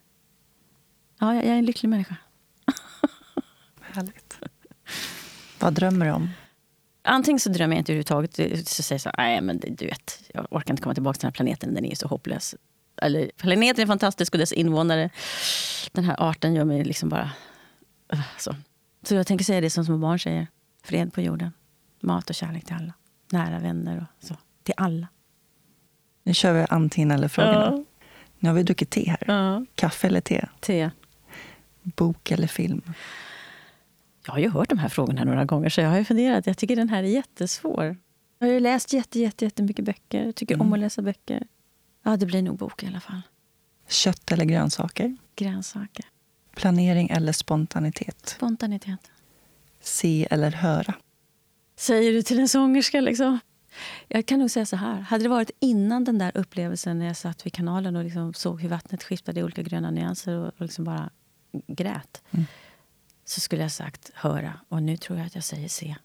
Ja, 1.18 1.34
jag 1.34 1.44
är 1.44 1.54
en 1.54 1.64
lycklig 1.64 1.88
människa. 1.88 2.16
Härligt. 3.80 4.38
Vad 5.60 5.72
drömmer 5.72 6.06
du 6.06 6.12
om? 6.12 6.30
Antingen 7.02 7.40
så 7.40 7.48
drömmer 7.48 7.76
jag 7.76 7.80
inte 7.80 7.92
överhuvudtaget. 7.92 8.68
Så 8.68 8.82
säger 8.82 8.94
jag 8.94 9.00
så, 9.00 9.10
nej 9.18 9.40
men 9.40 9.60
du 9.68 9.86
vet, 9.86 10.22
jag 10.34 10.46
orkar 10.50 10.72
inte 10.72 10.82
komma 10.82 10.94
tillbaka 10.94 11.18
till 11.18 11.26
den 11.26 11.28
här 11.28 11.34
planeten, 11.34 11.74
den 11.74 11.84
är 11.84 11.94
så 11.94 12.08
hopplös 12.08 12.54
eller 13.02 13.30
planeten 13.36 13.82
är 13.82 13.86
fantastisk 13.86 14.34
och 14.34 14.38
dess 14.38 14.52
invånare, 14.52 15.10
den 15.92 16.04
här 16.04 16.16
arten 16.18 16.54
gör 16.54 16.64
mig 16.64 16.84
liksom 16.84 17.08
bara... 17.08 17.30
Uh, 18.14 18.20
så. 18.38 18.56
så 19.02 19.14
jag 19.14 19.26
tänker 19.26 19.44
säga 19.44 19.60
det 19.60 19.70
som 19.70 19.84
små 19.84 19.98
barn 19.98 20.18
säger. 20.18 20.46
Fred 20.82 21.12
på 21.12 21.20
jorden. 21.20 21.52
Mat 22.00 22.30
och 22.30 22.34
kärlek 22.34 22.64
till 22.64 22.76
alla. 22.76 22.92
Nära 23.30 23.58
vänner 23.58 23.96
och 23.96 24.26
så. 24.26 24.36
Till 24.62 24.74
alla. 24.76 25.06
Nu 26.22 26.34
kör 26.34 26.52
vi 26.52 26.66
antingen 26.70 27.10
eller-frågorna. 27.10 27.68
Ja. 27.72 27.84
Nu 28.38 28.48
har 28.48 28.56
vi 28.56 28.62
druckit 28.62 28.90
te 28.90 29.10
här. 29.10 29.24
Ja. 29.26 29.64
Kaffe 29.74 30.06
eller 30.06 30.20
te? 30.20 30.48
Te. 30.60 30.90
Bok 31.82 32.30
eller 32.30 32.46
film? 32.46 32.82
Jag 34.26 34.32
har 34.32 34.38
ju 34.38 34.50
hört 34.50 34.68
de 34.68 34.78
här 34.78 34.88
frågorna 34.88 35.24
några 35.24 35.44
gånger, 35.44 35.68
så 35.68 35.80
jag 35.80 35.90
har 35.90 36.04
funderat. 36.04 36.46
Jag 36.46 36.58
tycker 36.58 36.76
den 36.76 36.88
här 36.88 37.02
är 37.02 37.08
jättesvår. 37.08 37.96
Jag 38.38 38.46
har 38.46 38.52
ju 38.52 38.60
läst 38.60 38.92
jätte, 38.92 39.18
jätte, 39.18 39.44
jättemycket 39.44 39.84
böcker. 39.84 40.26
Jag 40.26 40.34
tycker 40.34 40.54
mm. 40.54 40.66
om 40.66 40.72
att 40.72 40.78
läsa 40.78 41.02
böcker. 41.02 41.46
Ja, 42.02 42.16
det 42.16 42.26
blir 42.26 42.42
nog 42.42 42.58
bok 42.58 42.82
i 42.82 42.86
alla 42.86 43.00
fall. 43.00 43.20
Kött 43.88 44.32
eller 44.32 44.44
grönsaker? 44.44 45.16
Grönsaker. 45.36 46.04
Planering 46.54 47.08
eller 47.08 47.32
spontanitet? 47.32 48.28
Spontanitet. 48.28 49.10
Se 49.80 50.28
eller 50.30 50.50
höra? 50.50 50.94
Säger 51.76 52.12
du 52.12 52.22
till 52.22 52.38
en 52.40 52.48
sångerska 52.48 53.00
liksom? 53.00 53.38
Jag 54.08 54.26
kan 54.26 54.38
nog 54.38 54.50
säga 54.50 54.66
så 54.66 54.76
här. 54.76 55.00
Hade 55.00 55.24
det 55.24 55.28
varit 55.28 55.50
innan 55.60 56.04
den 56.04 56.18
där 56.18 56.32
upplevelsen 56.34 56.98
när 56.98 57.06
jag 57.06 57.16
satt 57.16 57.46
vid 57.46 57.52
kanalen 57.52 57.96
och 57.96 58.04
liksom 58.04 58.34
såg 58.34 58.60
hur 58.60 58.68
vattnet 58.68 59.02
skiftade 59.02 59.40
i 59.40 59.42
olika 59.42 59.62
gröna 59.62 59.90
nyanser 59.90 60.36
och 60.36 60.52
liksom 60.58 60.84
bara 60.84 61.10
grät. 61.66 62.22
Mm. 62.30 62.46
Så 63.32 63.40
skulle 63.40 63.62
jag 63.62 63.72
sagt 63.72 64.10
höra. 64.14 64.60
Och 64.68 64.82
nu 64.82 64.96
tror 64.96 65.18
jag 65.18 65.26
att 65.26 65.34
jag 65.34 65.44
säger 65.44 65.68
se. 65.68 65.96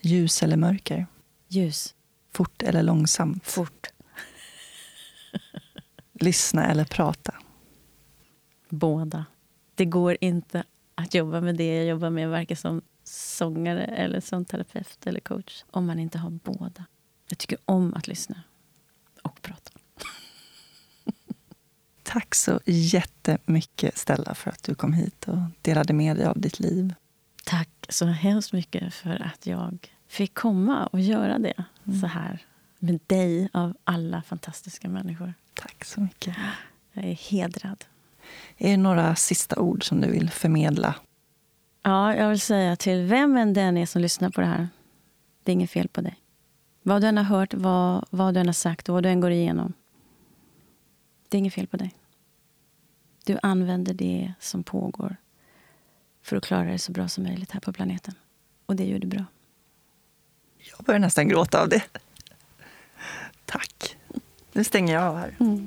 Ljus 0.00 0.42
eller 0.42 0.56
mörker? 0.56 1.06
Ljus. 1.48 1.94
Fort 2.32 2.62
eller 2.62 2.82
långsamt? 2.82 3.46
Fort. 3.46 3.86
Lyssna 6.12 6.66
eller 6.66 6.84
prata? 6.84 7.34
Båda. 8.68 9.24
Det 9.74 9.84
går 9.84 10.16
inte 10.20 10.64
att 10.94 11.14
jobba 11.14 11.40
med 11.40 11.56
det 11.56 11.76
jag 11.76 11.86
jobbar 11.86 12.10
med, 12.10 12.30
varken 12.30 12.56
som 12.56 12.82
sångare 13.04 13.84
eller 13.84 14.20
som 14.20 14.44
terapeut 14.44 15.06
eller 15.06 15.20
coach, 15.20 15.64
om 15.70 15.86
man 15.86 15.98
inte 15.98 16.18
har 16.18 16.30
båda. 16.30 16.84
Jag 17.28 17.38
tycker 17.38 17.58
om 17.64 17.94
att 17.94 18.06
lyssna 18.06 18.42
och 19.22 19.42
prata. 19.42 19.70
Tack 22.04 22.34
så 22.34 22.60
jättemycket, 22.64 23.98
Stella, 23.98 24.34
för 24.34 24.50
att 24.50 24.62
du 24.62 24.74
kom 24.74 24.92
hit 24.92 25.28
och 25.28 25.38
delade 25.62 25.92
med 25.92 26.16
dig 26.16 26.26
av 26.26 26.40
ditt 26.40 26.60
liv. 26.60 26.94
Tack 27.44 27.68
så 27.88 28.06
hemskt 28.06 28.52
mycket 28.52 28.94
för 28.94 29.22
att 29.22 29.46
jag 29.46 29.90
fick 30.08 30.34
komma 30.34 30.86
och 30.86 31.00
göra 31.00 31.38
det 31.38 31.64
mm. 31.86 32.00
så 32.00 32.06
här 32.06 32.38
med 32.78 33.00
dig 33.06 33.48
av 33.52 33.76
alla 33.84 34.22
fantastiska 34.22 34.88
människor. 34.88 35.34
Tack 35.54 35.84
så 35.84 36.00
mycket. 36.00 36.36
Jag 36.92 37.04
är 37.04 37.14
hedrad. 37.14 37.84
Är 38.58 38.70
det 38.70 38.76
några 38.76 39.16
sista 39.16 39.60
ord 39.60 39.88
som 39.88 40.00
du 40.00 40.10
vill 40.10 40.30
förmedla? 40.30 40.94
Ja, 41.82 42.14
jag 42.14 42.28
vill 42.28 42.40
säga 42.40 42.76
till 42.76 43.02
vem 43.02 43.36
än 43.36 43.52
den 43.52 43.76
är 43.76 43.86
som 43.86 44.02
lyssnar 44.02 44.30
på 44.30 44.40
det 44.40 44.46
här. 44.46 44.68
Det 45.42 45.52
är 45.52 45.54
inget 45.54 45.70
fel 45.70 45.88
på 45.88 46.00
dig. 46.00 46.16
Vad 46.82 47.02
du 47.02 47.06
än 47.06 47.16
har 47.16 47.24
hört, 47.24 47.54
vad, 47.54 48.04
vad 48.10 48.34
du 48.34 48.40
än 48.40 48.46
har 48.46 48.52
sagt 48.52 48.88
och 48.88 48.94
vad 48.94 49.02
du 49.02 49.08
än 49.08 49.20
går 49.20 49.30
igenom. 49.30 49.72
Det 51.34 51.36
är 51.36 51.40
inget 51.40 51.54
fel 51.54 51.66
på 51.66 51.76
dig. 51.76 51.94
Du 53.24 53.38
använder 53.42 53.94
det 53.94 54.32
som 54.40 54.64
pågår 54.64 55.16
för 56.22 56.36
att 56.36 56.44
klara 56.44 56.64
dig 56.64 56.78
så 56.78 56.92
bra 56.92 57.08
som 57.08 57.24
möjligt 57.24 57.50
här 57.50 57.60
på 57.60 57.72
planeten. 57.72 58.14
Och 58.66 58.76
det 58.76 58.84
gör 58.84 58.98
du 58.98 59.06
bra. 59.06 59.24
Jag 60.58 60.84
börjar 60.84 60.98
nästan 60.98 61.28
gråta 61.28 61.62
av 61.62 61.68
det. 61.68 61.82
Tack. 63.44 63.96
Nu 64.52 64.64
stänger 64.64 64.94
jag 64.94 65.04
av 65.04 65.16
här. 65.16 65.36
Mm. 65.40 65.66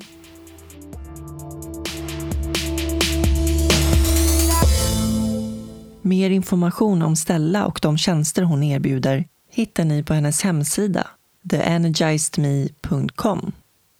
Mer 6.02 6.30
information 6.30 7.02
om 7.02 7.16
Stella 7.16 7.66
och 7.66 7.80
de 7.82 7.98
tjänster 7.98 8.44
hon 8.44 8.64
erbjuder 8.64 9.26
hittar 9.50 9.86
ni 9.86 10.04
på 10.04 10.14
hennes 10.14 10.44
hemsida 10.44 11.08
theenergizedme.com. 11.50 13.54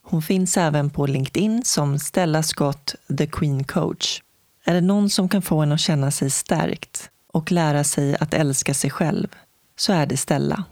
Hon 0.10 0.22
finns 0.22 0.58
även 0.58 0.90
på 0.90 1.06
LinkedIn 1.06 1.62
som 1.66 2.00
Stella 2.00 2.44
Scott, 2.44 2.96
the 3.18 3.28
Queen 3.28 3.64
Coach. 3.64 4.22
Är 4.66 4.74
det 4.74 4.82
någon 4.82 5.10
som 5.10 5.30
kan 5.30 5.42
få 5.42 5.62
en 5.62 5.72
att 5.72 5.80
känna 5.80 6.12
sig 6.12 6.30
stärkt 6.30 7.10
och 7.34 7.52
lära 7.52 7.84
sig 7.84 8.18
att 8.20 8.34
älska 8.34 8.74
sig 8.74 8.90
själv 8.90 9.28
så 9.78 9.94
är 9.94 10.06
det 10.06 10.18
Stella. 10.18 10.64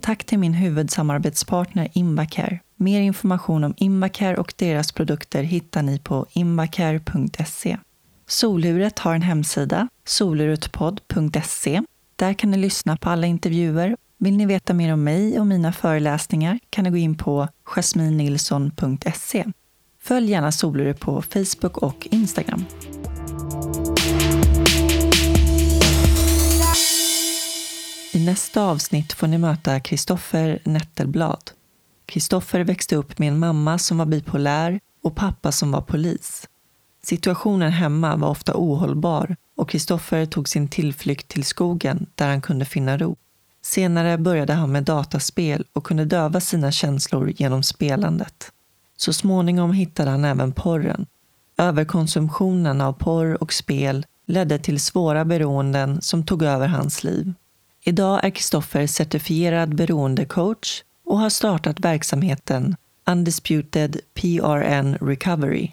Tack 0.00 0.24
till 0.24 0.38
min 0.38 0.54
huvudsamarbetspartner 0.54 1.88
Invacare. 1.92 2.60
Mer 2.76 3.00
information 3.00 3.64
om 3.64 3.74
Invacare 3.76 4.36
och 4.36 4.54
deras 4.56 4.92
produkter 4.92 5.42
hittar 5.42 5.82
ni 5.82 5.98
på 5.98 6.26
invacare.se. 6.32 7.78
Soluret 8.26 8.98
har 8.98 9.14
en 9.14 9.22
hemsida, 9.22 9.88
solurutpodd.se. 10.04 11.82
Där 12.16 12.34
kan 12.34 12.50
ni 12.50 12.56
lyssna 12.56 12.96
på 12.96 13.10
alla 13.10 13.26
intervjuer. 13.26 13.96
Vill 14.22 14.36
ni 14.36 14.46
veta 14.46 14.74
mer 14.74 14.92
om 14.92 15.04
mig 15.04 15.40
och 15.40 15.46
mina 15.46 15.72
föreläsningar 15.72 16.58
kan 16.70 16.84
ni 16.84 16.90
gå 16.90 16.96
in 16.96 17.16
på 17.16 17.48
jasminnilsson.se. 17.64 19.44
Följ 20.00 20.30
gärna 20.30 20.52
Solure 20.52 20.94
på 20.94 21.22
Facebook 21.22 21.76
och 21.76 22.08
Instagram. 22.10 22.64
I 28.12 28.18
I 28.20 28.24
nästa 28.24 28.62
avsnitt 28.62 29.12
får 29.12 29.26
ni 29.26 29.38
möta 29.38 29.80
Kristoffer 29.80 30.62
Nettelblad. 30.64 31.50
Kristoffer 32.06 32.60
växte 32.60 32.96
upp 32.96 33.18
med 33.18 33.28
en 33.28 33.38
mamma 33.38 33.78
som 33.78 33.98
var 33.98 34.06
bipolär 34.06 34.80
och 35.02 35.16
pappa 35.16 35.52
som 35.52 35.70
var 35.70 35.82
polis. 35.82 36.48
Situationen 37.02 37.72
hemma 37.72 38.16
var 38.16 38.28
ofta 38.28 38.52
ohållbar 38.54 39.36
och 39.56 39.70
Kristoffer 39.70 40.26
tog 40.26 40.48
sin 40.48 40.68
tillflykt 40.68 41.28
till 41.28 41.44
skogen 41.44 42.06
där 42.14 42.28
han 42.28 42.40
kunde 42.40 42.64
finna 42.64 42.98
ro. 42.98 43.16
Senare 43.62 44.18
började 44.18 44.52
han 44.52 44.72
med 44.72 44.84
dataspel 44.84 45.64
och 45.72 45.84
kunde 45.84 46.04
döva 46.04 46.40
sina 46.40 46.72
känslor 46.72 47.32
genom 47.36 47.62
spelandet. 47.62 48.52
Så 48.96 49.12
småningom 49.12 49.72
hittade 49.72 50.10
han 50.10 50.24
även 50.24 50.52
porren. 50.52 51.06
Överkonsumtionen 51.58 52.80
av 52.80 52.92
porr 52.92 53.42
och 53.42 53.52
spel 53.52 54.06
ledde 54.26 54.58
till 54.58 54.80
svåra 54.80 55.24
beroenden 55.24 56.02
som 56.02 56.26
tog 56.26 56.42
över 56.42 56.66
hans 56.66 57.04
liv. 57.04 57.32
Idag 57.84 58.24
är 58.24 58.30
Kristoffer 58.30 58.86
certifierad 58.86 59.74
beroendecoach 59.74 60.82
och 61.04 61.18
har 61.18 61.30
startat 61.30 61.80
verksamheten 61.80 62.76
Undisputed 63.06 64.00
PRN 64.14 64.94
Recovery 65.00 65.70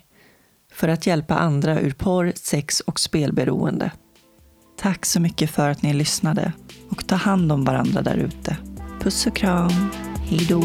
för 0.72 0.88
att 0.88 1.08
hjälpa 1.08 1.36
andra 1.36 1.80
ur 1.80 1.92
porr, 1.92 2.34
sex 2.36 2.80
och 2.80 3.00
spelberoende. 3.00 3.92
Tack 4.78 5.06
så 5.06 5.20
mycket 5.20 5.52
för 5.52 5.70
att 5.70 5.82
ni 5.82 5.94
lyssnade 5.94 6.54
och 6.90 7.08
ta 7.08 7.16
hand 7.16 7.52
om 7.52 7.64
varandra 7.64 8.02
där 8.02 8.18
ute. 8.18 8.58
Puss 9.02 9.28
och 9.28 9.36
kram. 9.36 9.72
Hej 10.30 10.46
då. 10.50 10.64